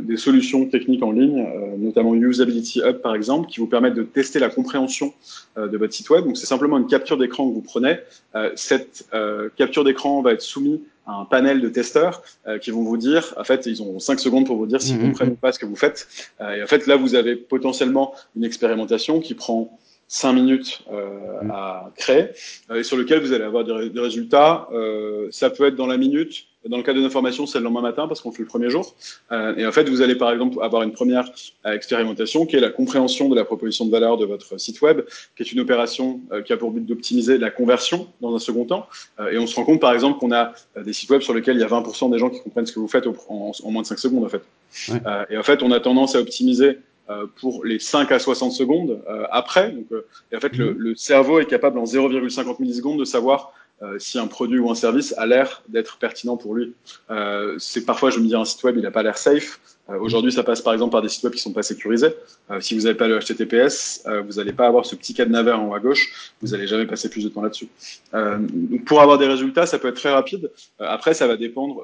des 0.01 0.17
solutions 0.17 0.65
techniques 0.65 1.03
en 1.03 1.11
ligne, 1.11 1.47
notamment 1.77 2.13
Usability 2.15 2.81
Hub, 2.81 2.97
par 2.97 3.15
exemple, 3.15 3.47
qui 3.47 3.61
vous 3.61 3.67
permettent 3.67 3.93
de 3.93 4.03
tester 4.03 4.39
la 4.39 4.49
compréhension 4.49 5.13
de 5.55 5.77
votre 5.77 5.93
site 5.93 6.09
web. 6.09 6.25
Donc, 6.25 6.36
c'est 6.36 6.45
simplement 6.45 6.77
une 6.77 6.88
capture 6.88 7.17
d'écran 7.17 7.47
que 7.47 7.53
vous 7.53 7.61
prenez. 7.61 7.99
cette 8.55 9.07
capture 9.55 9.86
d'écran 9.86 10.21
va 10.21 10.34
être 10.34 10.41
soumise 10.41 10.79
un 11.06 11.26
panel 11.26 11.62
de 11.62 11.70
testeurs 11.70 12.22
euh, 12.47 12.58
qui 12.58 12.72
vont 12.72 12.84
vous 12.84 12.97
dire, 12.97 13.34
en 13.38 13.43
fait, 13.43 13.66
ils 13.66 13.82
ont 13.82 13.99
5 13.99 14.20
secondes 14.20 14.45
pour 14.45 14.58
vous 14.58 14.66
dire 14.66 14.82
s'ils 14.82 14.97
mhm. 14.97 15.10
comprennent 15.10 15.32
ou 15.32 15.36
pas 15.36 15.51
ce 15.51 15.60
que 15.60 15.66
vous 15.66 15.76
faites. 15.76 16.08
Euh, 16.41 16.56
et 16.56 16.64
en 16.64 16.68
fait, 16.68 16.88
là, 16.88 16.95
vous 16.95 17.16
avez 17.16 17.36
potentiellement 17.36 18.14
une 18.36 18.45
expérimentation 18.45 19.20
qui 19.20 19.34
prend 19.34 19.78
5 20.08 20.34
minutes 20.34 20.84
euh, 20.91 21.41
mhm. 21.41 21.51
à 21.51 21.91
créer 21.95 22.30
et 22.74 22.84
sur 22.84 22.97
lequel 22.97 23.20
vous 23.20 23.34
allez 23.34 23.43
avoir 23.43 23.64
des, 23.64 23.89
des 23.89 23.99
résultats. 23.99 24.68
ça 25.32 25.49
peut 25.49 25.68
être 25.68 25.76
dans 25.76 25.88
la 25.88 25.97
minute, 25.97 26.45
dans 26.70 26.78
le 26.78 26.84
cas 26.84 26.93
de 26.93 27.01
nos 27.01 27.09
formations, 27.09 27.45
c'est 27.45 27.57
le 27.57 27.66
lendemain 27.66 27.82
matin 27.82 28.07
parce 28.07 28.22
qu'on 28.22 28.32
fait 28.32 28.43
le 28.43 28.47
premier 28.47 28.70
jour. 28.70 28.95
Euh, 29.32 29.55
et 29.57 29.66
en 29.66 29.72
fait, 29.72 29.89
vous 29.89 30.01
allez 30.01 30.16
par 30.16 30.32
exemple 30.32 30.57
avoir 30.61 30.84
une 30.84 30.93
première 30.93 31.30
euh, 31.66 31.74
expérimentation 31.74 32.45
qui 32.45 32.55
est 32.55 32.59
la 32.59 32.70
compréhension 32.70 33.30
de 33.30 33.36
la 33.36 33.43
proposition 33.43 33.86
de 33.86 33.91
valeur 33.91 34.18
de 34.18 34.26
votre 34.26 34.59
site 34.59 34.82
web, 34.82 35.01
qui 35.36 35.43
est 35.43 35.51
une 35.51 35.59
opération 35.59 36.22
euh, 36.32 36.41
qui 36.41 36.53
a 36.53 36.57
pour 36.57 36.72
but 36.72 36.86
d'optimiser 36.86 37.38
la 37.38 37.49
conversion 37.49 38.07
dans 38.22 38.34
un 38.36 38.39
second 38.39 38.66
temps. 38.66 38.88
Euh, 39.20 39.32
et 39.32 39.38
on 39.38 39.47
se 39.47 39.55
rend 39.55 39.66
compte 39.66 39.82
par 39.82 39.93
exemple 39.93 40.20
qu'on 40.20 40.32
a 40.32 40.53
euh, 40.78 40.84
des 40.84 40.93
sites 40.93 41.09
web 41.09 41.22
sur 41.22 41.34
lesquels 41.34 41.57
il 41.57 41.61
y 41.61 41.64
a 41.64 41.68
20% 41.68 42.11
des 42.11 42.20
gens 42.20 42.30
qui 42.30 42.41
comprennent 42.41 42.66
ce 42.66 42.74
que 42.74 42.80
vous 42.80 42.88
faites 42.88 43.07
en, 43.07 43.14
en, 43.30 43.72
moins 43.72 43.82
de 43.82 43.88
5 43.88 43.99
secondes 43.99 44.24
en 44.24 44.30
fait. 44.30 44.41
Ouais. 44.89 44.99
et 45.30 45.38
en 45.38 45.43
fait, 45.43 45.61
on 45.61 45.72
a 45.72 45.80
tendance 45.80 46.16
à 46.16 46.20
optimiser 46.20 46.80
pour 47.39 47.64
les 47.64 47.78
5 47.78 48.11
à 48.11 48.18
60 48.18 48.53
secondes 48.53 49.01
après. 49.30 49.72
Donc, 49.72 49.86
et 50.32 50.38
en 50.38 50.39
fait, 50.39 50.57
le, 50.57 50.74
mhm. 50.74 50.78
le 50.78 50.95
cerveau 50.95 51.39
est 51.39 51.45
capable 51.45 51.78
en 51.78 51.84
0,50 51.84 52.55
millisecondes 52.59 52.97
de 52.97 53.05
savoir 53.05 53.53
euh, 53.82 53.99
si 53.99 54.19
un 54.19 54.28
produit 54.28 54.59
ou 54.59 54.69
un 54.69 54.76
service 54.76 55.13
a 55.17 55.26
l'air 55.26 55.63
d'être 55.67 55.97
pertinent 55.97 56.38
pour 56.38 56.53
lui. 56.55 56.74
Euh, 57.09 57.55
c'est 57.59 57.86
parfois, 57.86 58.09
je 58.11 58.19
me 58.19 58.28
dis, 58.28 58.36
un 58.36 58.45
site 58.45 58.63
web, 58.63 58.78
il 58.78 58.84
n'a 58.84 58.91
pas 58.91 59.03
l'air 59.03 59.17
safe. 59.17 59.59
Euh, 59.89 59.99
aujourd'hui, 59.99 60.31
ça 60.31 60.43
passe 60.43 60.61
par 60.61 60.73
exemple 60.73 60.91
par 60.91 61.01
des 61.01 61.09
sites 61.09 61.23
web 61.23 61.34
qui 61.34 61.41
sont 61.41 61.51
pas 61.51 61.63
sécurisés. 61.63 62.13
Euh, 62.51 62.61
si 62.61 62.75
vous 62.75 62.84
n'avez 62.84 62.95
pas 62.95 63.07
le 63.07 63.19
HTTPS, 63.19 64.03
euh, 64.05 64.21
vous 64.21 64.34
n'allez 64.34 64.53
pas 64.53 64.67
avoir 64.67 64.86
ce 64.86 64.95
petit 64.95 65.13
cadenas 65.13 65.43
vert 65.43 65.59
en 65.59 65.69
haut 65.69 65.73
à 65.73 65.79
gauche. 65.79 66.34
Vous 66.41 66.49
n'allez 66.49 66.67
jamais 66.67 66.86
passer 66.86 67.09
plus 67.09 67.23
de 67.23 67.29
temps 67.29 67.41
là-dessus. 67.41 67.67
pour 68.86 69.01
avoir 69.01 69.17
des 69.17 69.27
résultats, 69.27 69.65
ça 69.65 69.79
peut 69.79 69.89
être 69.89 69.97
très 69.97 70.11
rapide. 70.11 70.51
après, 70.79 71.13
ça 71.13 71.27
va 71.27 71.38
dépendre, 71.38 71.84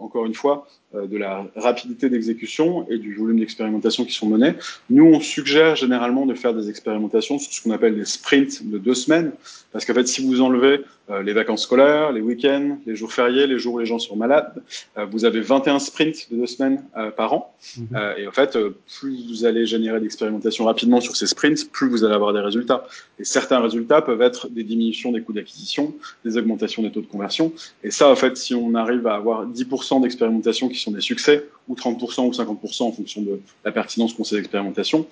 encore 0.00 0.26
une 0.26 0.34
fois, 0.34 0.66
de 0.94 1.16
la 1.16 1.46
rapidité 1.56 2.08
d'exécution 2.08 2.86
et 2.88 2.98
du 2.98 3.14
volume 3.14 3.38
d'expérimentation 3.38 4.04
qui 4.04 4.12
sont 4.12 4.26
menées. 4.26 4.54
Nous, 4.90 5.04
on 5.04 5.20
suggère 5.20 5.76
généralement 5.76 6.26
de 6.26 6.34
faire 6.34 6.54
des 6.54 6.68
expérimentations 6.68 7.38
sur 7.38 7.52
ce 7.52 7.62
qu'on 7.62 7.72
appelle 7.72 7.96
des 7.96 8.04
sprints 8.04 8.66
de 8.68 8.78
deux 8.78 8.94
semaines, 8.94 9.32
parce 9.72 9.84
qu'en 9.84 9.94
fait, 9.94 10.06
si 10.06 10.24
vous 10.24 10.40
enlevez 10.40 10.82
les 11.22 11.32
vacances 11.32 11.62
scolaires, 11.62 12.12
les 12.12 12.20
week-ends, 12.20 12.78
les 12.86 12.96
jours 12.96 13.12
fériés, 13.12 13.46
les 13.46 13.58
jours 13.58 13.74
où 13.74 13.78
les 13.78 13.86
gens 13.86 13.98
sont 13.98 14.16
malades, 14.16 14.62
vous 15.10 15.24
avez 15.24 15.40
21 15.40 15.78
sprints 15.78 16.30
de 16.30 16.36
deux 16.36 16.46
semaines 16.46 16.82
par 17.16 17.34
an 17.34 17.35
Mhm. 17.76 17.88
Euh, 17.94 18.16
et 18.16 18.26
en 18.26 18.32
fait, 18.32 18.56
euh, 18.56 18.76
plus 18.98 19.26
vous 19.28 19.44
allez 19.44 19.66
générer 19.66 20.00
d'expérimentation 20.00 20.64
rapidement 20.64 21.00
sur 21.00 21.16
ces 21.16 21.26
sprints, 21.26 21.70
plus 21.70 21.88
vous 21.88 22.04
allez 22.04 22.14
avoir 22.14 22.32
des 22.32 22.40
résultats. 22.40 22.86
Et 23.18 23.24
certains 23.24 23.60
résultats 23.60 24.02
peuvent 24.02 24.22
être 24.22 24.48
des 24.48 24.64
diminutions 24.64 25.12
des 25.12 25.22
coûts 25.22 25.32
d'acquisition, 25.32 25.94
des 26.24 26.36
augmentations 26.36 26.82
des 26.82 26.90
taux 26.90 27.00
de 27.00 27.06
conversion. 27.06 27.52
Et 27.82 27.90
ça, 27.90 28.10
en 28.10 28.16
fait, 28.16 28.36
si 28.36 28.54
on 28.54 28.74
arrive 28.74 29.06
à 29.06 29.14
avoir 29.14 29.46
10% 29.46 30.02
d'expérimentation 30.02 30.68
qui 30.68 30.78
sont 30.78 30.90
des 30.90 31.00
succès, 31.00 31.44
ou 31.68 31.74
30% 31.74 32.26
ou 32.26 32.30
50% 32.30 32.82
en 32.84 32.92
fonction 32.92 33.22
de 33.22 33.40
la 33.64 33.72
pertinence 33.72 34.14
qu'on 34.14 34.24
sait 34.24 34.36
d'expérimentation, 34.36 35.06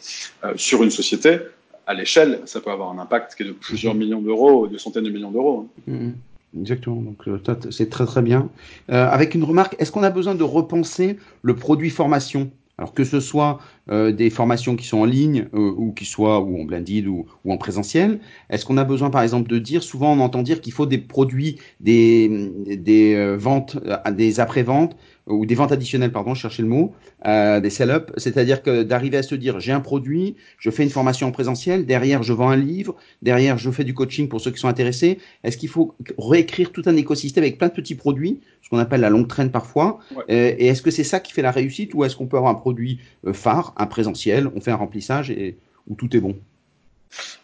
euh, 0.45 0.53
sur 0.57 0.83
une 0.83 0.91
société, 0.91 1.39
à 1.87 1.95
l'échelle, 1.95 2.41
ça 2.47 2.61
peut 2.61 2.70
avoir 2.70 2.91
un 2.91 2.99
impact 2.99 3.35
qui 3.35 3.43
est 3.43 3.47
de 3.47 3.53
plusieurs 3.53 3.95
millions 3.95 4.22
d'euros, 4.22 4.66
de 4.66 4.79
centaines 4.79 5.05
de 5.05 5.11
millions 5.11 5.31
d'euros. 5.31 5.68
Hein. 5.89 6.12
Exactement, 6.59 7.03
donc 7.03 7.27
euh, 7.27 7.41
c'est 7.71 7.91
très 7.91 8.07
très 8.07 8.23
bien. 8.23 8.49
Euh, 8.91 9.09
avec 9.09 9.35
une 9.35 9.43
remarque, 9.43 9.75
est-ce 9.79 9.91
qu'on 9.91 10.05
a 10.05 10.11
besoin 10.11 10.35
de 10.35 10.45
repenser 10.45 11.19
le 11.43 11.57
produit 11.57 11.91
formation? 11.91 12.51
Alors 12.79 12.93
que 12.93 13.05
ce 13.05 13.21
soit 13.21 13.61
euh, 13.91 14.12
des 14.12 14.30
formations 14.30 14.76
qui 14.76 14.87
sont 14.87 14.99
en 14.99 15.05
ligne 15.05 15.47
euh, 15.55 15.74
ou 15.76 15.93
qui 15.93 16.05
soient 16.05 16.41
ou 16.41 16.61
en 16.61 16.64
blended 16.64 17.07
ou, 17.07 17.26
ou 17.45 17.53
en 17.53 17.59
présentiel, 17.59 18.20
est-ce 18.51 18.64
qu'on 18.64 18.78
a 18.78 18.85
besoin 18.85 19.11
par 19.11 19.22
exemple 19.22 19.49
de 19.49 19.59
dire, 19.59 19.82
souvent 19.82 20.12
on 20.12 20.20
entend 20.20 20.43
dire 20.43 20.61
qu'il 20.61 20.72
faut 20.72 20.87
des 20.87 20.99
produits, 20.99 21.57
des, 21.80 22.51
des 22.66 23.14
euh, 23.14 23.37
ventes, 23.37 23.76
des 24.12 24.41
après-ventes 24.41 24.97
ou 25.26 25.47
des 25.47 25.55
ventes 25.55 25.72
additionnelles, 25.72 26.12
pardon, 26.12 26.35
chercher 26.35 26.62
le 26.62 26.68
mot, 26.68 26.93
euh, 27.26 27.61
des 27.61 27.70
sell-up, 27.70 28.11
c'est-à-dire 28.18 28.62
que 28.62 28.82
d'arriver 28.82 29.16
à 29.16 29.22
se 29.22 29.35
dire 29.35 29.59
j'ai 29.59 29.72
un 29.72 29.80
produit, 29.80 30.37
je 30.59 30.70
fais 30.70 30.82
une 30.82 30.91
formation 30.91 31.26
en 31.28 31.32
présentiel, 31.32 31.87
derrière 31.87 32.22
je 32.22 32.32
vends 32.32 32.51
un 32.51 32.57
livre, 32.57 32.95
derrière 33.22 33.57
je 33.57 33.70
fais 33.70 33.85
du 33.85 33.95
coaching 33.95 34.28
pour 34.28 34.41
ceux 34.41 34.51
qui 34.51 34.59
sont 34.59 34.68
intéressés. 34.68 35.18
Est-ce 35.43 35.57
qu'il 35.57 35.70
faut 35.70 35.95
réécrire 36.18 36.72
tout 36.72 36.82
un 36.87 36.97
écosystème 36.97 37.45
avec 37.45 37.57
plein 37.57 37.68
de 37.68 37.72
petits 37.72 37.95
produits, 37.95 38.41
ce 38.61 38.68
qu'on 38.68 38.78
appelle 38.78 39.01
la 39.01 39.11
longue 39.11 39.28
traîne 39.28 39.51
parfois 39.51 39.99
ouais. 40.14 40.24
euh, 40.30 40.55
Et 40.59 40.66
est-ce 40.66 40.82
que 40.82 40.91
c'est 40.91 41.05
ça 41.05 41.20
qui 41.20 41.32
fait 41.32 41.43
la 41.43 41.51
réussite 41.51 41.95
ou 41.95 42.05
est-ce 42.05 42.16
qu'on 42.16 42.26
peut 42.26 42.37
avoir 42.37 42.53
un 42.53 42.57
produit 42.57 42.99
euh, 43.26 43.32
phare, 43.32 43.74
un 43.77 43.87
présentiel, 43.87 44.49
on 44.55 44.61
fait 44.61 44.70
un 44.70 44.77
remplissage 44.77 45.31
et 45.31 45.57
où 45.89 45.95
tout 45.95 46.16
est 46.16 46.20
bon 46.20 46.37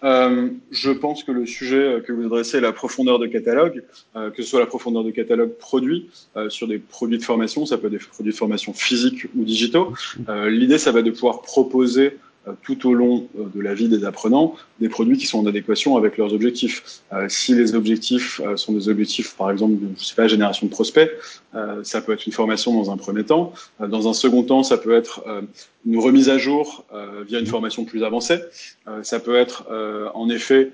euh, 0.03 0.49
je 0.71 0.91
pense 0.91 1.23
que 1.25 1.33
le 1.33 1.47
sujet 1.47 2.03
que 2.07 2.13
vous 2.13 2.27
adressez 2.27 2.59
est 2.59 2.61
la 2.61 2.73
profondeur 2.73 3.19
de 3.19 3.27
catalogue, 3.27 3.85
euh, 4.17 4.31
que 4.31 4.43
ce 4.43 4.49
soit 4.49 4.61
la 4.61 4.67
profondeur 4.67 5.05
de 5.05 5.11
catalogue 5.11 5.53
produit 5.59 6.11
euh, 6.37 6.49
sur 6.51 6.67
des 6.67 6.79
produits 6.79 7.19
de 7.19 7.23
formation, 7.23 7.67
ça 7.67 7.79
peut 7.79 7.87
être 7.87 7.93
des 7.93 7.99
produits 7.99 8.33
de 8.33 8.37
formation 8.37 8.73
physiques 8.73 9.27
ou 9.37 9.45
digitaux. 9.45 9.93
L'idée, 10.49 10.79
ça 10.79 10.93
va 10.93 11.03
de 11.03 11.11
pouvoir 11.11 11.43
proposer 11.43 12.17
tout 12.63 12.89
au 12.89 12.95
long 12.95 13.29
euh, 13.39 13.45
de 13.55 13.61
la 13.61 13.75
vie 13.75 13.89
des 13.89 14.05
apprenants 14.05 14.55
des 14.81 14.89
produits 14.89 15.19
qui 15.19 15.27
sont 15.27 15.41
en 15.41 15.47
adéquation 15.47 15.97
avec 15.97 16.17
leurs 16.17 16.33
objectifs. 16.33 17.03
Euh, 17.13 17.27
si 17.29 17.55
les 17.55 17.75
objectifs 17.75 18.41
sont 18.57 18.73
des 18.73 18.89
objectifs, 18.89 19.37
par 19.37 19.51
exemple, 19.51 19.75
de 19.75 19.89
je 19.99 20.05
sais 20.05 20.15
pas, 20.15 20.27
génération 20.27 20.67
de 20.67 20.71
prospects, 20.71 21.11
ça 21.83 22.01
peut 22.01 22.13
être 22.13 22.27
une 22.27 22.33
formation 22.33 22.75
dans 22.75 22.91
un 22.91 22.97
premier 22.97 23.25
temps. 23.25 23.53
dans 23.81 24.09
un 24.09 24.13
second 24.13 24.43
temps, 24.43 24.63
ça 24.63 24.79
peut 24.79 24.95
être 24.95 25.25
une 25.85 25.99
remise 25.99 26.29
à 26.29 26.39
jour 26.39 26.85
via 27.27 27.41
une 27.41 27.47
formation 27.47 27.85
plus 27.85 28.05
avancée. 28.05 28.39
ça 29.03 29.19
peut 29.21 29.35
être 29.35 29.67
en 30.15 30.31
effet 30.31 30.71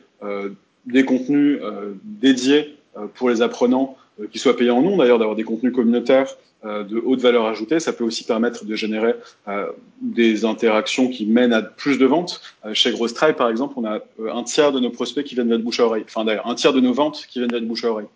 des 0.84 1.04
contenus 1.04 1.60
dédiés 2.04 2.76
pour 3.14 3.30
les 3.30 3.42
apprenants 3.42 3.96
qui 4.30 4.38
soient 4.38 4.56
payants 4.56 4.78
ou 4.78 4.82
non, 4.82 4.96
d'ailleurs, 4.96 5.18
d'avoir 5.18 5.36
des 5.36 5.44
contenus 5.44 5.72
communautaires 5.72 6.36
euh, 6.64 6.82
de 6.82 6.98
haute 7.04 7.20
valeur 7.20 7.44
ajoutée. 7.46 7.80
Ça 7.80 7.92
peut 7.92 8.02
aussi 8.02 8.24
permettre 8.24 8.64
de 8.64 8.74
générer 8.74 9.14
euh, 9.46 9.66
des 10.00 10.46
interactions 10.46 11.08
qui 11.08 11.26
mènent 11.26 11.52
à 11.52 11.60
plus 11.62 11.98
de 11.98 12.06
ventes. 12.06 12.40
Euh, 12.64 12.72
chez 12.72 12.96
Stripe, 13.08 13.36
par 13.36 13.50
exemple, 13.50 13.74
on 13.76 13.84
a 13.84 14.00
un 14.32 14.42
tiers 14.42 14.72
de 14.72 14.80
nos 14.80 14.90
prospects 14.90 15.24
qui 15.24 15.34
viennent 15.34 15.50
de 15.50 15.58
bouche 15.58 15.80
à 15.80 15.84
oreille. 15.84 16.04
Enfin, 16.06 16.24
d'ailleurs, 16.24 16.46
un 16.46 16.54
tiers 16.54 16.72
de 16.72 16.80
nos 16.80 16.94
ventes 16.94 17.26
qui 17.28 17.40
viennent 17.40 17.50
de 17.50 17.60
bouche 17.60 17.84
à 17.84 17.90
oreille. 17.90 18.06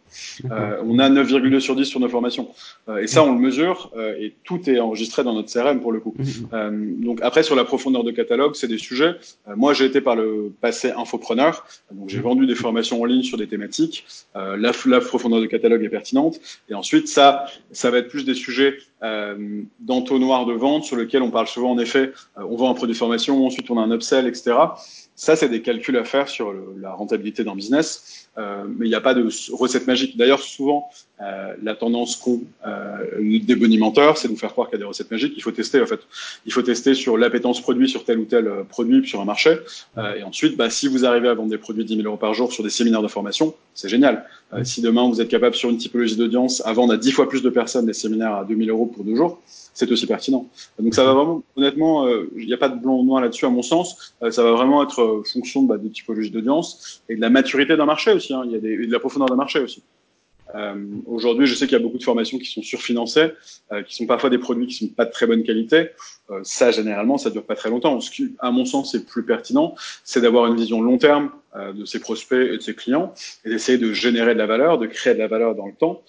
on 0.51 0.99
a 0.99 1.11
9,2 1.11 1.61
sur 1.61 1.77
10 1.77 1.85
sur 1.85 2.01
nos 2.01 2.09
formations. 2.09 2.49
et 3.01 3.07
ça, 3.07 3.23
on 3.23 3.35
le 3.35 3.39
mesure 3.39 3.93
et 4.19 4.35
tout 4.43 4.69
est 4.69 4.81
enregistré 4.81 5.23
dans 5.23 5.35
notre 5.35 5.53
CRM 5.53 5.81
pour 5.81 5.93
le 5.93 6.01
coup. 6.01 6.15
Donc 6.53 7.21
après, 7.23 7.43
sur 7.43 7.55
la 7.55 7.65
profondeur 7.65 8.05
de 8.05 8.11
catalogue, 8.11 8.57
c'est 8.57 8.69
des 8.69 8.79
sujets. 8.79 9.15
moi, 9.55 9.75
j'ai 9.75 9.85
été 9.85 10.01
par 10.01 10.17
le 10.17 10.53
passé 10.61 10.91
infopreneur. 10.91 11.65
Donc 11.93 12.09
j'ai 12.09 12.19
mhm. 12.19 12.25
vendu 12.25 12.47
des 12.47 12.57
formations 12.57 13.01
en 13.01 13.05
ligne 13.05 13.23
sur 13.23 13.39
des 13.39 13.47
thématiques. 13.47 14.07
la, 14.35 14.73
la 14.87 15.01
profondeur 15.01 15.41
de 15.41 15.47
catalogue 15.47 15.85
est 15.85 15.90
pertinente. 15.91 16.41
Et 16.69 16.75
ensuite, 16.75 17.09
ça, 17.09 17.47
ça 17.73 17.91
va 17.91 17.99
être 17.99 18.09
plus 18.09 18.25
des 18.25 18.35
sujets 18.35 18.79
euh, 19.03 19.63
d'entonnoir 19.79 20.47
de 20.47 20.53
vente 20.53 20.85
sur 20.85 20.97
lequel 20.97 21.23
on 21.23 21.31
parle 21.31 21.47
souvent 21.47 21.71
en 21.73 21.79
effet, 21.79 22.13
euh, 22.39 22.43
on 22.49 22.57
vend 22.57 22.71
un 22.71 22.75
produit 22.75 22.95
de 22.95 22.99
formation, 22.99 23.47
ensuite 23.47 23.71
on 23.71 23.79
a 23.79 23.83
un 23.83 23.91
upsell, 23.91 24.27
etc. 24.27 24.57
Ça, 25.17 25.37
c'est 25.37 25.49
des 25.49 25.63
calculs 25.63 25.97
à 25.97 26.05
faire 26.05 26.29
sur 26.29 26.55
la 26.79 26.93
rentabilité 26.93 27.45
d'un 27.45 27.55
business, 27.55 28.29
euh, 28.39 28.65
mais 28.67 28.87
il 28.87 28.89
n'y 28.89 28.95
a 28.95 29.01
pas 29.01 29.15
de 29.15 29.29
recette 29.53 29.87
magique. 29.87 30.17
D'ailleurs, 30.17 30.41
souvent, 30.41 30.89
euh, 31.23 31.55
la 31.63 31.75
tendance 31.75 32.17
qu'ont 32.17 32.43
euh, 32.67 33.41
des 33.43 33.55
bonimenteurs, 33.55 34.17
c'est 34.17 34.29
de 34.29 34.33
nous 34.33 34.39
faire 34.39 34.53
croire 34.53 34.69
qu'il 34.69 34.79
y 34.79 34.81
a 34.81 34.85
des 34.85 34.89
recettes 34.89 35.11
magiques. 35.11 35.35
Il 35.37 35.43
faut 35.43 35.51
tester, 35.51 35.81
en 35.81 35.87
fait. 35.87 36.01
Il 36.47 36.53
faut 36.53 36.63
tester 36.63 36.95
sur 36.95 37.19
l'appétence 37.19 37.61
produit 37.61 37.89
sur 37.89 38.05
tel 38.05 38.19
ou 38.19 38.25
tel 38.25 38.47
euh, 38.47 38.65
produit 38.65 39.07
sur 39.07 39.21
un 39.21 39.27
marché. 39.27 39.59
Euh, 39.99 40.15
et 40.15 40.23
ensuite, 40.23 40.57
bah, 40.57 40.71
si 40.71 40.89
vous 40.89 41.05
arrivez 41.05 41.29
à 41.29 41.35
vendre 41.35 41.51
des 41.51 41.59
produits 41.59 41.85
10 41.85 41.97
000 41.97 42.07
euros 42.09 42.17
par 42.17 42.33
jour 42.33 42.53
sur 42.53 42.65
des 42.65 42.71
séminaires 42.71 43.03
de 43.03 43.09
formation, 43.09 43.55
c'est 43.75 43.89
génial. 43.89 44.25
si 44.65 44.81
demain, 44.81 45.09
vous 45.09 45.21
êtes 45.21 45.29
capable 45.29 45.55
sur 45.55 45.69
une 45.69 45.77
typologie 45.77 46.17
d'audience 46.17 46.63
à 46.65 46.73
vendre 46.73 46.95
à 46.95 46.97
10 46.97 47.13
fois 47.13 47.29
plus 47.29 47.43
de 47.43 47.51
personnes 47.51 47.87
des 47.87 47.93
séminaires 47.93 48.35
à 48.35 48.45
2 48.45 48.57
000 48.57 48.69
euros 48.71 48.87
pour 48.87 49.05
deux 49.05 49.15
jours, 49.15 49.41
c'est 49.47 49.91
aussi 49.93 50.07
pertinent. 50.07 50.47
Donc 50.79 50.95
ça 50.95 51.05
va 51.05 51.15
vraiment, 51.15 51.43
honnêtement, 51.57 52.09
il 52.37 52.47
n'y 52.47 52.53
a 52.53 52.59
pas 52.59 52.69
de 52.69 52.79
blanc 52.79 52.99
ou 52.99 53.05
noir 53.05 53.23
là-dessus 53.23 53.47
à 53.47 53.51
mon 53.51 53.63
sens. 53.63 54.15
ça 54.31 54.43
va 54.43 54.53
vraiment 54.53 54.83
être 54.83 55.23
fonction 55.33 55.63
bah, 55.63 55.79
de 55.79 55.89
typologie 55.89 56.31
d'audience 56.31 57.03
et 57.09 57.17
de 57.17 57.21
la 57.21 57.31
maturité 57.31 57.77
d'un 57.77 57.87
marché 57.87 58.13
aussi. 58.13 58.35
Hein. 58.35 58.43
Il 58.47 58.53
y 58.53 58.55
a 58.55 58.59
et 58.59 58.87
de 58.87 58.93
la 58.93 58.99
profondeur 58.99 59.29
d'un 59.29 59.37
marché 59.37 59.61
aussi. 59.61 59.83
Euh, 60.55 60.75
Aujourd'hui, 61.07 61.47
je 61.47 61.55
sais 61.55 61.67
qu'il 61.67 61.77
y 61.77 61.81
a 61.81 61.83
beaucoup 61.83 61.99
de 61.99 62.03
formations 62.03 62.39
qui 62.39 62.47
sont 62.47 62.63
surfinancées, 62.63 63.33
euh, 63.73 63.83
qui 63.83 63.95
sont 63.95 64.07
parfois 64.07 64.31
des 64.31 64.39
produits 64.39 64.67
qui 64.67 64.75
sont 64.75 64.89
pas 64.89 65.05
de 65.05 65.11
très 65.11 65.27
bonne 65.27 65.43
qualité. 65.43 65.91
Euh, 66.31 66.41
ça, 66.43 66.71
généralement, 66.71 67.19
ça 67.19 67.31
dure 67.31 67.45
pas 67.45 67.57
très 67.57 67.71
longtemps. 67.71 68.01
Ce 68.01 68.11
qui, 68.11 68.35
à 68.39 68.51
mon 68.51 68.65
sens, 68.65 68.95
est 68.95 69.07
plus 69.07 69.25
pertinent, 69.25 69.75
c'est 70.05 70.21
d'avoir 70.21 70.47
une 70.47 70.57
vision 70.57 70.81
long 70.81 70.99
terme 70.99 71.31
de 71.75 71.85
ses 71.85 71.99
prospects 71.99 72.49
et 72.49 72.59
de 72.59 72.63
ses 72.63 72.77
clients 72.77 73.13
et 73.45 73.49
d'essayer 73.49 73.77
de 73.77 73.93
générer 73.93 74.35
de 74.35 74.39
la 74.39 74.47
valeur, 74.47 74.79
de 74.79 74.87
créer 74.87 75.15
de 75.15 75.19
la 75.19 75.27
valeur 75.27 75.57
dans 75.57 75.67
le 75.67 75.73
temps 75.73 76.01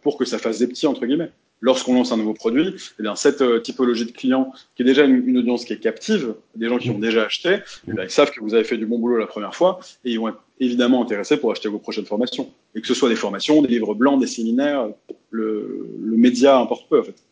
pour 0.00 0.16
que 0.16 0.24
ça 0.24 0.38
fasse 0.38 0.58
des 0.58 0.66
petits 0.66 0.86
entre 0.86 1.04
guillemets 1.04 1.30
lorsqu'on 1.60 1.92
lance 1.92 2.12
un 2.12 2.16
nouveau 2.16 2.32
produit, 2.32 2.74
eh 2.98 3.02
bien, 3.02 3.14
cette 3.14 3.62
typologie 3.62 4.06
de 4.06 4.12
clients, 4.12 4.52
qui 4.74 4.82
est 4.82 4.86
déjà 4.86 5.04
une, 5.04 5.36
audience 5.36 5.66
qui 5.66 5.74
est 5.74 5.78
captive, 5.78 6.34
des 6.54 6.68
gens 6.68 6.78
qui 6.78 6.88
ont 6.88 6.98
déjà 6.98 7.24
acheté, 7.24 7.58
eh 7.88 7.92
bien, 7.92 8.04
ils 8.04 8.10
savent 8.10 8.30
que 8.30 8.40
vous 8.40 8.54
avez 8.54 8.64
fait 8.64 8.78
du 8.78 8.86
bon 8.86 8.98
boulot 8.98 9.18
la 9.18 9.26
première 9.26 9.54
fois 9.54 9.80
et 10.04 10.12
ils 10.12 10.18
vont 10.18 10.28
être 10.28 10.40
évidemment 10.60 11.02
intéressés 11.02 11.36
pour 11.36 11.50
acheter 11.50 11.68
vos 11.68 11.78
prochaines 11.78 12.06
formations. 12.06 12.50
Et 12.74 12.80
que 12.80 12.86
ce 12.86 12.94
soit 12.94 13.08
des 13.08 13.16
formations, 13.16 13.62
des 13.62 13.68
livres 13.68 13.94
blancs, 13.94 14.20
des 14.20 14.26
séminaires, 14.26 14.88
le, 15.30 15.88
média 16.16 16.58
importe 16.58 16.88
peu 16.88 17.00
en 17.00 17.04
fait 17.04 17.22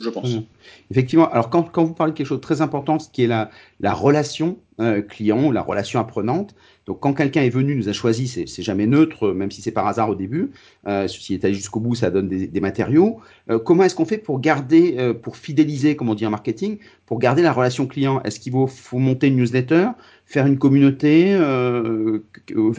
je 0.00 0.10
pense. 0.10 0.34
Mmh. 0.34 0.42
Effectivement. 0.90 1.30
Alors, 1.30 1.50
quand, 1.50 1.84
vous 1.84 1.94
parlez 1.94 2.12
de 2.12 2.18
quelque 2.18 2.26
chose 2.26 2.38
de 2.38 2.42
très 2.42 2.60
important, 2.60 2.98
ce 2.98 3.08
qui 3.08 3.22
est 3.22 3.26
la, 3.28 3.48
la 3.78 3.94
relation 3.94 4.58
euh, 4.80 5.02
client, 5.02 5.52
la 5.52 5.62
relation 5.62 6.00
apprenante. 6.00 6.56
Donc, 6.86 7.00
quand 7.00 7.14
quelqu'un 7.14 7.42
est 7.42 7.50
venu, 7.50 7.74
nous 7.76 7.88
a 7.88 7.92
choisi, 7.92 8.28
c'est 8.28 8.62
jamais 8.62 8.86
neutre, 8.86 9.32
même 9.32 9.50
si 9.50 9.62
c'est 9.62 9.70
par 9.70 9.86
hasard 9.86 10.10
au 10.10 10.14
début. 10.14 10.50
Euh, 10.86 11.08
si 11.08 11.34
est 11.34 11.44
allé 11.44 11.54
jusqu'au 11.54 11.80
bout, 11.80 11.94
ça 11.94 12.10
donne 12.10 12.28
des, 12.28 12.46
des 12.46 12.60
matériaux. 12.60 13.20
Euh, 13.50 13.58
comment 13.58 13.84
est-ce 13.84 13.94
qu'on 13.94 14.04
fait 14.04 14.18
pour 14.18 14.40
garder, 14.40 14.96
euh, 14.98 15.14
pour 15.14 15.36
fidéliser, 15.36 15.96
comme 15.96 16.10
on 16.10 16.14
dit 16.14 16.26
en 16.26 16.30
marketing, 16.30 16.78
pour 17.06 17.18
garder 17.18 17.42
la 17.42 17.52
relation 17.52 17.86
client? 17.86 18.22
Est-ce 18.24 18.38
qu'il 18.38 18.52
faut, 18.52 18.66
faut, 18.66 18.98
monter 18.98 19.28
une 19.28 19.36
newsletter, 19.36 19.88
faire 20.26 20.46
une 20.46 20.58
communauté, 20.58 21.32
euh, 21.32 22.20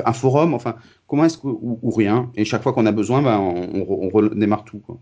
un 0.06 0.14
forum, 0.14 0.54
enfin, 0.54 0.76
comment 1.08 1.26
est-ce 1.26 1.40
ou, 1.44 1.80
ou, 1.82 1.92
rien 1.92 2.32
Et 2.36 2.46
chaque 2.46 2.62
fois 2.62 2.74
qu'on 2.74 2.86
a 2.86 2.92
besoin, 2.92 3.24
ben, 3.24 3.40
on, 3.40 3.70
on, 3.74 4.06
on 4.06 4.10
redémarre 4.10 4.66
tout. 4.66 4.80
Quoi. 4.80 5.00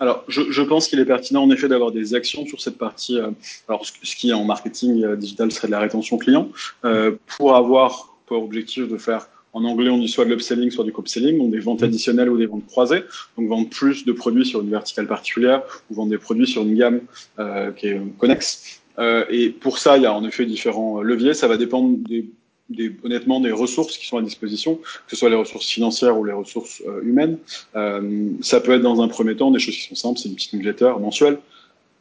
Alors, 0.00 0.24
je, 0.28 0.50
je 0.50 0.62
pense 0.62 0.88
qu'il 0.88 0.98
est 0.98 1.04
pertinent 1.04 1.44
en 1.44 1.50
effet 1.50 1.68
d'avoir 1.68 1.92
des 1.92 2.14
actions 2.14 2.44
sur 2.46 2.60
cette 2.60 2.78
partie. 2.78 3.18
Euh, 3.18 3.30
alors, 3.68 3.86
ce, 3.86 3.92
ce, 4.02 4.16
qui 4.16 4.32
en 4.32 4.44
marketing 4.44 5.04
euh, 5.04 5.16
digital 5.16 5.50
serait 5.52 5.68
de 5.68 5.72
la 5.72 5.80
rétention 5.80 6.18
client, 6.18 6.48
euh, 6.84 7.12
pour 7.36 7.54
avoir 7.54 8.11
pour 8.26 8.42
objectif 8.42 8.88
de 8.88 8.96
faire 8.96 9.28
en 9.54 9.64
anglais, 9.64 9.90
on 9.90 9.98
dit 9.98 10.08
soit 10.08 10.24
de 10.24 10.30
l'upselling, 10.30 10.70
soit 10.70 10.84
du 10.84 10.92
cross-selling, 10.92 11.38
donc 11.38 11.50
des 11.50 11.60
ventes 11.60 11.82
additionnelles 11.82 12.30
ou 12.30 12.38
des 12.38 12.46
ventes 12.46 12.66
croisées. 12.66 13.04
Donc 13.36 13.48
vendre 13.48 13.68
plus 13.68 14.04
de 14.04 14.12
produits 14.12 14.46
sur 14.46 14.62
une 14.62 14.70
verticale 14.70 15.06
particulière 15.06 15.62
ou 15.90 15.94
vendre 15.94 16.10
des 16.10 16.18
produits 16.18 16.46
sur 16.46 16.62
une 16.62 16.74
gamme 16.74 17.00
euh, 17.38 17.70
qui 17.72 17.88
est 17.88 18.00
connexe. 18.18 18.80
Euh, 18.98 19.24
et 19.28 19.50
pour 19.50 19.78
ça, 19.78 19.96
il 19.98 20.04
y 20.04 20.06
a 20.06 20.14
en 20.14 20.24
effet 20.24 20.46
différents 20.46 21.02
leviers. 21.02 21.34
Ça 21.34 21.48
va 21.48 21.56
dépendre 21.56 21.98
des 21.98 22.26
des, 22.68 22.94
honnêtement 23.04 23.40
des 23.40 23.52
ressources 23.52 23.98
qui 23.98 24.06
sont 24.06 24.16
à 24.16 24.22
disposition, 24.22 24.76
que 24.76 25.10
ce 25.10 25.16
soit 25.16 25.28
les 25.28 25.36
ressources 25.36 25.68
financières 25.68 26.18
ou 26.18 26.24
les 26.24 26.32
ressources 26.32 26.82
euh, 26.86 27.02
humaines. 27.02 27.36
Euh, 27.76 28.30
ça 28.40 28.60
peut 28.60 28.72
être 28.72 28.82
dans 28.82 29.02
un 29.02 29.08
premier 29.08 29.36
temps 29.36 29.50
des 29.50 29.58
choses 29.58 29.76
qui 29.76 29.88
sont 29.88 29.94
simples, 29.94 30.18
c'est 30.18 30.28
une 30.28 30.36
petite 30.36 30.54
newsletter 30.54 30.94
mensuelle 30.98 31.38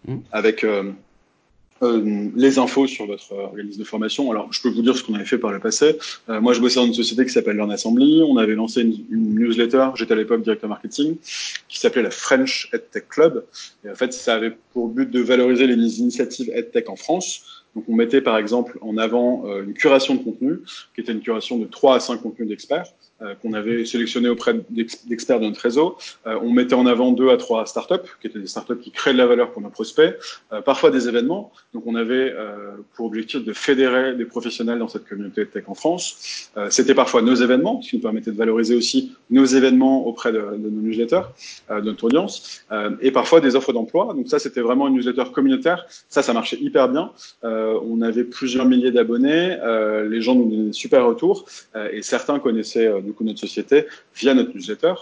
mmh. 0.07 0.15
avec 0.32 0.65
euh, 1.82 2.30
les 2.36 2.60
infos 2.60 2.88
sur 2.88 3.08
votre 3.08 3.32
organisme 3.34 3.80
de 3.80 3.84
formation. 3.84 4.32
Alors, 4.32 4.52
je 4.52 4.62
peux 4.62 4.70
vous 4.70 4.82
dire 4.82 4.96
ce 4.96 5.04
qu'on 5.04 5.14
avait 5.16 5.26
fait 5.26 5.38
par 5.38 5.52
le 5.52 5.60
passé. 5.60 5.98
Euh, 6.30 6.42
moi, 6.42 6.54
je 6.54 6.60
bossais 6.60 6.76
dans 6.76 6.86
une 6.86 6.94
société 6.94 7.26
qui 7.26 7.32
s'appelle 7.32 7.58
Learn 7.58 7.72
Assembly. 7.72 8.24
On 8.28 8.38
avait 8.38 8.56
lancé 8.56 8.82
une, 8.82 9.36
newsletter, 9.36 9.90
j'étais 9.96 10.14
à 10.14 10.18
l'époque 10.18 10.44
directeur 10.44 10.70
marketing, 10.70 11.18
qui 11.68 11.80
s'appelait 11.80 12.04
la 12.04 12.12
French 12.12 12.70
EdTech 12.74 13.08
Club. 13.10 13.46
Et 13.86 13.90
en 13.90 13.96
fait, 13.96 14.14
ça 14.14 14.36
avait 14.36 14.56
pour 14.74 14.90
but 14.90 15.10
de 15.10 15.20
valoriser 15.20 15.68
les 15.68 16.00
initiatives 16.00 16.52
EdTech 16.54 16.90
en 16.90 16.96
France. 16.96 17.62
Donc 17.76 17.86
on 17.88 17.96
mettait 17.96 18.22
par 18.22 18.38
exemple 18.38 18.78
en 18.82 18.98
avant 18.98 19.46
euh, 19.46 19.64
une 19.64 19.74
curation 19.74 20.16
de 20.16 20.24
contenu, 20.24 20.60
qui 20.94 21.02
était 21.02 21.14
une 21.14 21.22
curation 21.22 21.58
de 21.58 21.66
3 21.66 21.96
à 21.96 22.00
5 22.00 22.22
contenus 22.22 22.48
d'experts, 22.50 22.88
qu'on 23.41 23.53
avait 23.53 23.86
sélectionné 23.86 24.30
auprès 24.30 24.55
d'experts 24.69 25.39
de 25.39 25.45
notre 25.45 25.61
réseau. 25.61 25.97
Euh, 26.28 26.39
on 26.41 26.51
mettait 26.51 26.74
en 26.74 26.86
avant 26.86 27.11
2 27.11 27.30
à 27.30 27.38
3 27.38 27.65
startups, 27.65 28.07
qui 28.19 28.28
étaient 28.28 28.39
des 28.39 28.47
startups 28.47 28.78
qui 28.78 28.91
créent 28.91 29.13
de 29.13 29.17
la 29.17 29.28
valeur 29.28 29.51
pour 29.51 29.61
nos 29.61 29.69
prospects, 29.69 30.15
parfois 30.65 30.91
des 30.91 31.07
événements. 31.07 31.51
Donc 31.74 31.84
on 31.86 31.95
avait 31.95 32.34
pour 32.95 33.05
objectif 33.05 33.43
de 33.43 33.53
fédérer 33.53 34.15
des 34.15 34.26
professionnels 34.26 34.80
dans 34.80 34.88
cette 34.88 35.07
communauté 35.07 35.41
de 35.41 35.49
tech 35.49 35.63
en 35.67 35.74
France. 35.74 36.49
C'était 36.69 36.95
parfois 36.95 37.22
nos 37.22 37.36
événements, 37.36 37.80
qui 37.80 37.95
nous 37.95 38.01
permettaient 38.01 38.32
de 38.32 38.38
valoriser 38.38 38.76
aussi 38.76 39.13
nos 39.30 39.45
événements 39.45 40.05
auprès 40.05 40.32
de, 40.32 40.39
de 40.39 40.69
nos 40.69 40.82
newsletters, 40.82 41.22
de 41.69 41.82
notre 41.82 42.03
audience, 42.05 42.63
et 43.01 43.11
parfois 43.11 43.41
des 43.41 43.55
offres 43.55 43.74
d'emploi. 43.74 44.13
Donc 44.13 44.28
ça, 44.28 44.39
c'était 44.39 44.61
vraiment 44.61 44.88
une 44.88 44.95
newsletter 44.95 45.32
communautaire. 45.34 45.86
Ça, 46.09 46.22
ça 46.22 46.34
marchait 46.34 46.57
hyper 46.57 46.89
bien. 46.89 47.11
Euh, 47.43 47.80
on 47.86 48.01
avait 48.01 48.24
plusieurs 48.24 48.65
milliers 48.65 48.91
d'abonnés, 48.91 49.57
euh, 49.61 50.07
les 50.07 50.22
gens 50.22 50.36
nous 50.36 50.49
donnaient 50.49 50.67
des 50.67 50.74
super 50.74 51.05
retours 51.05 51.45
euh, 51.76 51.89
et 51.91 52.01
certains 52.01 52.39
connaissaient 52.39 52.91
notre 53.20 53.39
société 53.39 53.86
via 54.16 54.34
notre 54.34 54.55
newsletter. 54.55 54.93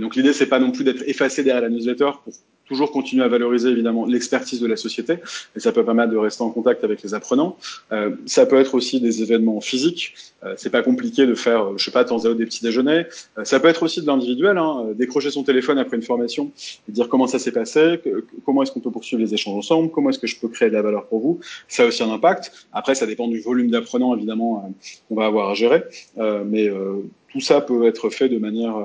donc 0.00 0.16
l'idée 0.16 0.32
c'est 0.32 0.46
pas 0.46 0.58
non 0.58 0.70
plus 0.70 0.84
d'être 0.84 1.02
effacé 1.06 1.42
derrière 1.42 1.62
la 1.62 1.68
newsletter 1.68 2.10
pour 2.22 2.32
toujours 2.66 2.90
continuer 2.92 3.24
à 3.24 3.28
valoriser 3.28 3.70
évidemment 3.70 4.06
l'expertise 4.06 4.60
de 4.60 4.66
la 4.66 4.76
société 4.76 5.18
et 5.54 5.60
ça 5.60 5.72
peut 5.72 5.84
permettre 5.84 6.12
de 6.12 6.16
rester 6.16 6.42
en 6.42 6.50
contact 6.50 6.84
avec 6.84 7.02
les 7.02 7.14
apprenants. 7.14 7.56
Euh, 7.92 8.10
ça 8.26 8.46
peut 8.46 8.58
être 8.58 8.74
aussi 8.74 9.00
des 9.00 9.22
événements 9.22 9.60
physiques. 9.60 10.14
Euh, 10.44 10.54
c'est 10.56 10.70
pas 10.70 10.82
compliqué 10.82 11.26
de 11.26 11.34
faire, 11.34 11.62
euh, 11.62 11.74
je 11.76 11.84
sais 11.84 11.90
pas, 11.90 12.04
temps 12.04 12.24
à 12.24 12.34
des 12.34 12.44
petits 12.44 12.62
déjeuners. 12.62 13.06
Euh, 13.38 13.44
ça 13.44 13.58
peut 13.58 13.68
être 13.68 13.82
aussi 13.82 14.02
de 14.02 14.06
l'individuel, 14.06 14.58
hein, 14.58 14.88
décrocher 14.94 15.30
son 15.30 15.42
téléphone 15.42 15.78
après 15.78 15.96
une 15.96 16.02
formation 16.02 16.50
et 16.88 16.92
dire 16.92 17.08
comment 17.08 17.26
ça 17.26 17.38
s'est 17.38 17.52
passé, 17.52 18.00
que, 18.04 18.24
comment 18.44 18.62
est-ce 18.62 18.72
qu'on 18.72 18.80
peut 18.80 18.90
poursuivre 18.90 19.22
les 19.22 19.32
échanges 19.34 19.56
ensemble, 19.56 19.90
comment 19.90 20.10
est-ce 20.10 20.18
que 20.18 20.26
je 20.26 20.38
peux 20.38 20.48
créer 20.48 20.68
de 20.68 20.74
la 20.74 20.82
valeur 20.82 21.06
pour 21.06 21.20
vous. 21.20 21.40
Ça 21.68 21.84
a 21.84 21.86
aussi 21.86 22.02
un 22.02 22.10
impact. 22.10 22.52
Après, 22.72 22.94
ça 22.94 23.06
dépend 23.06 23.28
du 23.28 23.40
volume 23.40 23.70
d'apprenants 23.70 24.14
évidemment 24.14 24.72
qu'on 25.08 25.14
va 25.14 25.26
avoir 25.26 25.50
à 25.50 25.54
gérer, 25.54 25.84
mais 26.16 26.70
tout 27.30 27.40
ça 27.40 27.60
peut 27.60 27.86
être 27.86 28.10
fait 28.10 28.28
de 28.28 28.38
manière 28.38 28.76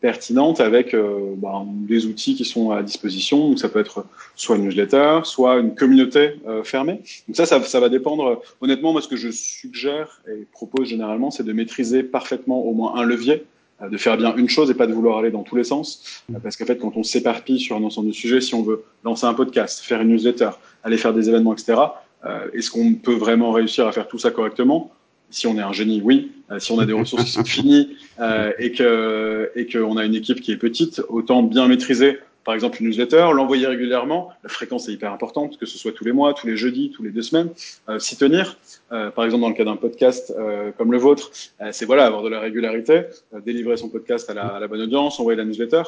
pertinente 0.00 0.60
avec 0.60 0.94
bah, 1.36 1.64
des 1.66 2.06
outils 2.06 2.34
qui 2.34 2.44
sont 2.44 2.70
à 2.70 2.82
disposition. 2.82 3.48
Donc 3.48 3.58
ça 3.58 3.68
peut 3.68 3.80
être 3.80 4.04
soit 4.36 4.56
une 4.56 4.64
newsletter, 4.64 5.20
soit 5.24 5.58
une 5.58 5.74
communauté 5.74 6.34
fermée. 6.64 7.00
Donc 7.26 7.36
ça, 7.36 7.46
ça, 7.46 7.60
ça, 7.62 7.80
va 7.80 7.88
dépendre. 7.88 8.42
Honnêtement, 8.60 8.92
moi, 8.92 9.02
ce 9.02 9.08
que 9.08 9.16
je 9.16 9.30
suggère 9.30 10.22
et 10.28 10.46
propose 10.52 10.88
généralement, 10.88 11.30
c'est 11.30 11.42
de 11.42 11.52
maîtriser 11.52 12.02
parfaitement 12.02 12.64
au 12.64 12.72
moins 12.72 12.94
un 12.96 13.04
levier 13.04 13.44
de 13.86 13.96
faire 13.96 14.16
bien 14.16 14.34
une 14.36 14.48
chose 14.48 14.70
et 14.70 14.74
pas 14.74 14.86
de 14.86 14.92
vouloir 14.92 15.18
aller 15.18 15.30
dans 15.30 15.42
tous 15.42 15.56
les 15.56 15.64
sens. 15.64 16.22
Mm. 16.28 16.38
Parce 16.42 16.56
qu'en 16.56 16.64
fait, 16.64 16.78
quand 16.78 16.96
on 16.96 17.02
s'éparpille 17.02 17.60
sur 17.60 17.76
un 17.76 17.82
ensemble 17.84 18.08
de 18.08 18.12
sujets, 18.12 18.40
si 18.40 18.54
on 18.54 18.62
veut 18.62 18.82
lancer 19.04 19.26
un 19.26 19.34
podcast, 19.34 19.80
faire 19.80 20.00
une 20.00 20.08
newsletter, 20.08 20.50
aller 20.82 20.96
faire 20.96 21.14
des 21.14 21.28
événements, 21.28 21.52
etc., 21.52 21.80
euh, 22.24 22.48
est-ce 22.52 22.70
qu'on 22.70 22.94
peut 22.94 23.14
vraiment 23.14 23.52
réussir 23.52 23.86
à 23.86 23.92
faire 23.92 24.08
tout 24.08 24.18
ça 24.18 24.30
correctement? 24.32 24.90
Si 25.30 25.46
on 25.46 25.56
est 25.58 25.62
un 25.62 25.72
génie, 25.72 26.00
oui. 26.02 26.32
Euh, 26.50 26.58
si 26.58 26.72
on 26.72 26.78
a 26.78 26.86
des 26.86 26.92
ressources 26.94 27.24
qui 27.24 27.30
sont 27.30 27.44
finies 27.44 27.96
euh, 28.20 28.52
et 28.58 28.72
que 28.72 29.50
et 29.54 29.66
qu'on 29.66 29.96
a 29.96 30.04
une 30.04 30.14
équipe 30.14 30.40
qui 30.40 30.52
est 30.52 30.56
petite, 30.56 31.02
autant 31.08 31.42
bien 31.42 31.68
maîtriser 31.68 32.18
par 32.48 32.54
exemple 32.54 32.78
une 32.80 32.88
newsletter, 32.88 33.28
l'envoyer 33.34 33.66
régulièrement. 33.66 34.30
La 34.42 34.48
fréquence 34.48 34.88
est 34.88 34.92
hyper 34.92 35.12
importante, 35.12 35.58
que 35.58 35.66
ce 35.66 35.76
soit 35.76 35.92
tous 35.92 36.06
les 36.06 36.12
mois, 36.12 36.32
tous 36.32 36.46
les 36.46 36.56
jeudis, 36.56 36.90
tous 36.90 37.02
les 37.02 37.10
deux 37.10 37.20
semaines. 37.20 37.50
Euh, 37.90 37.98
S'y 37.98 38.16
tenir. 38.16 38.56
Euh, 38.90 39.10
par 39.10 39.26
exemple, 39.26 39.42
dans 39.42 39.50
le 39.50 39.54
cas 39.54 39.66
d'un 39.66 39.76
podcast 39.76 40.32
euh, 40.34 40.72
comme 40.78 40.90
le 40.90 40.96
vôtre, 40.96 41.30
euh, 41.60 41.68
c'est 41.72 41.84
voilà 41.84 42.06
avoir 42.06 42.22
de 42.22 42.30
la 42.30 42.40
régularité, 42.40 43.02
euh, 43.34 43.40
délivrer 43.44 43.76
son 43.76 43.90
podcast 43.90 44.30
à 44.30 44.32
la, 44.32 44.46
à 44.46 44.60
la, 44.60 44.66
bonne 44.66 44.80
audience, 44.80 45.20
envoyer 45.20 45.36
la 45.36 45.44
newsletter, 45.44 45.82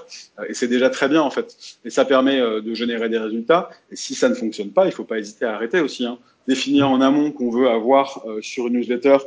et 0.47 0.53
c'est 0.53 0.68
déjà 0.68 0.91
très 0.91 1.09
bien 1.09 1.22
en 1.22 1.30
fait. 1.30 1.57
Et 1.86 1.88
ça 1.88 2.05
permet 2.05 2.38
de 2.38 2.74
générer 2.74 3.09
des 3.09 3.16
résultats. 3.16 3.70
Et 3.91 3.97
si 3.97 4.14
ça 4.14 4.28
ne 4.28 4.34
fonctionne 4.34 4.70
pas, 4.70 4.84
il 4.84 4.93
faut 4.93 5.05
pas 5.05 5.18
hésiter 5.18 5.47
à 5.47 5.55
arrêter 5.55 5.80
aussi. 5.80 6.05
Hein. 6.05 6.18
Définir 6.51 6.90
en 6.90 7.01
amont 7.01 7.30
qu'on 7.30 7.51
veut 7.51 7.68
avoir 7.68 8.24
sur 8.40 8.66
une 8.66 8.72
newsletter 8.72 9.18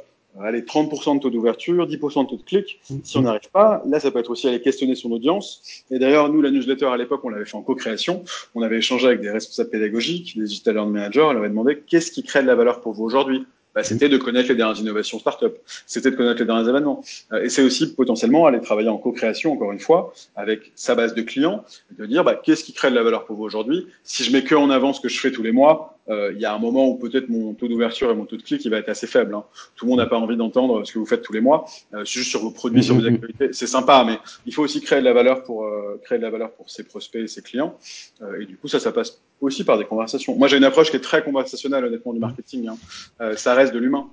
allez, 0.42 0.62
30% 0.62 1.16
de 1.16 1.20
taux 1.22 1.30
d'ouverture, 1.30 1.88
10% 1.88 2.26
de 2.26 2.30
taux 2.30 2.38
de 2.38 2.44
clic. 2.44 2.80
Si 3.04 3.18
on 3.18 3.22
n'arrive 3.22 3.50
pas, 3.52 3.84
là, 3.86 4.00
ça 4.00 4.12
peut 4.12 4.20
être 4.20 4.32
aussi 4.32 4.48
aller 4.48 4.62
questionner 4.62 4.96
son 4.96 5.12
audience. 5.12 5.84
Et 5.92 6.00
d'ailleurs, 6.00 6.30
nous, 6.30 6.42
la 6.42 6.52
newsletter, 6.52 6.88
à 6.88 6.98
l'époque, 6.98 7.22
on 7.24 7.30
l'avait 7.30 7.46
fait 7.46 7.58
en 7.58 7.62
co-création. 7.62 8.24
On 8.56 8.62
avait 8.62 8.78
échangé 8.78 9.08
avec 9.08 9.22
des 9.22 9.30
responsables 9.30 9.70
pédagogiques, 9.70 10.38
des 10.38 10.46
digital 10.46 10.76
learning 10.76 10.94
managers. 10.94 11.22
On 11.22 11.38
avait 11.38 11.50
demandé 11.50 11.84
qu'est-ce 11.88 12.12
qui 12.12 12.24
crée 12.24 12.42
de 12.42 12.48
la 12.48 12.56
valeur 12.56 12.82
pour 12.82 12.94
vous 12.94 13.04
aujourd'hui? 13.04 13.46
Bah, 13.76 13.84
c'était 13.84 14.08
de 14.08 14.18
connaître 14.18 14.50
les 14.50 14.56
dernières 14.56 14.80
innovations 14.80 15.18
start-up, 15.18 15.58
c'était 15.88 16.12
de 16.12 16.16
connaître 16.16 16.40
les 16.40 16.46
derniers 16.46 16.70
événements. 16.70 17.04
Euh, 17.32 17.42
et 17.42 17.50
c'est 17.50 17.64
aussi 17.64 17.92
potentiellement 17.96 18.46
aller 18.46 18.62
travailler 18.62 18.90
en 18.90 19.00
co-création, 19.00 19.52
encore 19.52 19.72
une 19.72 19.80
fois, 19.80 20.14
avec 20.36 20.72
sa 20.76 20.94
base 20.94 21.16
de 21.16 21.24
clients, 21.24 21.66
de 21.98 22.06
dire 22.06 22.24
bah, 22.24 22.36
qu'est-ce 22.36 22.64
qui 22.64 22.74
crée 22.74 22.92
de 22.92 22.96
la 22.96 23.02
valeur 23.02 23.26
pour 23.26 23.36
vous 23.36 23.44
aujourd'hui? 23.44 23.88
Si 24.04 24.24
je 24.24 24.32
mets 24.32 24.44
que 24.44 24.54
en 24.54 24.70
avant 24.70 24.94
ce 24.94 25.02
que 25.02 25.10
je 25.10 25.20
fais 25.20 25.32
tous 25.32 25.42
les 25.42 25.52
mois, 25.52 25.93
euh, 26.10 26.32
il 26.34 26.42
y 26.42 26.46
a 26.46 26.54
un 26.54 26.60
moment 26.60 26.88
où 26.88 26.96
peut-être 26.96 27.30
mon 27.30 27.54
taux 27.54 27.68
d'ouverture 27.68 28.12
et 28.12 28.16
mon 28.16 28.26
taux 28.26 28.38
de 28.38 28.42
clic 28.42 28.64
il 28.66 28.72
va 28.72 28.78
être 28.78 28.90
assez 28.90 29.08
faible. 29.08 29.34
Hein. 29.36 29.44
Tout 29.76 29.86
le 29.86 29.90
monde 29.92 30.00
n'a 30.00 30.06
pas 30.06 30.18
envie 30.18 30.38
d'entendre 30.38 30.84
ce 30.86 30.94
que 30.94 31.00
vous 31.00 31.06
faites 31.06 31.22
tous 31.22 31.34
les 31.34 31.42
mois, 31.42 31.66
euh, 31.94 32.04
juste 32.06 32.30
sur 32.30 32.42
vos 32.42 32.52
produits, 32.52 32.84
sur 32.84 32.96
vos 32.96 33.06
activités. 33.06 33.50
C'est 33.54 33.68
sympa, 33.68 34.04
mais 34.06 34.20
il 34.46 34.54
faut 34.54 34.64
aussi 34.64 34.82
créer 34.82 35.00
de 35.00 35.06
la 35.06 35.14
valeur 35.14 35.44
pour 35.44 35.66
euh, 35.66 36.00
créer 36.04 36.18
de 36.18 36.24
la 36.24 36.30
valeur 36.30 36.52
pour 36.52 36.70
ses 36.70 36.84
prospects 36.84 37.22
et 37.22 37.28
ses 37.28 37.42
clients. 37.42 37.78
Euh, 38.22 38.42
et 38.42 38.46
du 38.46 38.58
coup, 38.58 38.68
ça, 38.68 38.80
ça 38.80 38.92
passe 38.92 39.22
aussi 39.42 39.64
par 39.64 39.78
des 39.78 39.86
conversations. 39.86 40.36
Moi, 40.36 40.48
j'ai 40.48 40.58
une 40.58 40.64
approche 40.64 40.90
qui 40.90 40.98
est 40.98 41.02
très 41.02 41.24
conversationnelle, 41.24 41.86
honnêtement, 41.86 42.14
du 42.14 42.20
marketing. 42.20 42.68
Hein. 42.68 42.78
Euh, 43.22 43.36
ça 43.36 43.54
reste 43.54 43.74
de 43.74 43.80
l'humain. 43.80 44.10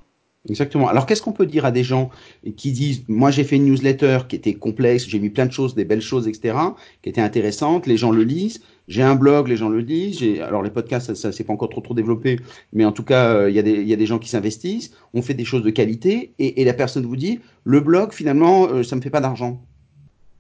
Exactement. 0.49 0.89
Alors, 0.89 1.05
qu'est-ce 1.05 1.21
qu'on 1.21 1.33
peut 1.33 1.45
dire 1.45 1.67
à 1.67 1.71
des 1.71 1.85
gens 1.85 2.09
qui 2.57 2.73
disent, 2.73 3.05
moi, 3.09 3.31
j'ai 3.31 3.45
fait 3.45 3.57
une 3.57 3.67
newsletter 3.67 4.21
qui 4.27 4.37
était 4.37 4.55
complexe, 4.55 5.07
j'ai 5.07 5.19
mis 5.19 5.29
plein 5.29 5.45
de 5.45 5.53
choses, 5.53 5.75
des 5.75 5.85
belles 5.85 6.01
choses, 6.01 6.27
etc., 6.29 6.57
qui 7.03 7.11
étaient 7.11 7.21
intéressantes, 7.21 7.87
les 7.87 7.99
gens 7.99 8.11
le 8.11 8.23
lisent. 8.23 8.63
J'ai 8.89 9.03
un 9.03 9.15
blog, 9.15 9.49
les 9.49 9.59
gens 9.59 9.69
le 9.69 9.81
lisent. 9.81 10.23
Alors, 10.41 10.63
les 10.63 10.71
podcasts, 10.71 11.09
ça, 11.09 11.15
ça 11.15 11.33
c'est 11.33 11.45
pas 11.45 11.53
encore 11.53 11.69
trop 11.69 11.83
trop 11.83 11.93
développé, 11.93 12.41
mais 12.73 12.87
en 12.87 12.93
tout 12.93 13.05
cas, 13.05 13.35
euh, 13.35 13.51
il 13.51 13.57
y, 13.57 13.59
a 13.59 13.63
des, 13.63 13.83
y 13.85 13.93
a 13.93 13.97
des 13.97 14.07
gens 14.07 14.19
qui 14.19 14.31
s'investissent. 14.31 14.93
On 15.13 15.21
fait 15.21 15.35
des 15.35 15.45
choses 15.45 15.63
de 15.63 15.71
qualité, 15.71 16.33
et, 16.39 16.63
et, 16.63 16.65
la 16.65 16.75
personne 16.75 17.05
vous 17.05 17.17
dit, 17.17 17.41
le 17.65 17.81
blog, 17.81 18.13
finalement, 18.13 18.69
euh, 18.69 18.83
ça 18.83 18.97
me 18.97 19.03
fait 19.03 19.11
pas 19.11 19.21
d'argent. 19.21 19.63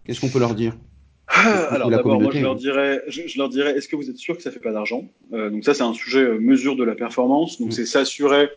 Qu'est-ce 0.05 0.21
qu'on 0.21 0.31
peut 0.31 0.41
leur 0.41 0.55
dire? 0.55 0.77
alors 1.71 1.91
d'abord, 1.91 2.21
moi 2.21 2.33
je 2.33 2.41
leur 2.41 2.57
dirais, 2.57 3.03
je, 3.09 3.27
je 3.27 3.39
leur 3.39 3.49
dirais, 3.49 3.77
est-ce 3.77 3.89
que 3.89 3.97
vous 3.97 4.11
êtes 4.11 4.19
sûr 4.19 4.37
que 4.37 4.43
ça 4.43 4.51
fait 4.51 4.61
pas 4.61 4.73
d'argent? 4.73 5.05
Euh, 5.33 5.51
Donc 5.51 5.65
ça, 5.65 5.75
c'est 5.75 5.83
un 5.83 5.95
sujet 5.95 6.23
euh, 6.23 6.39
mesure 6.39 6.77
de 6.77 6.85
la 6.85 6.95
performance. 6.95 7.61
Donc 7.61 7.69
mm. 7.69 7.73
c'est 7.73 7.87
s'assurer 7.87 8.51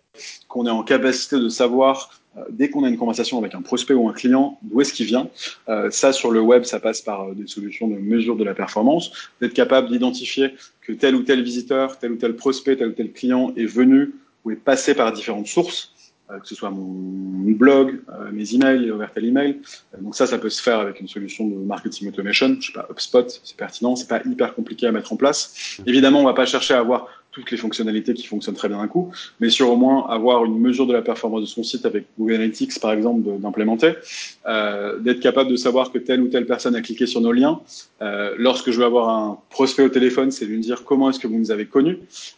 qu'on 0.48 0.66
est 0.66 0.72
en 0.72 0.84
capacité 0.84 1.38
de 1.38 1.50
savoir 1.50 2.24
euh, 2.38 2.42
dès 2.50 2.70
qu'on 2.70 2.84
a 2.84 2.90
une 2.90 2.98
conversation 2.98 3.38
avec 3.38 3.54
un 3.54 3.62
prospect 3.62 3.94
ou 3.94 4.10
un 4.10 4.14
client, 4.14 4.58
d'où 4.64 4.82
est-ce 4.82 4.94
qu'il 4.94 5.06
vient. 5.06 5.30
Euh, 5.70 5.92
ça, 5.92 6.12
sur 6.12 6.32
le 6.32 6.42
web, 6.42 6.64
ça 6.64 6.80
passe 6.80 7.02
par 7.02 7.30
euh, 7.30 7.34
des 7.34 7.48
solutions 7.48 7.88
de 7.88 7.96
mesure 7.96 8.36
de 8.36 8.44
la 8.44 8.54
performance. 8.54 9.12
D'être 9.42 9.54
capable 9.54 9.90
d'identifier 9.90 10.54
que 10.82 10.94
tel 10.94 11.16
ou 11.16 11.24
tel 11.24 11.44
visiteur, 11.44 12.00
tel 12.00 12.14
ou 12.14 12.16
tel 12.16 12.36
prospect, 12.36 12.78
tel 12.78 12.90
ou 12.90 12.92
tel 12.94 13.12
client 13.12 13.54
est 13.56 13.66
venu 13.66 14.14
ou 14.46 14.52
est 14.52 14.56
passé 14.56 14.96
par 14.96 15.12
différentes 15.14 15.48
sources. 15.48 15.94
Euh, 16.32 16.40
que 16.40 16.48
ce 16.48 16.56
soit 16.56 16.70
mon 16.70 17.52
blog, 17.52 18.00
euh, 18.10 18.32
mes 18.32 18.56
emails, 18.56 18.90
ouvert 18.92 19.12
à 19.14 19.20
l'email. 19.20 19.60
Euh, 19.94 20.02
donc 20.02 20.16
ça, 20.16 20.26
ça 20.26 20.38
peut 20.38 20.50
se 20.50 20.62
faire 20.62 20.80
avec 20.80 21.02
une 21.02 21.08
solution 21.08 21.46
de 21.46 21.56
marketing 21.56 22.08
automation. 22.08 22.56
Je 22.62 22.68
sais 22.68 22.74
pas, 22.74 22.88
HubSpot, 22.90 23.26
c'est 23.44 23.58
pertinent, 23.58 23.98
c'est 23.98 24.08
pas 24.08 24.22
hyper 24.26 24.56
compliqué 24.56 24.88
à 24.88 24.94
mettre 24.94 25.12
en 25.12 25.18
place. 25.18 25.80
Évidemment, 25.86 26.22
on 26.22 26.26
va 26.26 26.34
pas 26.34 26.46
chercher 26.46 26.76
à 26.76 26.80
avoir 26.80 27.08
toutes 27.34 27.52
les 27.52 27.58
fonctionnalités 27.58 28.14
qui 28.14 28.28
fonctionnent 28.28 28.56
très 28.56 28.70
bien 28.70 28.78
d'un 28.78 28.88
coup, 28.88 29.12
mais 29.40 29.50
sur 29.50 29.70
au 29.70 29.76
moins 29.76 30.08
avoir 30.08 30.46
une 30.46 30.60
mesure 30.60 30.86
de 30.88 30.94
la 30.94 31.02
performance 31.02 31.42
de 31.42 31.46
son 31.48 31.64
site 31.64 31.86
avec 31.86 32.06
Google 32.18 32.36
Analytics, 32.36 32.80
par 32.80 32.94
exemple, 32.94 33.22
d'implémenter, 33.40 33.94
euh, 34.48 35.00
d'être 35.00 35.20
capable 35.20 35.50
de 35.50 35.56
savoir 35.56 35.92
que 35.92 35.98
telle 35.98 36.22
ou 36.22 36.28
telle 36.28 36.46
personne 36.46 36.76
a 36.76 36.82
cliqué 36.82 37.08
sur 37.08 37.22
nos 37.22 37.32
liens. 37.32 37.60
Euh, 38.02 38.36
lorsque 38.38 38.72
je 38.72 38.78
veux 38.78 38.86
avoir 38.86 39.10
un 39.10 39.40
prospect 39.50 39.84
au 39.84 39.90
téléphone, 39.90 40.32
c'est 40.32 40.46
lui 40.46 40.60
dire 40.60 40.84
comment 40.86 41.10
est-ce 41.10 41.20
que 41.20 41.28
vous 41.28 41.38
nous 41.38 41.52
avez 41.52 41.66
connus. 41.66 41.98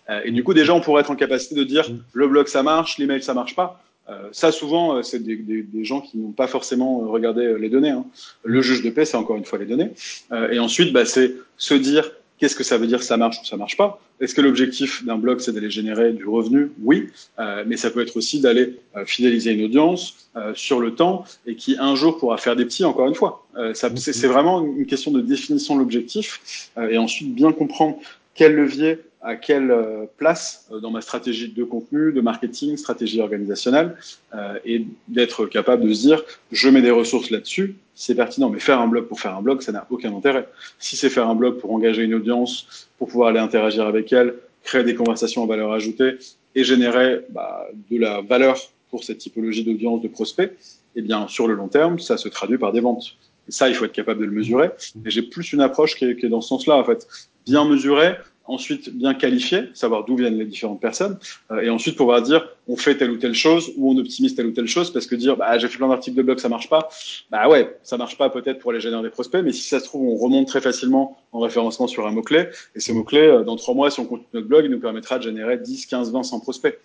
Euh, 0.10 0.22
et 0.24 0.32
du 0.32 0.44
coup, 0.44 0.54
déjà, 0.54 0.74
on 0.74 0.82
pourrait 0.82 1.02
être 1.02 1.12
en 1.12 1.16
capacité 1.16 1.56
de 1.56 1.64
dire 1.64 1.86
le 2.14 2.28
blog 2.28 2.48
ça 2.48 2.64
marche, 2.64 2.98
l'email 2.98 3.22
ça 3.22 3.34
marche 3.34 3.56
pas. 3.56 3.82
Euh, 4.08 4.30
ça, 4.32 4.52
souvent, 4.52 4.98
euh, 4.98 5.02
c'est 5.02 5.20
des, 5.20 5.36
des, 5.36 5.64
des, 5.64 5.84
gens 5.84 6.00
qui 6.00 6.18
n'ont 6.18 6.32
pas 6.32 6.48
forcément 6.48 7.00
regardé 7.00 7.56
les 7.60 7.70
données. 7.70 7.90
Hein. 7.90 8.06
Le 8.44 8.62
juge 8.62 8.84
de 8.84 8.92
paix, 8.92 9.06
c'est 9.06 9.18
encore 9.18 9.36
une 9.36 9.46
fois 9.46 9.58
les 9.58 9.66
données. 9.66 9.92
Euh, 10.32 10.52
et 10.52 10.60
ensuite, 10.60 10.94
bah, 10.94 11.06
c'est 11.06 11.34
se 11.58 11.74
dire 11.74 12.12
Qu'est-ce 12.38 12.56
que 12.56 12.64
ça 12.64 12.78
veut 12.78 12.88
dire 12.88 13.02
ça 13.02 13.16
marche 13.16 13.40
ou 13.42 13.46
ça 13.46 13.56
marche 13.56 13.78
pas? 13.78 14.02
Est-ce 14.20 14.36
que 14.36 14.42
l'objectif 14.42 15.06
d'un 15.06 15.18
blog 15.18 15.40
c'est 15.40 15.54
d'aller 15.54 15.70
générer 15.70 16.12
du 16.12 16.28
revenu? 16.28 16.72
Oui, 16.82 17.10
euh, 17.40 17.64
mais 17.66 17.78
ça 17.78 17.90
peut 17.92 18.02
être 18.02 18.18
aussi 18.18 18.42
d'aller 18.42 18.78
euh, 18.98 19.06
fidéliser 19.06 19.52
une 19.52 19.64
audience 19.64 20.30
euh, 20.36 20.52
sur 20.54 20.80
le 20.80 20.96
temps 20.96 21.24
et 21.46 21.56
qui 21.56 21.78
un 21.80 21.96
jour 21.96 22.18
pourra 22.18 22.38
faire 22.38 22.56
des 22.56 22.66
petits. 22.66 22.84
Encore 22.84 23.08
une 23.08 23.16
fois, 23.16 23.46
euh, 23.58 23.74
c'est 23.74 24.28
vraiment 24.28 24.62
une 24.62 24.86
question 24.86 25.12
de 25.12 25.22
définition 25.22 25.76
de 25.76 25.80
l'objectif 25.80 26.70
euh, 26.78 26.90
et 26.90 26.98
ensuite 26.98 27.34
bien 27.34 27.54
comprendre 27.54 28.00
quel 28.34 28.54
levier 28.54 29.00
à 29.26 29.36
quelle 29.36 29.72
euh, 29.72 30.06
place 30.18 30.70
dans 30.82 30.92
ma 30.92 31.02
stratégie 31.02 31.52
de 31.52 31.64
contenu, 31.64 32.14
de 32.14 32.22
marketing, 32.22 32.78
stratégie 32.78 33.20
organisationnelle, 33.22 33.96
euh, 34.36 34.60
et 34.66 34.86
d'être 35.08 35.48
capable 35.48 35.88
de 35.88 35.94
se 35.94 36.02
dire, 36.02 36.24
je 36.52 36.70
mets 36.70 36.84
des 36.84 36.92
ressources 36.92 37.32
là-dessus, 37.32 37.76
c'est 37.96 38.14
pertinent. 38.14 38.50
Mais 38.50 38.60
faire 38.60 38.80
un 38.80 38.88
blog 38.88 39.08
pour 39.08 39.20
faire 39.20 39.36
un 39.36 39.42
blog, 39.42 39.62
ça 39.62 39.72
n'a 39.72 39.88
aucun 39.90 40.16
intérêt. 40.16 40.48
Si 40.78 40.96
c'est 40.96 41.10
faire 41.10 41.28
un 41.28 41.34
blog 41.34 41.58
pour 41.58 41.74
engager 41.74 42.04
une 42.04 42.14
audience, 42.14 42.88
pour 43.00 43.08
pouvoir 43.08 43.30
aller 43.30 43.40
interagir 43.40 43.88
avec 43.88 44.14
elle, 44.14 44.36
créer 44.64 44.84
des 44.84 44.94
conversations 44.94 45.42
en 45.42 45.48
valeur 45.48 45.74
ajoutée 45.74 46.18
et 46.54 46.64
générer 46.64 47.22
bah, 47.30 47.68
de 47.90 47.98
la 47.98 48.22
valeur 48.22 48.58
pour 48.92 49.04
cette 49.04 49.18
typologie 49.18 49.64
d'audience 49.64 50.02
de 50.04 50.08
prospects, 50.08 50.52
eh 50.96 51.02
bien, 51.02 51.28
sur 51.28 51.48
le 51.48 51.56
long 51.56 51.68
terme, 51.68 51.98
ça 51.98 52.18
se 52.18 52.30
traduit 52.30 52.60
par 52.60 52.72
des 52.72 52.80
ventes. 52.80 53.18
Et 53.48 53.52
ça, 53.52 53.70
il 53.70 53.76
faut 53.76 53.86
être 53.86 53.92
capable 53.92 54.20
de 54.20 54.26
le 54.26 54.32
mesurer. 54.32 54.70
Et 55.04 55.10
j'ai 55.10 55.24
plus 55.24 55.52
une 55.52 55.62
approche 55.62 55.96
qui 55.96 56.06
est, 56.06 56.16
qui 56.16 56.28
est 56.28 56.30
dans 56.30 56.42
ce 56.42 56.50
sens-là, 56.50 56.78
en 56.78 56.84
fait. 56.84 57.08
Bien 57.46 57.66
mesurer, 57.66 58.16
ensuite 58.48 58.90
bien 58.96 59.14
qualifier, 59.14 59.70
savoir 59.74 60.06
d'où 60.06 60.16
viennent 60.16 60.38
les 60.38 60.46
différentes 60.46 60.82
personnes, 60.82 61.18
euh, 61.52 61.62
et 61.62 61.70
ensuite 61.70 61.96
pouvoir 61.96 62.22
dire 62.22 62.48
on 62.68 62.78
fait 62.78 62.96
telle 62.96 63.12
ou 63.12 63.18
telle 63.18 63.34
chose 63.34 63.72
ou 63.78 63.92
on 63.92 63.98
optimise 63.98 64.36
telle 64.36 64.48
ou 64.48 64.52
telle 64.52 64.68
chose, 64.68 64.92
parce 64.92 65.06
que 65.08 65.16
dire 65.16 65.38
bah, 65.38 65.58
j'ai 65.58 65.68
fait 65.68 65.78
plein 65.78 65.88
d'articles 65.88 66.18
de 66.18 66.22
blog, 66.22 66.40
ça 66.40 66.50
marche 66.50 66.70
pas, 66.70 66.90
bah 67.32 67.48
ouais, 67.48 67.78
ça 67.84 67.98
marche 67.98 68.18
pas 68.18 68.30
peut-être 68.30 68.60
pour 68.60 68.72
les 68.72 68.80
générer 68.80 69.04
des 69.04 69.10
prospects, 69.10 69.42
mais 69.44 69.52
si 69.52 69.64
ça 69.64 69.80
se 69.80 69.86
trouve, 69.86 70.08
on 70.08 70.16
remonte 70.16 70.48
très 70.48 70.62
facilement 70.62 71.18
en 71.32 71.40
référencement 71.40 71.88
sur 71.88 72.08
un 72.08 72.12
mot-clé, 72.12 72.48
et 72.76 72.80
ce 72.80 72.92
mot-clé, 72.92 73.20
euh, 73.20 73.44
dans 73.44 73.56
trois 73.56 73.74
mois, 73.74 73.92
si 73.92 74.00
on 74.00 74.06
continue 74.06 74.28
notre 74.34 74.48
blog, 74.48 74.66
il 74.66 74.72
nous 74.72 74.80
permettra 74.80 75.18
de 75.18 75.24
générer 75.24 75.58
10, 75.58 75.86
15, 75.86 76.12
20, 76.12 76.24
100 76.24 76.40
prospects. 76.40 76.80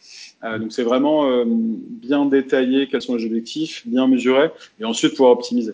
Euh, 0.44 0.58
donc 0.58 0.72
c'est 0.72 0.82
vraiment 0.82 1.30
euh, 1.30 1.44
bien 1.46 2.26
détailler 2.26 2.88
quels 2.88 3.02
sont 3.02 3.14
les 3.14 3.24
objectifs, 3.24 3.86
bien 3.86 4.06
mesurer, 4.06 4.50
et 4.80 4.84
ensuite 4.84 5.14
pouvoir 5.14 5.32
optimiser. 5.32 5.72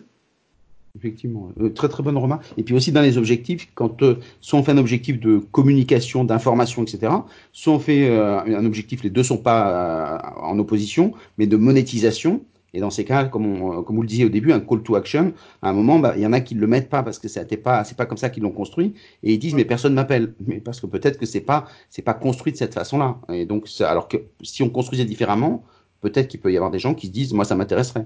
Effectivement, 0.97 1.51
euh, 1.61 1.69
très 1.69 1.89
très 1.89 2.01
bonne 2.01 2.17
remarque. 2.17 2.43
Et 2.57 2.63
puis 2.63 2.73
aussi 2.73 2.91
dans 2.91 3.01
les 3.01 3.17
objectifs, 3.19 3.69
quand 3.75 4.01
euh, 4.01 4.15
soit 4.41 4.59
on 4.59 4.63
fait 4.63 4.71
un 4.71 4.77
objectif 4.79 5.19
de 5.19 5.37
communication, 5.51 6.23
d'information, 6.23 6.81
etc., 6.83 7.13
soit 7.51 7.73
on 7.73 7.79
fait 7.79 8.09
euh, 8.09 8.39
un 8.39 8.65
objectif, 8.65 9.03
les 9.03 9.11
deux 9.11 9.23
sont 9.23 9.37
pas 9.37 10.33
en 10.41 10.57
opposition, 10.57 11.13
mais 11.37 11.45
de 11.45 11.55
monétisation. 11.55 12.41
Et 12.73 12.79
dans 12.79 12.89
ces 12.89 13.05
cas, 13.05 13.25
comme, 13.25 13.83
comme 13.85 13.95
vous 13.95 14.01
le 14.01 14.07
disiez 14.07 14.25
au 14.25 14.29
début, 14.29 14.51
un 14.51 14.59
call 14.59 14.81
to 14.81 14.95
action, 14.95 15.33
à 15.61 15.69
un 15.69 15.73
moment, 15.73 15.99
bah, 15.99 16.13
il 16.15 16.21
y 16.21 16.25
en 16.25 16.33
a 16.33 16.41
qui 16.41 16.55
ne 16.55 16.59
le 16.59 16.67
mettent 16.67 16.89
pas 16.89 17.01
parce 17.01 17.17
que 17.19 17.27
c'était 17.27 17.57
pas, 17.57 17.83
c'est 17.83 17.95
pas 17.95 18.05
comme 18.05 18.17
ça 18.17 18.29
qu'ils 18.29 18.43
l'ont 18.43 18.51
construit, 18.51 18.93
et 19.23 19.33
ils 19.33 19.39
disent 19.39 19.53
mais 19.53 19.65
personne 19.65 19.93
m'appelle, 19.93 20.33
mais 20.47 20.59
parce 20.59 20.81
que 20.81 20.87
peut-être 20.87 21.17
que 21.17 21.25
c'est 21.25 21.41
pas, 21.41 21.65
c'est 21.89 22.01
pas 22.01 22.13
construit 22.13 22.53
de 22.53 22.57
cette 22.57 22.73
façon-là. 22.73 23.17
Et 23.31 23.45
donc, 23.45 23.67
alors 23.79 24.07
que 24.07 24.17
si 24.41 24.63
on 24.63 24.69
construisait 24.69 25.05
différemment, 25.05 25.63
peut-être 26.01 26.27
qu'il 26.27 26.39
peut 26.39 26.51
y 26.51 26.57
avoir 26.57 26.71
des 26.71 26.79
gens 26.79 26.93
qui 26.93 27.07
se 27.07 27.11
disent 27.11 27.33
moi 27.33 27.45
ça 27.45 27.55
m'intéresserait. 27.55 28.05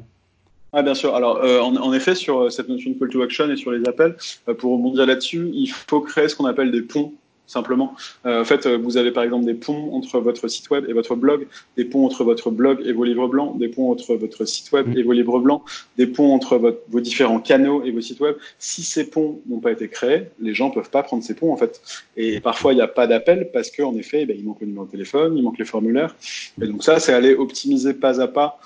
Ah, 0.73 0.83
bien 0.83 0.95
sûr. 0.95 1.15
Alors, 1.15 1.43
euh, 1.43 1.59
en, 1.59 1.75
en, 1.75 1.93
effet, 1.93 2.15
sur 2.15 2.43
euh, 2.43 2.49
cette 2.49 2.69
notion 2.69 2.91
de 2.91 2.97
call 2.97 3.09
to 3.09 3.21
action 3.21 3.49
et 3.51 3.57
sur 3.57 3.71
les 3.71 3.85
appels, 3.87 4.15
euh, 4.47 4.53
pour 4.53 4.71
rebondir 4.71 5.05
là-dessus, 5.05 5.49
il 5.53 5.67
faut 5.67 5.99
créer 5.99 6.29
ce 6.29 6.35
qu'on 6.35 6.45
appelle 6.45 6.71
des 6.71 6.81
ponts 6.81 7.13
simplement. 7.51 7.95
Euh, 8.25 8.41
en 8.41 8.45
fait, 8.45 8.65
euh, 8.65 8.77
vous 8.77 8.97
avez 8.97 9.11
par 9.11 9.23
exemple 9.23 9.45
des 9.45 9.53
ponts 9.53 9.93
entre 9.93 10.19
votre 10.19 10.47
site 10.47 10.69
web 10.69 10.85
et 10.87 10.93
votre 10.93 11.15
blog, 11.15 11.47
des 11.75 11.85
ponts 11.85 12.05
entre 12.05 12.23
votre 12.23 12.49
blog 12.49 12.81
et 12.85 12.93
vos 12.93 13.03
livres 13.03 13.27
blancs, 13.27 13.57
des 13.57 13.67
ponts 13.67 13.91
entre 13.91 14.15
votre 14.15 14.45
site 14.45 14.71
web 14.71 14.97
et 14.97 15.03
vos 15.03 15.11
livres 15.11 15.39
blancs, 15.39 15.61
des 15.97 16.07
ponts 16.07 16.33
entre 16.33 16.57
votre, 16.57 16.79
vos 16.87 17.01
différents 17.01 17.39
canaux 17.41 17.83
et 17.83 17.91
vos 17.91 18.01
sites 18.01 18.21
web. 18.21 18.35
Si 18.57 18.83
ces 18.83 19.09
ponts 19.09 19.41
n'ont 19.47 19.59
pas 19.59 19.71
été 19.71 19.89
créés, 19.89 20.27
les 20.39 20.53
gens 20.53 20.69
peuvent 20.71 20.89
pas 20.89 21.03
prendre 21.03 21.23
ces 21.23 21.35
ponts 21.35 21.51
en 21.51 21.57
fait. 21.57 21.81
Et 22.15 22.39
parfois, 22.39 22.71
il 22.71 22.77
n'y 22.77 22.81
a 22.81 22.87
pas 22.87 23.07
d'appel 23.07 23.49
parce 23.51 23.69
qu'en 23.69 23.95
effet, 23.95 24.25
ben, 24.25 24.35
il 24.37 24.45
manque 24.45 24.61
le 24.61 24.67
numéro 24.67 24.85
de 24.85 24.91
téléphone, 24.91 25.37
il 25.37 25.43
manque 25.43 25.59
les 25.59 25.65
formulaires. 25.65 26.15
Et 26.61 26.67
donc 26.67 26.83
ça, 26.83 26.99
c'est 26.99 27.13
aller 27.13 27.35
optimiser 27.35 27.93
pas 27.93 28.21
à 28.21 28.27
pas 28.27 28.59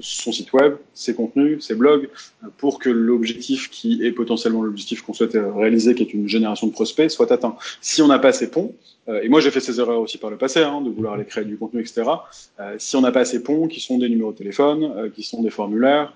son 0.00 0.32
site 0.32 0.52
web, 0.52 0.76
ses 0.94 1.14
contenus, 1.14 1.64
ses 1.64 1.74
blogs, 1.74 2.08
pour 2.58 2.78
que 2.78 2.90
l'objectif 2.90 3.70
qui 3.70 4.04
est 4.04 4.12
potentiellement 4.12 4.62
l'objectif 4.62 5.02
qu'on 5.02 5.12
souhaite 5.12 5.36
réaliser, 5.56 5.94
qui 5.94 6.02
est 6.02 6.14
une 6.14 6.28
génération 6.28 6.66
de 6.66 6.72
prospects, 6.72 7.10
soit 7.10 7.30
atteint. 7.30 7.56
Si 7.80 8.02
on 8.02 8.08
n'a 8.08 8.18
pas 8.18 8.32
ces 8.32 8.50
ponts, 8.50 8.74
euh, 9.08 9.20
et 9.22 9.28
moi 9.28 9.40
j'ai 9.40 9.50
fait 9.50 9.60
ces 9.60 9.78
erreurs 9.78 10.00
aussi 10.00 10.18
par 10.18 10.30
le 10.30 10.36
passé, 10.36 10.60
hein, 10.60 10.80
de 10.80 10.90
vouloir 10.90 11.14
aller 11.14 11.24
créer 11.24 11.44
du 11.44 11.56
contenu, 11.56 11.80
etc. 11.80 12.02
Euh, 12.60 12.74
si 12.78 12.96
on 12.96 13.00
n'a 13.00 13.12
pas 13.12 13.24
ces 13.24 13.42
ponts, 13.42 13.68
qui 13.68 13.80
sont 13.80 13.98
des 13.98 14.08
numéros 14.08 14.32
de 14.32 14.38
téléphone, 14.38 15.10
qui 15.14 15.22
sont 15.22 15.42
des 15.42 15.50
formulaires, 15.50 16.14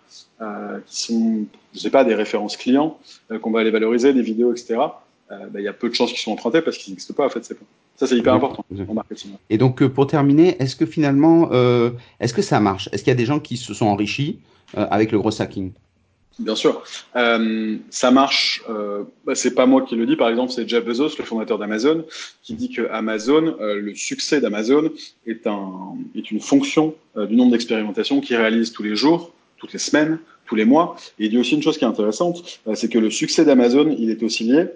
qui 0.87 1.03
sont, 1.03 1.45
je 1.75 1.79
sais 1.79 1.91
pas, 1.91 2.05
des 2.05 2.15
références 2.15 2.57
clients, 2.57 2.99
qu'on 3.43 3.51
va 3.51 3.61
aller 3.61 3.71
valoriser, 3.71 4.13
des 4.13 4.23
vidéos, 4.23 4.53
etc. 4.53 4.79
Ben, 5.31 5.61
il 5.61 5.65
y 5.65 5.69
a 5.69 5.73
peu 5.73 5.89
de 5.89 5.95
chances 5.95 6.11
qu'ils 6.11 6.19
soient 6.19 6.33
empruntés 6.33 6.61
parce 6.61 6.77
qu'ils 6.77 6.93
n'existent 6.93 7.15
pas 7.15 7.27
en 7.27 7.31
fait 7.31 7.45
ces 7.45 7.55
ponts. 7.55 7.67
Ça, 8.01 8.07
c'est 8.07 8.17
hyper 8.17 8.33
important 8.33 8.65
en 8.89 8.95
marketing. 8.95 9.33
Et 9.51 9.59
donc, 9.59 9.83
euh, 9.83 9.89
pour 9.91 10.07
terminer, 10.07 10.57
est-ce 10.59 10.75
que 10.75 10.87
finalement, 10.87 11.51
euh, 11.53 11.91
est-ce 12.19 12.33
que 12.33 12.41
ça 12.41 12.59
marche? 12.59 12.89
Est-ce 12.93 13.05
qu'il 13.05 13.11
y 13.11 13.13
a 13.13 13.17
des 13.17 13.27
gens 13.27 13.41
qui 13.41 13.59
se 13.59 13.75
sont 13.75 13.85
enrichis 13.87 14.39
euh, 14.77 14.87
avec 14.91 15.13
le 15.13 15.19
gros 15.19 15.43
hacking 15.43 15.73
Bien 16.39 16.55
sûr, 16.55 16.83
ça 17.13 18.11
marche. 18.11 18.65
Bah, 19.27 19.35
c'est 19.35 19.55
pas 19.55 19.67
moi 19.67 19.83
qui 19.83 19.97
le 19.97 20.07
dis, 20.07 20.17
par 20.17 20.31
exemple, 20.31 20.51
c'est 20.51 20.67
Jeff 20.67 20.83
Bezos, 20.83 21.19
le 21.19 21.25
fondateur 21.25 21.59
d'Amazon, 21.59 22.07
qui 22.43 22.55
dit 22.55 22.71
que 22.71 22.89
Amazon, 22.91 23.57
le 23.61 23.95
succès 23.95 24.41
d'Amazon 24.41 24.91
est, 25.27 25.47
un, 25.47 25.97
est 26.17 26.31
une 26.31 26.41
fonction 26.41 26.95
du 27.15 27.37
nombre 27.37 27.53
d'expérimentations 27.53 28.23
qu'il 28.23 28.37
réalise 28.37 28.73
tous 28.73 28.83
les 28.83 28.97
jours, 28.97 29.33
toutes 29.59 29.75
les 29.75 29.79
semaines, 29.79 30.19
tous 30.47 30.55
les 30.55 30.65
mois. 30.65 30.97
Et 31.19 31.27
il 31.27 31.31
dit 31.31 31.37
aussi 31.37 31.57
une 31.57 31.63
chose 31.63 31.77
qui 31.77 31.85
est 31.85 31.89
intéressante, 31.89 32.61
c'est 32.73 32.89
que 32.89 32.99
le 32.99 33.11
succès 33.11 33.45
d'Amazon, 33.45 33.95
il 33.99 34.09
est 34.09 34.23
aussi 34.23 34.45
lié 34.45 34.69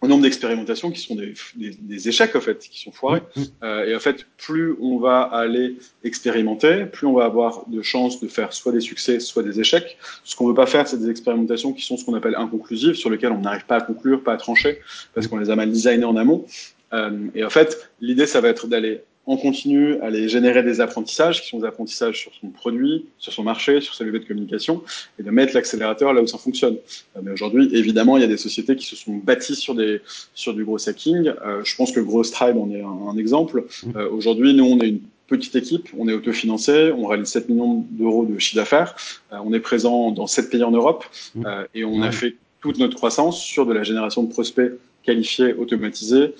au 0.00 0.06
nombre 0.06 0.22
d'expérimentations 0.22 0.90
qui 0.90 1.00
sont 1.00 1.16
des, 1.16 1.34
des, 1.56 1.70
des, 1.70 2.08
échecs 2.08 2.36
en 2.36 2.40
fait, 2.40 2.58
qui 2.58 2.80
sont 2.80 2.92
foirés. 2.92 3.22
Mm, 3.34 3.40
mm. 3.40 3.44
Euh, 3.64 3.86
et 3.86 3.96
en 3.96 4.00
fait, 4.00 4.26
plus 4.36 4.76
on 4.80 4.98
va 4.98 5.22
aller 5.22 5.76
expérimenter, 6.04 6.86
plus 6.86 7.06
on 7.06 7.14
va 7.14 7.24
avoir 7.24 7.68
de 7.68 7.82
chances 7.82 8.20
de 8.20 8.28
faire 8.28 8.52
soit 8.52 8.72
des 8.72 8.80
succès, 8.80 9.18
soit 9.18 9.42
des 9.42 9.60
échecs. 9.60 9.98
Ce 10.24 10.36
qu'on 10.36 10.46
veut 10.46 10.54
pas 10.54 10.66
faire, 10.66 10.86
c'est 10.86 10.98
des 10.98 11.10
expérimentations 11.10 11.72
qui 11.72 11.84
sont 11.84 11.96
ce 11.96 12.04
qu'on 12.04 12.14
appelle 12.14 12.36
inconclusives, 12.36 12.94
sur 12.94 13.10
lesquelles 13.10 13.32
on 13.32 13.40
n'arrive 13.40 13.66
pas 13.66 13.76
à 13.76 13.80
conclure, 13.80 14.22
pas 14.22 14.34
à 14.34 14.36
trancher, 14.36 14.80
parce 15.14 15.26
qu'on 15.26 15.38
les 15.38 15.50
a 15.50 15.56
mal 15.56 15.70
designées 15.70 16.04
en 16.04 16.16
amont. 16.16 16.46
Euh, 16.92 17.26
et 17.34 17.44
en 17.44 17.50
fait, 17.50 17.90
l'idée, 18.00 18.26
ça 18.26 18.40
va 18.40 18.48
être 18.48 18.66
d'aller 18.68 19.02
on 19.28 19.36
continue 19.36 20.00
à 20.00 20.06
aller 20.06 20.26
générer 20.26 20.62
des 20.62 20.80
apprentissages 20.80 21.42
qui 21.42 21.48
sont 21.48 21.58
des 21.58 21.66
apprentissages 21.66 22.18
sur 22.18 22.32
son 22.40 22.48
produit, 22.48 23.04
sur 23.18 23.30
son 23.30 23.42
marché, 23.42 23.82
sur 23.82 23.94
sa 23.94 24.02
levée 24.04 24.20
de 24.20 24.24
communication 24.24 24.82
et 25.20 25.22
de 25.22 25.30
mettre 25.30 25.54
l'accélérateur 25.54 26.14
là 26.14 26.22
où 26.22 26.26
ça 26.26 26.38
fonctionne. 26.38 26.76
Euh, 27.14 27.20
mais 27.22 27.30
aujourd'hui, 27.30 27.68
évidemment, 27.74 28.16
il 28.16 28.22
y 28.22 28.24
a 28.24 28.28
des 28.28 28.38
sociétés 28.38 28.74
qui 28.74 28.86
se 28.86 28.96
sont 28.96 29.12
bâties 29.16 29.54
sur 29.54 29.74
des 29.74 30.00
sur 30.34 30.54
du 30.54 30.64
gros 30.64 30.88
hacking. 30.88 31.28
Euh, 31.44 31.62
je 31.62 31.76
pense 31.76 31.92
que 31.92 32.00
Gross 32.00 32.30
Tribe 32.30 32.56
en 32.56 32.70
est 32.70 32.80
un, 32.80 33.18
exemple. 33.18 33.66
Mmh. 33.84 33.90
Euh, 33.96 34.08
aujourd'hui, 34.10 34.54
nous, 34.54 34.64
on 34.64 34.80
est 34.80 34.88
une 34.88 35.02
petite 35.26 35.56
équipe, 35.56 35.90
on 35.98 36.08
est 36.08 36.14
autofinancé, 36.14 36.90
on 36.96 37.06
réalise 37.06 37.28
7 37.28 37.50
millions 37.50 37.84
d'euros 37.90 38.24
de 38.24 38.38
chiffre 38.38 38.56
d'affaires, 38.56 38.96
on 39.30 39.52
est 39.52 39.60
présent 39.60 40.10
dans 40.10 40.26
7 40.26 40.48
pays 40.48 40.64
en 40.64 40.70
Europe 40.70 41.04
mmh. 41.34 41.44
et 41.74 41.84
on 41.84 42.00
a 42.00 42.10
fait 42.10 42.36
toute 42.62 42.78
notre 42.78 42.96
croissance 42.96 43.38
sur 43.38 43.66
de 43.66 43.74
la 43.74 43.82
génération 43.82 44.22
de 44.22 44.32
prospects 44.32 44.72
qualifiés, 45.02 45.52
automatisés, 45.52 46.34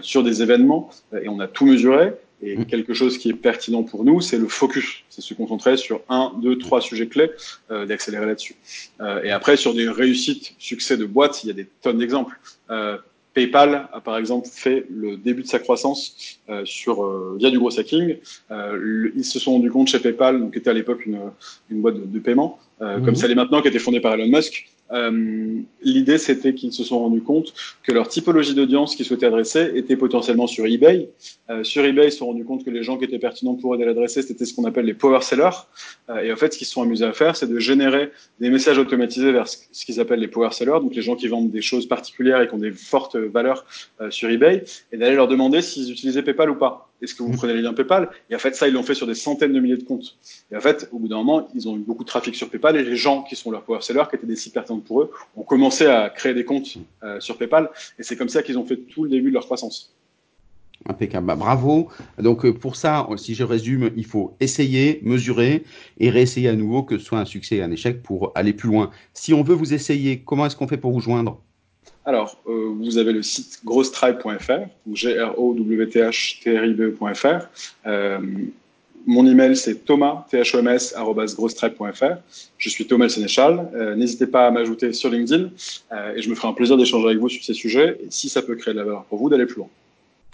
sur 0.00 0.24
des 0.24 0.42
événements 0.42 0.90
et 1.22 1.28
on 1.28 1.38
a 1.38 1.46
tout 1.46 1.64
mesuré 1.64 2.12
et 2.42 2.56
mmh. 2.56 2.66
quelque 2.66 2.94
chose 2.94 3.18
qui 3.18 3.30
est 3.30 3.34
pertinent 3.34 3.82
pour 3.82 4.04
nous, 4.04 4.20
c'est 4.20 4.38
le 4.38 4.48
focus. 4.48 5.04
C'est 5.08 5.22
se 5.22 5.34
concentrer 5.34 5.76
sur 5.76 6.00
un, 6.08 6.32
deux, 6.42 6.58
trois 6.58 6.80
sujets 6.80 7.06
clés, 7.06 7.30
euh, 7.70 7.86
d'accélérer 7.86 8.26
là-dessus. 8.26 8.56
Euh, 9.00 9.22
et 9.22 9.30
après, 9.30 9.56
sur 9.56 9.74
des 9.74 9.88
réussites, 9.88 10.54
succès 10.58 10.96
de 10.96 11.06
boîtes, 11.06 11.44
il 11.44 11.48
y 11.48 11.50
a 11.50 11.54
des 11.54 11.66
tonnes 11.82 11.98
d'exemples. 11.98 12.38
Euh, 12.70 12.98
PayPal 13.34 13.88
a 13.92 14.00
par 14.00 14.16
exemple 14.16 14.48
fait 14.48 14.86
le 14.88 15.16
début 15.16 15.42
de 15.42 15.48
sa 15.48 15.58
croissance 15.58 16.38
euh, 16.48 16.62
sur 16.64 17.04
euh, 17.04 17.36
via 17.38 17.50
du 17.50 17.58
gros 17.58 17.78
hacking. 17.78 18.16
Euh, 18.50 19.10
ils 19.14 19.24
se 19.24 19.38
sont 19.38 19.52
rendus 19.52 19.70
compte 19.70 19.88
chez 19.88 19.98
PayPal, 19.98 20.40
donc 20.40 20.52
qui 20.52 20.58
était 20.60 20.70
à 20.70 20.72
l'époque 20.72 21.04
une, 21.04 21.18
une 21.70 21.82
boîte 21.82 21.96
de, 21.96 22.04
de 22.06 22.18
paiement, 22.20 22.58
mmh. 22.80 23.04
comme 23.04 23.16
ça 23.16 23.26
l'est 23.26 23.34
maintenant, 23.34 23.60
qui 23.60 23.66
a 23.66 23.70
été 23.70 23.80
fondée 23.80 24.00
par 24.00 24.14
Elon 24.14 24.28
Musk, 24.28 24.68
euh, 24.92 25.60
l'idée, 25.82 26.18
c'était 26.18 26.54
qu'ils 26.54 26.72
se 26.72 26.84
sont 26.84 26.98
rendus 26.98 27.22
compte 27.22 27.54
que 27.82 27.92
leur 27.92 28.08
typologie 28.08 28.54
d'audience 28.54 28.94
qu'ils 28.96 29.06
souhaitaient 29.06 29.26
adresser 29.26 29.72
était 29.74 29.96
potentiellement 29.96 30.46
sur 30.46 30.66
eBay. 30.66 31.08
Euh, 31.50 31.64
sur 31.64 31.84
eBay, 31.84 32.08
ils 32.08 32.12
se 32.12 32.18
sont 32.18 32.26
rendus 32.26 32.44
compte 32.44 32.64
que 32.64 32.70
les 32.70 32.82
gens 32.82 32.98
qui 32.98 33.04
étaient 33.04 33.18
pertinents 33.18 33.54
pour 33.54 33.74
eux 33.74 33.78
d'aller 33.78 33.90
adresser, 33.90 34.22
c'était 34.22 34.44
ce 34.44 34.54
qu'on 34.54 34.64
appelle 34.64 34.84
les 34.84 34.94
power 34.94 35.20
sellers. 35.22 35.50
Euh, 36.10 36.20
et 36.20 36.32
en 36.32 36.36
fait, 36.36 36.52
ce 36.52 36.58
qu'ils 36.58 36.66
se 36.66 36.74
sont 36.74 36.82
amusés 36.82 37.04
à 37.04 37.12
faire, 37.12 37.36
c'est 37.36 37.48
de 37.48 37.58
générer 37.58 38.10
des 38.40 38.50
messages 38.50 38.78
automatisés 38.78 39.32
vers 39.32 39.48
ce, 39.48 39.84
qu'ils 39.84 40.00
appellent 40.00 40.20
les 40.20 40.28
power 40.28 40.50
sellers, 40.52 40.80
donc 40.80 40.94
les 40.94 41.02
gens 41.02 41.16
qui 41.16 41.28
vendent 41.28 41.50
des 41.50 41.62
choses 41.62 41.86
particulières 41.86 42.40
et 42.42 42.48
qui 42.48 42.54
ont 42.54 42.58
des 42.58 42.72
fortes 42.72 43.16
valeurs 43.16 43.64
euh, 44.00 44.10
sur 44.10 44.28
eBay, 44.30 44.64
et 44.92 44.96
d'aller 44.96 45.16
leur 45.16 45.28
demander 45.28 45.62
s'ils 45.62 45.90
utilisaient 45.90 46.22
PayPal 46.22 46.50
ou 46.50 46.56
pas 46.56 46.90
est-ce 47.04 47.14
que 47.14 47.22
vous 47.22 47.32
prenez 47.32 47.54
les 47.54 47.62
liens 47.62 47.74
PayPal 47.74 48.10
Et 48.30 48.34
en 48.34 48.38
fait, 48.38 48.54
ça, 48.54 48.66
ils 48.68 48.74
l'ont 48.74 48.82
fait 48.82 48.94
sur 48.94 49.06
des 49.06 49.14
centaines 49.14 49.52
de 49.52 49.60
milliers 49.60 49.76
de 49.76 49.84
comptes. 49.84 50.16
Et 50.50 50.56
en 50.56 50.60
fait, 50.60 50.88
au 50.92 50.98
bout 50.98 51.08
d'un 51.08 51.16
moment, 51.16 51.48
ils 51.54 51.68
ont 51.68 51.76
eu 51.76 51.80
beaucoup 51.80 52.02
de 52.02 52.08
trafic 52.08 52.34
sur 52.34 52.50
PayPal 52.50 52.76
et 52.76 52.82
les 52.82 52.96
gens 52.96 53.22
qui 53.22 53.36
sont 53.36 53.50
leurs 53.50 53.62
power 53.62 53.80
sellers, 53.80 54.04
qui 54.10 54.16
étaient 54.16 54.26
des 54.26 54.36
sites 54.36 54.54
pertinents 54.54 54.80
pour 54.80 55.02
eux, 55.02 55.10
ont 55.36 55.42
commencé 55.42 55.86
à 55.86 56.10
créer 56.10 56.34
des 56.34 56.44
comptes 56.44 56.76
euh, 57.02 57.20
sur 57.20 57.38
PayPal. 57.38 57.70
Et 57.98 58.02
c'est 58.02 58.16
comme 58.16 58.28
ça 58.28 58.42
qu'ils 58.42 58.58
ont 58.58 58.64
fait 58.64 58.76
tout 58.76 59.04
le 59.04 59.10
début 59.10 59.28
de 59.28 59.34
leur 59.34 59.44
croissance. 59.44 59.94
Impeccable. 60.86 61.26
Bah, 61.26 61.36
bravo. 61.36 61.88
Donc, 62.18 62.44
euh, 62.44 62.52
pour 62.52 62.76
ça, 62.76 63.06
si 63.16 63.34
je 63.34 63.44
résume, 63.44 63.90
il 63.96 64.04
faut 64.04 64.36
essayer, 64.40 65.00
mesurer 65.02 65.64
et 65.98 66.10
réessayer 66.10 66.48
à 66.48 66.54
nouveau 66.54 66.82
que 66.82 66.98
ce 66.98 67.04
soit 67.04 67.18
un 67.18 67.24
succès 67.24 67.60
ou 67.60 67.64
un 67.64 67.70
échec 67.70 68.02
pour 68.02 68.32
aller 68.34 68.52
plus 68.52 68.68
loin. 68.68 68.90
Si 69.14 69.32
on 69.32 69.42
veut 69.42 69.54
vous 69.54 69.72
essayer, 69.72 70.20
comment 70.20 70.46
est-ce 70.46 70.56
qu'on 70.56 70.68
fait 70.68 70.76
pour 70.76 70.92
vous 70.92 71.00
joindre? 71.00 71.40
Alors, 72.06 72.38
euh, 72.46 72.74
vous 72.78 72.98
avez 72.98 73.12
le 73.12 73.22
site 73.22 73.60
grosstribe.fr, 73.64 74.68
G-R-O-W-T-H-T-R-I-B-E.fr. 74.92 77.48
Euh, 77.86 78.18
mon 79.06 79.26
email, 79.26 79.56
c'est 79.56 79.84
thomas, 79.84 80.26
thomas.grosstribe.fr. 80.30 82.16
Je 82.58 82.68
suis 82.68 82.86
Thomas 82.86 83.10
Sénéchal. 83.10 83.70
Euh, 83.74 83.94
N'hésitez 83.94 84.26
pas 84.26 84.46
à 84.46 84.50
m'ajouter 84.50 84.92
sur 84.92 85.10
LinkedIn 85.10 85.50
euh, 85.92 86.14
et 86.16 86.22
je 86.22 86.30
me 86.30 86.34
ferai 86.34 86.48
un 86.48 86.52
plaisir 86.52 86.76
d'échanger 86.76 87.06
avec 87.06 87.18
vous 87.18 87.28
sur 87.28 87.44
ces 87.44 87.54
sujets. 87.54 87.98
Et 88.02 88.06
si 88.10 88.28
ça 88.28 88.42
peut 88.42 88.54
créer 88.54 88.74
de 88.74 88.78
la 88.78 88.84
valeur 88.84 89.04
pour 89.04 89.18
vous, 89.18 89.28
d'aller 89.28 89.46
plus 89.46 89.56
loin. 89.56 89.68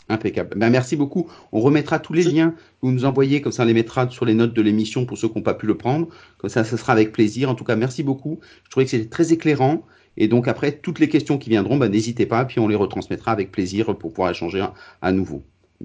Impeccable. 0.09 0.57
Ben, 0.57 0.71
merci 0.71 0.97
beaucoup. 0.97 1.29
On 1.53 1.61
remettra 1.61 2.01
tous 2.01 2.13
les 2.13 2.25
liens 2.25 2.51
que 2.51 2.57
vous 2.83 2.91
nous 2.91 3.05
envoyez, 3.05 3.41
comme 3.41 3.53
ça 3.53 3.63
on 3.63 3.67
les 3.67 3.75
mettra 3.75 4.11
sur 4.11 4.25
les 4.25 4.35
notes 4.35 4.55
de 4.55 4.63
l'émission 4.63 5.07
pour 5.07 5.19
ceux 5.19 5.29
qui 5.29 5.37
n'ont 5.37 5.43
pas 5.43 5.55
pu 5.55 5.67
le 5.67 5.77
prendre. 5.77 6.09
Comme 6.39 6.51
ça, 6.51 6.65
ce 6.65 6.77
sera 6.77 6.93
avec 6.93 7.13
plaisir. 7.13 7.49
En 7.49 7.55
tout 7.55 7.65
cas, 7.65 7.77
merci 7.77 8.03
beaucoup. 8.03 8.41
Je 8.65 8.71
trouvais 8.71 8.87
que 8.87 8.91
c'était 8.91 9.09
très 9.09 9.33
éclairant. 9.33 9.85
Et 10.21 10.29
donc 10.29 10.49
après, 10.49 10.73
toutes 10.73 10.99
les 10.99 11.09
questions 11.09 11.39
qui 11.39 11.49
viendront, 11.49 11.79
bah, 11.79 11.89
n'hésitez 11.89 12.27
pas, 12.27 12.45
puis 12.45 12.61
on 12.61 12.69
les 12.69 12.77
retransmettra 12.77 13.33
avec 13.33 13.51
plaisir 13.51 13.87
pour 13.87 14.13
pouvoir 14.13 14.31
échanger 14.31 14.63
à, 15.01 15.13
nouveau. 15.13 15.43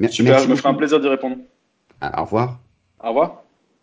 Super, 0.09 0.39
je 0.39 0.49
me 0.49 0.55
ferai 0.55 0.69
un 0.69 0.73
plaisir 0.73 0.99
d'y 0.99 1.07
répondre. 1.07 1.37
au 2.01 2.21
revoir. 2.21 2.59
Au 3.01 3.07
revoir. 3.07 3.44